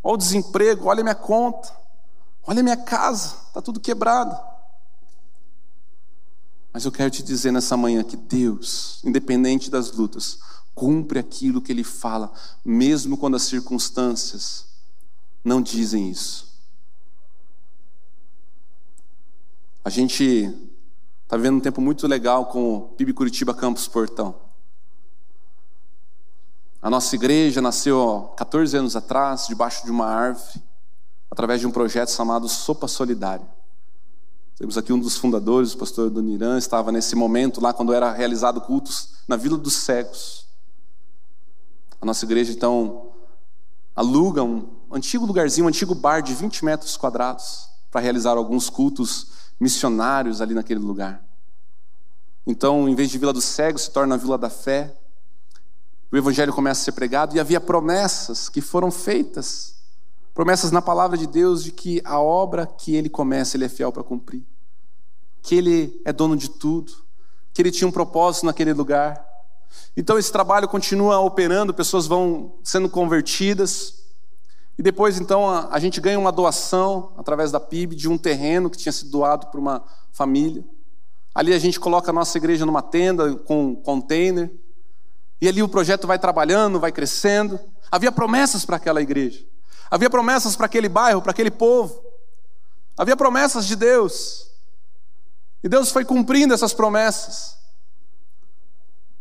Olha 0.00 0.14
o 0.14 0.16
desemprego, 0.16 0.86
olha 0.86 1.00
a 1.00 1.02
minha 1.02 1.14
conta, 1.16 1.72
olha 2.46 2.60
a 2.60 2.62
minha 2.62 2.76
casa, 2.76 3.34
está 3.48 3.60
tudo 3.60 3.80
quebrado. 3.80 4.38
Mas 6.72 6.84
eu 6.84 6.92
quero 6.92 7.10
te 7.10 7.24
dizer 7.24 7.50
nessa 7.50 7.76
manhã 7.76 8.04
que 8.04 8.16
Deus, 8.16 9.00
independente 9.02 9.68
das 9.68 9.90
lutas, 9.90 10.38
cumpre 10.72 11.18
aquilo 11.18 11.60
que 11.60 11.72
Ele 11.72 11.82
fala, 11.82 12.32
mesmo 12.64 13.16
quando 13.16 13.34
as 13.34 13.42
circunstâncias 13.42 14.66
não 15.42 15.60
dizem 15.60 16.08
isso. 16.08 16.49
A 19.82 19.88
gente 19.88 20.54
está 21.22 21.38
vivendo 21.38 21.56
um 21.56 21.60
tempo 21.60 21.80
muito 21.80 22.06
legal 22.06 22.46
com 22.46 22.74
o 22.74 22.80
PIB 22.88 23.14
Curitiba 23.14 23.54
Campus 23.54 23.88
Portão. 23.88 24.34
A 26.82 26.90
nossa 26.90 27.14
igreja 27.14 27.62
nasceu 27.62 28.30
há 28.32 28.36
14 28.36 28.76
anos 28.76 28.94
atrás, 28.94 29.46
debaixo 29.48 29.84
de 29.86 29.90
uma 29.90 30.04
árvore, 30.04 30.62
através 31.30 31.60
de 31.60 31.66
um 31.66 31.70
projeto 31.70 32.10
chamado 32.10 32.46
Sopa 32.46 32.86
Solidária. 32.86 33.46
Temos 34.58 34.76
aqui 34.76 34.92
um 34.92 34.98
dos 34.98 35.16
fundadores, 35.16 35.72
o 35.72 35.78
pastor 35.78 36.10
Doniran, 36.10 36.58
estava 36.58 36.92
nesse 36.92 37.16
momento 37.16 37.58
lá 37.58 37.72
quando 37.72 37.94
era 37.94 38.12
realizado 38.12 38.60
cultos 38.60 39.14
na 39.26 39.36
Vila 39.36 39.56
dos 39.56 39.72
Cegos. 39.72 40.46
A 41.98 42.04
nossa 42.04 42.26
igreja, 42.26 42.52
então, 42.52 43.12
aluga 43.96 44.42
um 44.42 44.68
antigo 44.92 45.24
lugarzinho, 45.24 45.64
um 45.64 45.68
antigo 45.68 45.94
bar 45.94 46.20
de 46.20 46.34
20 46.34 46.66
metros 46.66 46.98
quadrados 46.98 47.70
para 47.90 48.02
realizar 48.02 48.36
alguns 48.36 48.68
cultos 48.68 49.39
missionários 49.60 50.40
ali 50.40 50.54
naquele 50.54 50.80
lugar. 50.80 51.22
Então, 52.46 52.88
em 52.88 52.94
vez 52.94 53.10
de 53.10 53.18
Vila 53.18 53.32
dos 53.32 53.44
Cegos, 53.44 53.82
se 53.82 53.90
torna 53.90 54.14
a 54.14 54.18
Vila 54.18 54.38
da 54.38 54.50
Fé. 54.50 54.96
O 56.10 56.16
evangelho 56.16 56.52
começa 56.52 56.80
a 56.80 56.84
ser 56.84 56.92
pregado 56.92 57.36
e 57.36 57.40
havia 57.40 57.60
promessas 57.60 58.48
que 58.48 58.60
foram 58.60 58.90
feitas 58.90 59.80
Promessas 60.40 60.70
na 60.70 60.80
palavra 60.80 61.18
de 61.18 61.26
Deus 61.26 61.62
de 61.62 61.72
que 61.72 62.00
a 62.04 62.20
obra 62.20 62.66
que 62.66 62.94
ele 62.94 63.08
começa, 63.08 63.56
ele 63.56 63.64
é 63.64 63.68
fiel 63.68 63.92
para 63.92 64.02
cumprir. 64.02 64.42
Que 65.42 65.56
ele 65.56 66.00
é 66.04 66.12
dono 66.12 66.36
de 66.36 66.48
tudo. 66.48 66.92
Que 67.52 67.60
ele 67.60 67.70
tinha 67.70 67.88
um 67.88 67.92
propósito 67.92 68.46
naquele 68.46 68.72
lugar. 68.72 69.22
Então 69.96 70.18
esse 70.18 70.30
trabalho 70.30 70.68
continua 70.68 71.18
operando, 71.20 71.74
pessoas 71.74 72.06
vão 72.06 72.54
sendo 72.62 72.88
convertidas. 72.88 73.99
E 74.80 74.82
depois, 74.82 75.20
então, 75.20 75.46
a, 75.46 75.68
a 75.70 75.78
gente 75.78 76.00
ganha 76.00 76.18
uma 76.18 76.32
doação 76.32 77.12
através 77.18 77.52
da 77.52 77.60
PIB 77.60 77.94
de 77.94 78.08
um 78.08 78.16
terreno 78.16 78.70
que 78.70 78.78
tinha 78.78 78.90
sido 78.90 79.10
doado 79.10 79.48
por 79.48 79.60
uma 79.60 79.84
família. 80.10 80.64
Ali 81.34 81.52
a 81.52 81.58
gente 81.58 81.78
coloca 81.78 82.10
a 82.10 82.14
nossa 82.14 82.38
igreja 82.38 82.64
numa 82.64 82.80
tenda 82.80 83.34
com 83.36 83.62
um 83.62 83.74
container. 83.74 84.50
E 85.38 85.46
ali 85.46 85.62
o 85.62 85.68
projeto 85.68 86.06
vai 86.06 86.18
trabalhando, 86.18 86.80
vai 86.80 86.90
crescendo. 86.90 87.60
Havia 87.92 88.10
promessas 88.10 88.64
para 88.64 88.76
aquela 88.76 89.02
igreja. 89.02 89.44
Havia 89.90 90.08
promessas 90.08 90.56
para 90.56 90.64
aquele 90.64 90.88
bairro, 90.88 91.20
para 91.20 91.32
aquele 91.32 91.50
povo. 91.50 92.02
Havia 92.96 93.18
promessas 93.18 93.66
de 93.66 93.76
Deus. 93.76 94.50
E 95.62 95.68
Deus 95.68 95.90
foi 95.90 96.06
cumprindo 96.06 96.54
essas 96.54 96.72
promessas. 96.72 97.54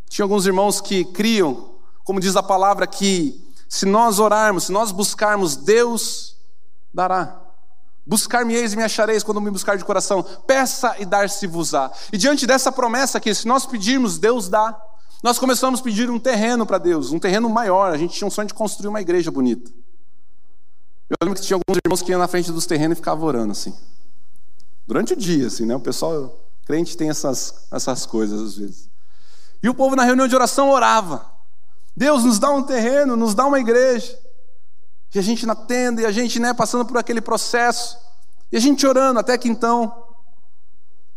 Tinha 0.08 0.24
alguns 0.24 0.46
irmãos 0.46 0.80
que 0.80 1.04
criam, 1.04 1.76
como 2.06 2.22
diz 2.22 2.38
a 2.38 2.42
palavra, 2.42 2.88
que 2.88 3.49
se 3.70 3.86
nós 3.86 4.18
orarmos, 4.18 4.66
se 4.66 4.72
nós 4.72 4.92
buscarmos, 4.92 5.56
Deus 5.56 6.36
dará. 6.92 7.40
Buscar-me-eis 8.06 8.74
e 8.74 8.76
me 8.76 8.82
achareis 8.82 9.22
quando 9.22 9.40
me 9.40 9.52
buscar 9.52 9.78
de 9.78 9.86
coração. 9.86 10.24
Peça 10.48 10.96
e 10.98 11.06
dar-se-vos-á. 11.06 11.92
E 12.12 12.18
diante 12.18 12.48
dessa 12.48 12.72
promessa 12.72 13.20
aqui, 13.20 13.34
se 13.36 13.48
nós 13.48 13.68
pedirmos, 13.68 14.18
Deus 14.18 14.50
dá. 14.50 14.76
Nós 15.22 15.38
começamos 15.38 15.82
a 15.82 15.84
pedir 15.84 16.10
um 16.10 16.18
terreno 16.18 16.66
para 16.66 16.80
Deus, 16.80 17.12
um 17.12 17.20
terreno 17.20 17.48
maior. 17.48 17.94
A 17.94 17.98
gente 17.98 18.16
tinha 18.16 18.28
um 18.28 18.32
sonho 18.32 18.48
de 18.48 18.54
construir 18.56 18.88
uma 18.88 19.02
igreja 19.02 19.30
bonita. 19.30 19.70
Eu 21.08 21.16
lembro 21.22 21.40
que 21.40 21.46
tinha 21.46 21.56
alguns 21.56 21.80
irmãos 21.86 22.02
que 22.02 22.12
iam 22.12 22.20
na 22.20 22.28
frente 22.28 22.52
dos 22.52 22.66
terrenos 22.66 22.98
e 22.98 23.00
ficavam 23.00 23.28
orando 23.28 23.52
assim. 23.52 23.76
Durante 24.88 25.14
o 25.14 25.16
dia, 25.16 25.46
assim, 25.46 25.66
né? 25.68 25.76
O 25.76 25.80
pessoal, 25.80 26.36
crente 26.66 26.98
tem 26.98 27.12
essas, 27.12 27.68
essas 27.72 28.08
coisas 28.08 28.42
às 28.42 28.58
vezes. 28.58 28.90
E 29.62 29.70
o 29.70 29.76
povo 29.76 29.96
na 29.96 30.04
reunião 30.04 30.28
de 30.28 30.36
oração 30.36 30.72
orava. 30.72 31.39
Deus 31.96 32.24
nos 32.24 32.40
dá 32.40 32.50
um 32.52 32.64
terreno, 32.64 33.16
nos 33.16 33.34
dá 33.34 33.46
uma 33.46 33.60
igreja. 33.60 34.18
E 35.14 35.20
a 35.20 35.22
gente 35.22 35.46
na 35.46 35.56
tenda, 35.56 36.02
e 36.02 36.06
a 36.06 36.12
gente 36.12 36.40
né, 36.40 36.54
passando 36.54 36.86
por 36.86 36.98
aquele 36.98 37.22
processo. 37.22 37.98
E 38.52 38.58
a 38.58 38.60
gente 38.60 38.86
orando, 38.86 39.20
até 39.20 39.38
que 39.38 39.50
então, 39.50 40.06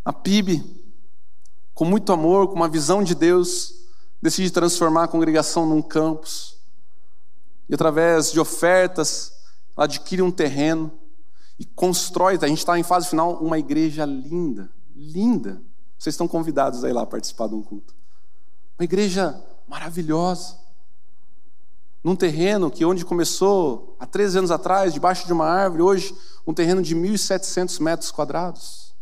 a 0.04 0.12
PIB, 0.12 0.64
com 1.74 1.84
muito 1.84 2.12
amor, 2.12 2.48
com 2.48 2.54
uma 2.54 2.68
visão 2.68 3.02
de 3.02 3.14
Deus, 3.14 3.74
decide 4.20 4.50
transformar 4.50 5.04
a 5.04 5.08
congregação 5.08 5.66
num 5.66 5.82
campus. 5.82 6.56
E 7.68 7.74
através 7.74 8.32
de 8.32 8.40
ofertas, 8.40 9.32
ela 9.76 9.84
adquire 9.84 10.22
um 10.22 10.30
terreno 10.30 10.92
e 11.58 11.64
constrói, 11.64 12.38
a 12.40 12.46
gente 12.46 12.58
está 12.58 12.78
em 12.78 12.82
fase 12.82 13.08
final, 13.08 13.34
uma 13.36 13.58
igreja 13.58 14.04
linda, 14.04 14.70
linda. 14.94 15.62
Vocês 15.98 16.14
estão 16.14 16.26
convidados 16.26 16.82
a 16.82 16.88
ir 16.88 16.92
lá 16.92 17.06
participar 17.06 17.48
de 17.48 17.54
um 17.54 17.62
culto. 17.62 17.94
Uma 18.78 18.84
igreja 18.84 19.40
maravilhosa. 19.68 20.56
Num 22.02 22.16
terreno 22.16 22.70
que 22.70 22.84
onde 22.84 23.04
começou 23.04 23.96
há 23.98 24.06
13 24.06 24.38
anos 24.38 24.50
atrás, 24.50 24.92
debaixo 24.92 25.26
de 25.26 25.32
uma 25.32 25.46
árvore, 25.46 25.82
hoje 25.82 26.16
um 26.46 26.52
terreno 26.52 26.82
de 26.82 26.96
1.700 26.96 27.80
metros 27.80 28.10
quadrados. 28.10 28.92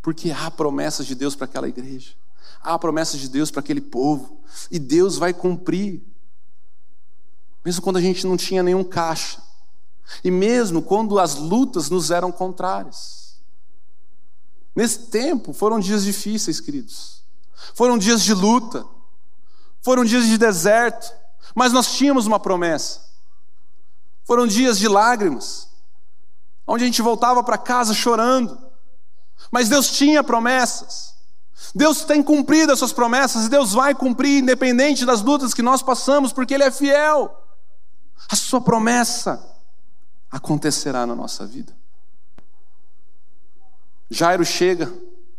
Porque 0.00 0.30
há 0.30 0.50
promessas 0.50 1.06
de 1.06 1.14
Deus 1.14 1.34
para 1.34 1.46
aquela 1.46 1.68
igreja. 1.68 2.14
Há 2.62 2.78
promessas 2.78 3.20
de 3.20 3.28
Deus 3.28 3.50
para 3.50 3.60
aquele 3.60 3.80
povo. 3.80 4.40
E 4.70 4.78
Deus 4.78 5.16
vai 5.16 5.34
cumprir. 5.34 6.02
Mesmo 7.64 7.82
quando 7.82 7.96
a 7.96 8.00
gente 8.00 8.26
não 8.26 8.36
tinha 8.36 8.62
nenhum 8.62 8.84
caixa. 8.84 9.42
E 10.22 10.30
mesmo 10.30 10.82
quando 10.82 11.18
as 11.18 11.36
lutas 11.36 11.90
nos 11.90 12.10
eram 12.10 12.30
contrárias. 12.30 13.40
Nesse 14.74 15.06
tempo 15.06 15.52
foram 15.52 15.80
dias 15.80 16.04
difíceis, 16.04 16.60
queridos. 16.60 17.22
Foram 17.74 17.98
dias 17.98 18.22
de 18.22 18.32
luta. 18.32 18.84
Foram 19.80 20.04
dias 20.04 20.26
de 20.26 20.38
deserto. 20.38 21.12
Mas 21.54 21.72
nós 21.72 21.92
tínhamos 21.92 22.26
uma 22.26 22.40
promessa. 22.40 23.00
Foram 24.24 24.46
dias 24.46 24.78
de 24.78 24.88
lágrimas. 24.88 25.68
Onde 26.66 26.84
a 26.84 26.86
gente 26.86 27.02
voltava 27.02 27.42
para 27.42 27.58
casa 27.58 27.92
chorando. 27.92 28.58
Mas 29.50 29.68
Deus 29.68 29.90
tinha 29.90 30.22
promessas. 30.22 31.14
Deus 31.74 32.04
tem 32.04 32.22
cumprido 32.22 32.72
as 32.72 32.78
suas 32.78 32.92
promessas 32.92 33.46
e 33.46 33.48
Deus 33.48 33.72
vai 33.72 33.94
cumprir, 33.94 34.42
independente 34.42 35.06
das 35.06 35.22
lutas 35.22 35.54
que 35.54 35.62
nós 35.62 35.82
passamos, 35.82 36.32
porque 36.32 36.54
Ele 36.54 36.64
é 36.64 36.70
fiel. 36.70 37.38
A 38.28 38.36
sua 38.36 38.60
promessa 38.60 39.42
acontecerá 40.30 41.06
na 41.06 41.14
nossa 41.14 41.46
vida. 41.46 41.74
Jairo 44.10 44.44
chega 44.44 44.92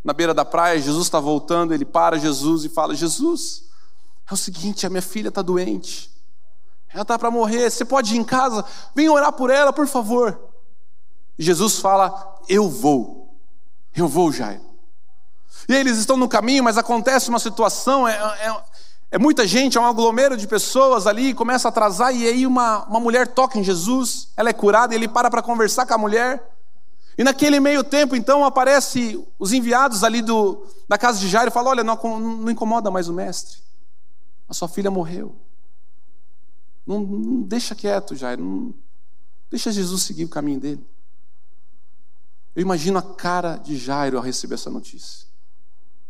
na 0.04 0.14
beira 0.14 0.34
da 0.34 0.44
praia, 0.44 0.82
Jesus 0.82 1.06
está 1.06 1.20
voltando, 1.20 1.74
ele 1.74 1.86
para 1.86 2.18
Jesus 2.18 2.66
e 2.66 2.70
fala: 2.70 2.96
Jesus, 2.96 3.64
é 4.30 4.34
o 4.34 4.38
seguinte, 4.38 4.86
a 4.86 4.90
minha 4.90 5.02
filha 5.02 5.30
está 5.30 5.42
doente, 5.42 6.12
Ela 6.94 7.02
está 7.02 7.18
para 7.18 7.32
morrer. 7.32 7.70
Você 7.70 7.84
pode 7.84 8.16
ir 8.16 8.18
em 8.18 8.24
casa? 8.24 8.64
Vem 8.96 9.10
orar 9.10 9.34
por 9.34 9.50
ela, 9.50 9.74
por 9.74 9.88
favor. 9.88 10.40
Jesus 11.38 11.80
fala: 11.80 12.40
Eu 12.48 12.70
vou. 12.70 13.36
Eu 13.96 14.08
vou, 14.08 14.32
Jairo. 14.32 14.62
E 15.68 15.74
eles 15.74 15.98
estão 15.98 16.18
no 16.18 16.28
caminho, 16.28 16.64
mas 16.64 16.78
acontece 16.78 17.30
uma 17.30 17.40
situação, 17.40 18.08
é, 18.08 18.14
é, 18.14 18.64
é 19.12 19.18
muita 19.18 19.48
gente, 19.48 19.78
é 19.78 19.82
um 19.82 19.86
aglomero 19.86 20.36
de 20.36 20.48
pessoas 20.48 21.08
ali, 21.08 21.34
começa 21.34 21.68
a 21.68 21.70
atrasar, 21.70 22.14
e 22.14 22.28
aí 22.28 22.46
uma, 22.46 22.84
uma 22.86 23.00
mulher 23.00 23.28
toca 23.30 23.58
em 23.58 23.64
Jesus, 23.64 24.30
ela 24.36 24.50
é 24.50 24.54
curada, 24.54 24.94
e 24.94 24.98
ele 24.98 25.08
para 25.08 25.30
para 25.30 25.42
conversar 25.42 25.86
com 25.86 25.94
a 25.94 25.98
mulher. 25.98 26.44
E 27.18 27.24
naquele 27.24 27.60
meio 27.60 27.84
tempo, 27.84 28.16
então, 28.16 28.44
aparece 28.44 29.24
os 29.38 29.54
enviados 29.54 30.04
ali 30.04 30.22
do, 30.22 30.66
da 30.90 30.98
casa 30.98 31.20
de 31.20 31.28
Jairo 31.30 31.50
e 31.50 31.54
falam: 31.54 31.72
Olha, 31.72 31.84
não, 31.84 31.96
não 32.20 32.50
incomoda 32.50 32.90
mais 32.90 33.08
o 33.08 33.14
mestre, 33.14 33.60
a 34.54 34.56
sua 34.56 34.68
filha 34.68 34.92
morreu. 34.92 35.36
Não, 36.86 37.00
não 37.00 37.42
deixa 37.42 37.74
quieto, 37.74 38.16
Jairo, 38.16 38.44
não, 38.44 38.74
deixa 39.50 39.72
Jesus 39.72 40.04
seguir 40.04 40.26
o 40.26 40.30
caminho 40.30 40.60
dele. 40.60 40.88
Eu 42.56 42.62
imagino 42.62 43.00
a 43.00 43.02
cara 43.02 43.58
de 43.58 43.76
Jairo 43.76 44.16
ao 44.16 44.24
receber 44.24 44.54
essa 44.54 44.70
notícia. 44.70 45.28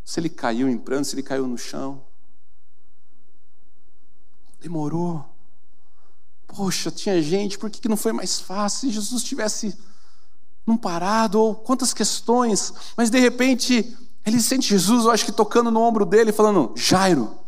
Se 0.03 0.19
ele 0.19 0.27
caiu 0.27 0.67
em 0.67 0.77
pranto, 0.77 1.07
se 1.07 1.15
ele 1.15 1.23
caiu 1.23 1.47
no 1.47 1.57
chão. 1.57 2.03
Demorou. 4.59 5.23
Poxa, 6.45 6.91
tinha 6.91 7.21
gente, 7.21 7.57
por 7.57 7.69
que 7.69 7.87
não 7.87 7.95
foi 7.95 8.11
mais 8.11 8.41
fácil? 8.41 8.89
Se 8.89 8.91
Jesus 8.91 9.23
tivesse 9.23 9.77
não 10.67 10.75
parado, 10.75 11.39
ou 11.39 11.55
quantas 11.55 11.93
questões, 11.93 12.73
mas 12.97 13.09
de 13.09 13.19
repente 13.19 13.97
ele 14.25 14.41
sente 14.41 14.67
Jesus, 14.67 15.05
eu 15.05 15.11
acho 15.11 15.23
que 15.23 15.31
tocando 15.31 15.71
no 15.71 15.79
ombro 15.79 16.05
dele, 16.05 16.33
falando: 16.33 16.73
Jairo, 16.75 17.42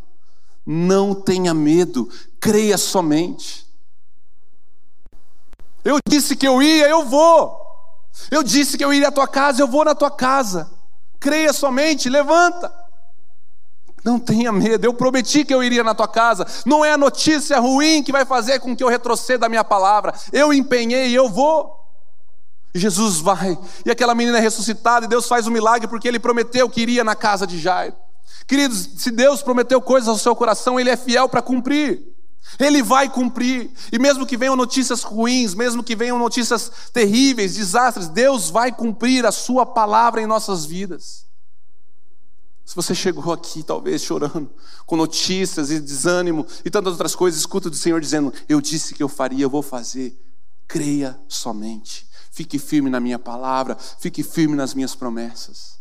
não 0.66 1.14
tenha 1.14 1.54
medo, 1.54 2.08
creia 2.40 2.76
somente. 2.76 3.66
Eu 5.84 5.98
disse 6.08 6.34
que 6.34 6.46
eu 6.46 6.62
ia, 6.62 6.88
eu 6.88 7.04
vou. 7.04 7.64
Eu 8.30 8.42
disse 8.42 8.76
que 8.76 8.84
eu 8.84 8.92
iria 8.92 9.08
à 9.08 9.12
tua 9.12 9.28
casa, 9.28 9.62
eu 9.62 9.68
vou 9.68 9.84
na 9.84 9.94
tua 9.94 10.10
casa 10.10 10.76
creia 11.26 11.52
somente, 11.52 12.08
levanta. 12.08 12.72
Não 14.04 14.20
tenha 14.20 14.52
medo, 14.52 14.84
eu 14.84 14.94
prometi 14.94 15.44
que 15.44 15.52
eu 15.52 15.62
iria 15.62 15.82
na 15.82 15.94
tua 15.94 16.06
casa. 16.06 16.46
Não 16.64 16.84
é 16.84 16.92
a 16.92 16.96
notícia 16.96 17.58
ruim 17.58 18.02
que 18.02 18.12
vai 18.12 18.24
fazer 18.24 18.60
com 18.60 18.76
que 18.76 18.84
eu 18.84 18.88
retroceda 18.88 19.46
a 19.46 19.48
minha 19.48 19.64
palavra. 19.64 20.14
Eu 20.32 20.52
empenhei, 20.52 21.12
eu 21.12 21.28
vou. 21.28 21.74
Jesus 22.72 23.18
vai, 23.18 23.58
e 23.86 23.90
aquela 23.90 24.14
menina 24.14 24.36
é 24.36 24.40
ressuscitada, 24.40 25.06
e 25.06 25.08
Deus 25.08 25.26
faz 25.26 25.46
um 25.46 25.50
milagre 25.50 25.88
porque 25.88 26.06
ele 26.06 26.18
prometeu 26.18 26.68
que 26.68 26.82
iria 26.82 27.02
na 27.02 27.16
casa 27.16 27.46
de 27.46 27.58
Jairo. 27.58 27.96
Queridos, 28.46 28.90
se 28.96 29.10
Deus 29.10 29.42
prometeu 29.42 29.80
coisas 29.80 30.08
ao 30.08 30.18
seu 30.18 30.34
coração, 30.36 30.78
ele 30.78 30.90
é 30.90 30.96
fiel 30.96 31.28
para 31.28 31.42
cumprir. 31.42 32.14
Ele 32.60 32.82
vai 32.82 33.08
cumprir. 33.10 33.70
E 33.92 33.98
mesmo 33.98 34.24
que 34.24 34.36
venham 34.36 34.54
notícias 34.54 35.02
ruins, 35.02 35.54
mesmo 35.54 35.82
que 35.82 35.96
venham 35.96 36.18
notícias 36.18 36.70
terríveis, 36.92 37.54
desastres, 37.56 38.08
Deus 38.08 38.48
vai 38.48 38.72
cumprir 38.72 39.26
a 39.26 39.32
sua 39.32 39.66
palavra 39.66 40.22
em 40.22 40.26
nossas 40.26 40.64
vidas. 40.64 41.26
Se 42.64 42.74
você 42.74 42.94
chegou 42.94 43.32
aqui, 43.32 43.62
talvez 43.62 44.02
chorando, 44.02 44.50
com 44.84 44.96
notícias 44.96 45.70
e 45.70 45.80
desânimo 45.80 46.46
e 46.64 46.70
tantas 46.70 46.92
outras 46.92 47.14
coisas, 47.14 47.40
escuta 47.40 47.70
do 47.70 47.76
Senhor 47.76 48.00
dizendo: 48.00 48.32
Eu 48.48 48.60
disse 48.60 48.94
que 48.94 49.02
eu 49.02 49.08
faria, 49.08 49.44
eu 49.44 49.50
vou 49.50 49.62
fazer. 49.62 50.20
Creia 50.66 51.18
somente. 51.28 52.08
Fique 52.30 52.58
firme 52.58 52.90
na 52.90 53.00
minha 53.00 53.18
palavra, 53.18 53.76
fique 53.98 54.22
firme 54.22 54.56
nas 54.56 54.74
minhas 54.74 54.94
promessas. 54.94 55.78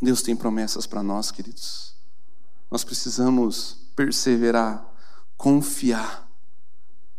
Deus 0.00 0.22
tem 0.22 0.36
promessas 0.36 0.86
para 0.86 1.02
nós, 1.02 1.30
queridos. 1.30 1.94
Nós 2.70 2.84
precisamos 2.84 3.76
perseverar, 3.96 4.86
confiar 5.36 6.28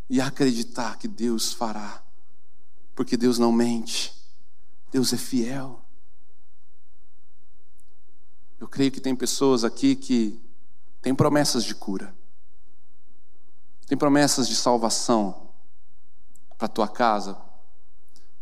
e 0.10 0.22
acreditar 0.22 0.98
que 0.98 1.08
Deus 1.08 1.54
fará, 1.54 2.02
porque 2.96 3.18
Deus 3.18 3.38
não 3.38 3.52
mente, 3.52 4.14
Deus 4.92 5.12
é 5.14 5.18
fiel. 5.18 5.84
Eu 8.60 8.68
creio 8.68 8.92
que 8.92 9.02
tem 9.02 9.16
pessoas 9.16 9.64
aqui 9.64 9.96
que 9.96 10.42
têm 11.02 11.14
promessas 11.14 11.64
de 11.64 11.76
cura, 11.76 12.16
tem 13.88 13.98
promessas 13.98 14.48
de 14.48 14.56
salvação 14.56 15.50
para 16.58 16.68
tua 16.68 16.88
casa, 16.88 17.38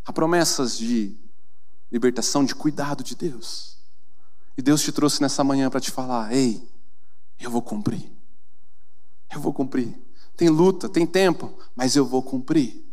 há 0.05 0.13
promessas 0.13 0.77
de 0.77 1.15
libertação, 1.91 2.43
de 2.43 2.53
cuidado 2.53 3.03
de 3.03 3.15
Deus. 3.15 3.76
E 4.57 4.61
Deus 4.61 4.81
te 4.81 4.91
trouxe 4.91 5.21
nessa 5.21 5.43
manhã 5.43 5.69
para 5.69 5.79
te 5.79 5.91
falar: 5.91 6.33
ei, 6.33 6.67
eu 7.39 7.51
vou 7.51 7.61
cumprir. 7.61 8.11
Eu 9.29 9.39
vou 9.39 9.53
cumprir. 9.53 9.95
Tem 10.35 10.49
luta, 10.49 10.89
tem 10.89 11.05
tempo, 11.05 11.57
mas 11.75 11.95
eu 11.95 12.05
vou 12.05 12.23
cumprir. 12.23 12.83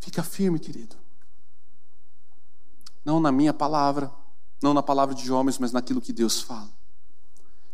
Fica 0.00 0.22
firme, 0.22 0.58
querido. 0.58 0.96
Não 3.04 3.20
na 3.20 3.30
minha 3.30 3.52
palavra, 3.52 4.12
não 4.62 4.74
na 4.74 4.82
palavra 4.82 5.14
de 5.14 5.30
homens, 5.32 5.58
mas 5.58 5.72
naquilo 5.72 6.00
que 6.00 6.12
Deus 6.12 6.40
fala. 6.40 6.70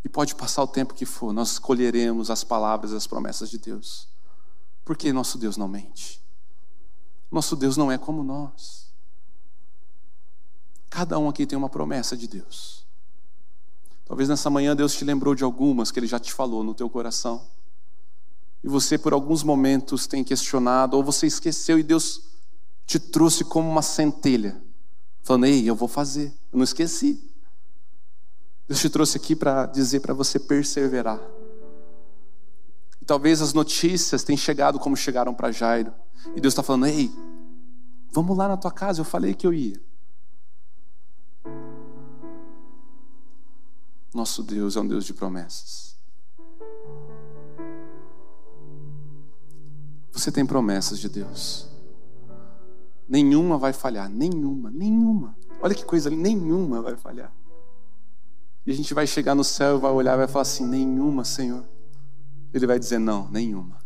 E 0.04 0.08
pode 0.08 0.34
passar 0.34 0.62
o 0.62 0.66
tempo 0.66 0.94
que 0.94 1.04
for, 1.04 1.32
nós 1.32 1.52
escolheremos 1.52 2.30
as 2.30 2.44
palavras 2.44 2.92
e 2.92 2.96
as 2.96 3.06
promessas 3.06 3.50
de 3.50 3.58
Deus. 3.58 4.08
Porque 4.84 5.12
nosso 5.12 5.36
Deus 5.36 5.56
não 5.56 5.68
mente. 5.68 6.22
Nosso 7.30 7.54
Deus 7.56 7.76
não 7.76 7.92
é 7.92 7.98
como 7.98 8.22
nós. 8.22 8.87
Cada 10.90 11.18
um 11.18 11.28
aqui 11.28 11.46
tem 11.46 11.56
uma 11.56 11.68
promessa 11.68 12.16
de 12.16 12.26
Deus. 12.26 12.86
Talvez 14.04 14.28
nessa 14.28 14.48
manhã 14.48 14.74
Deus 14.74 14.94
te 14.94 15.04
lembrou 15.04 15.34
de 15.34 15.44
algumas 15.44 15.90
que 15.90 16.00
Ele 16.00 16.06
já 16.06 16.18
te 16.18 16.32
falou 16.32 16.64
no 16.64 16.74
teu 16.74 16.88
coração. 16.88 17.42
E 18.64 18.68
você, 18.68 18.98
por 18.98 19.12
alguns 19.12 19.42
momentos, 19.42 20.06
tem 20.06 20.24
questionado, 20.24 20.96
ou 20.96 21.04
você 21.04 21.26
esqueceu 21.26 21.78
e 21.78 21.82
Deus 21.82 22.22
te 22.86 22.98
trouxe 22.98 23.44
como 23.44 23.68
uma 23.68 23.82
centelha, 23.82 24.60
falando: 25.22 25.46
Ei, 25.46 25.68
eu 25.68 25.74
vou 25.74 25.88
fazer, 25.88 26.32
eu 26.50 26.56
não 26.56 26.64
esqueci. 26.64 27.22
Deus 28.66 28.80
te 28.80 28.88
trouxe 28.88 29.18
aqui 29.18 29.36
para 29.36 29.66
dizer 29.66 30.00
para 30.00 30.14
você 30.14 30.38
perseverar. 30.38 31.20
E 33.00 33.04
talvez 33.04 33.40
as 33.40 33.52
notícias 33.52 34.24
tenham 34.24 34.38
chegado 34.38 34.78
como 34.78 34.96
chegaram 34.96 35.34
para 35.34 35.52
Jairo. 35.52 35.92
E 36.34 36.40
Deus 36.40 36.52
está 36.52 36.62
falando: 36.62 36.86
Ei, 36.86 37.12
vamos 38.10 38.36
lá 38.36 38.48
na 38.48 38.56
tua 38.56 38.72
casa, 38.72 39.00
eu 39.00 39.04
falei 39.04 39.34
que 39.34 39.46
eu 39.46 39.52
ia. 39.52 39.87
Nosso 44.18 44.42
Deus 44.42 44.74
é 44.74 44.80
um 44.80 44.88
Deus 44.88 45.04
de 45.04 45.14
promessas. 45.14 45.96
Você 50.10 50.32
tem 50.32 50.44
promessas 50.44 50.98
de 50.98 51.08
Deus. 51.08 51.68
Nenhuma 53.08 53.56
vai 53.56 53.72
falhar, 53.72 54.08
nenhuma, 54.10 54.72
nenhuma. 54.72 55.38
Olha 55.62 55.72
que 55.72 55.84
coisa 55.84 56.10
nenhuma 56.10 56.82
vai 56.82 56.96
falhar. 56.96 57.32
E 58.66 58.72
a 58.72 58.74
gente 58.74 58.92
vai 58.92 59.06
chegar 59.06 59.36
no 59.36 59.44
céu 59.44 59.76
e 59.76 59.80
vai 59.80 59.92
olhar 59.92 60.14
e 60.14 60.16
vai 60.16 60.26
falar 60.26 60.42
assim: 60.42 60.66
nenhuma, 60.66 61.24
Senhor. 61.24 61.64
Ele 62.52 62.66
vai 62.66 62.76
dizer: 62.76 62.98
não, 62.98 63.30
nenhuma. 63.30 63.78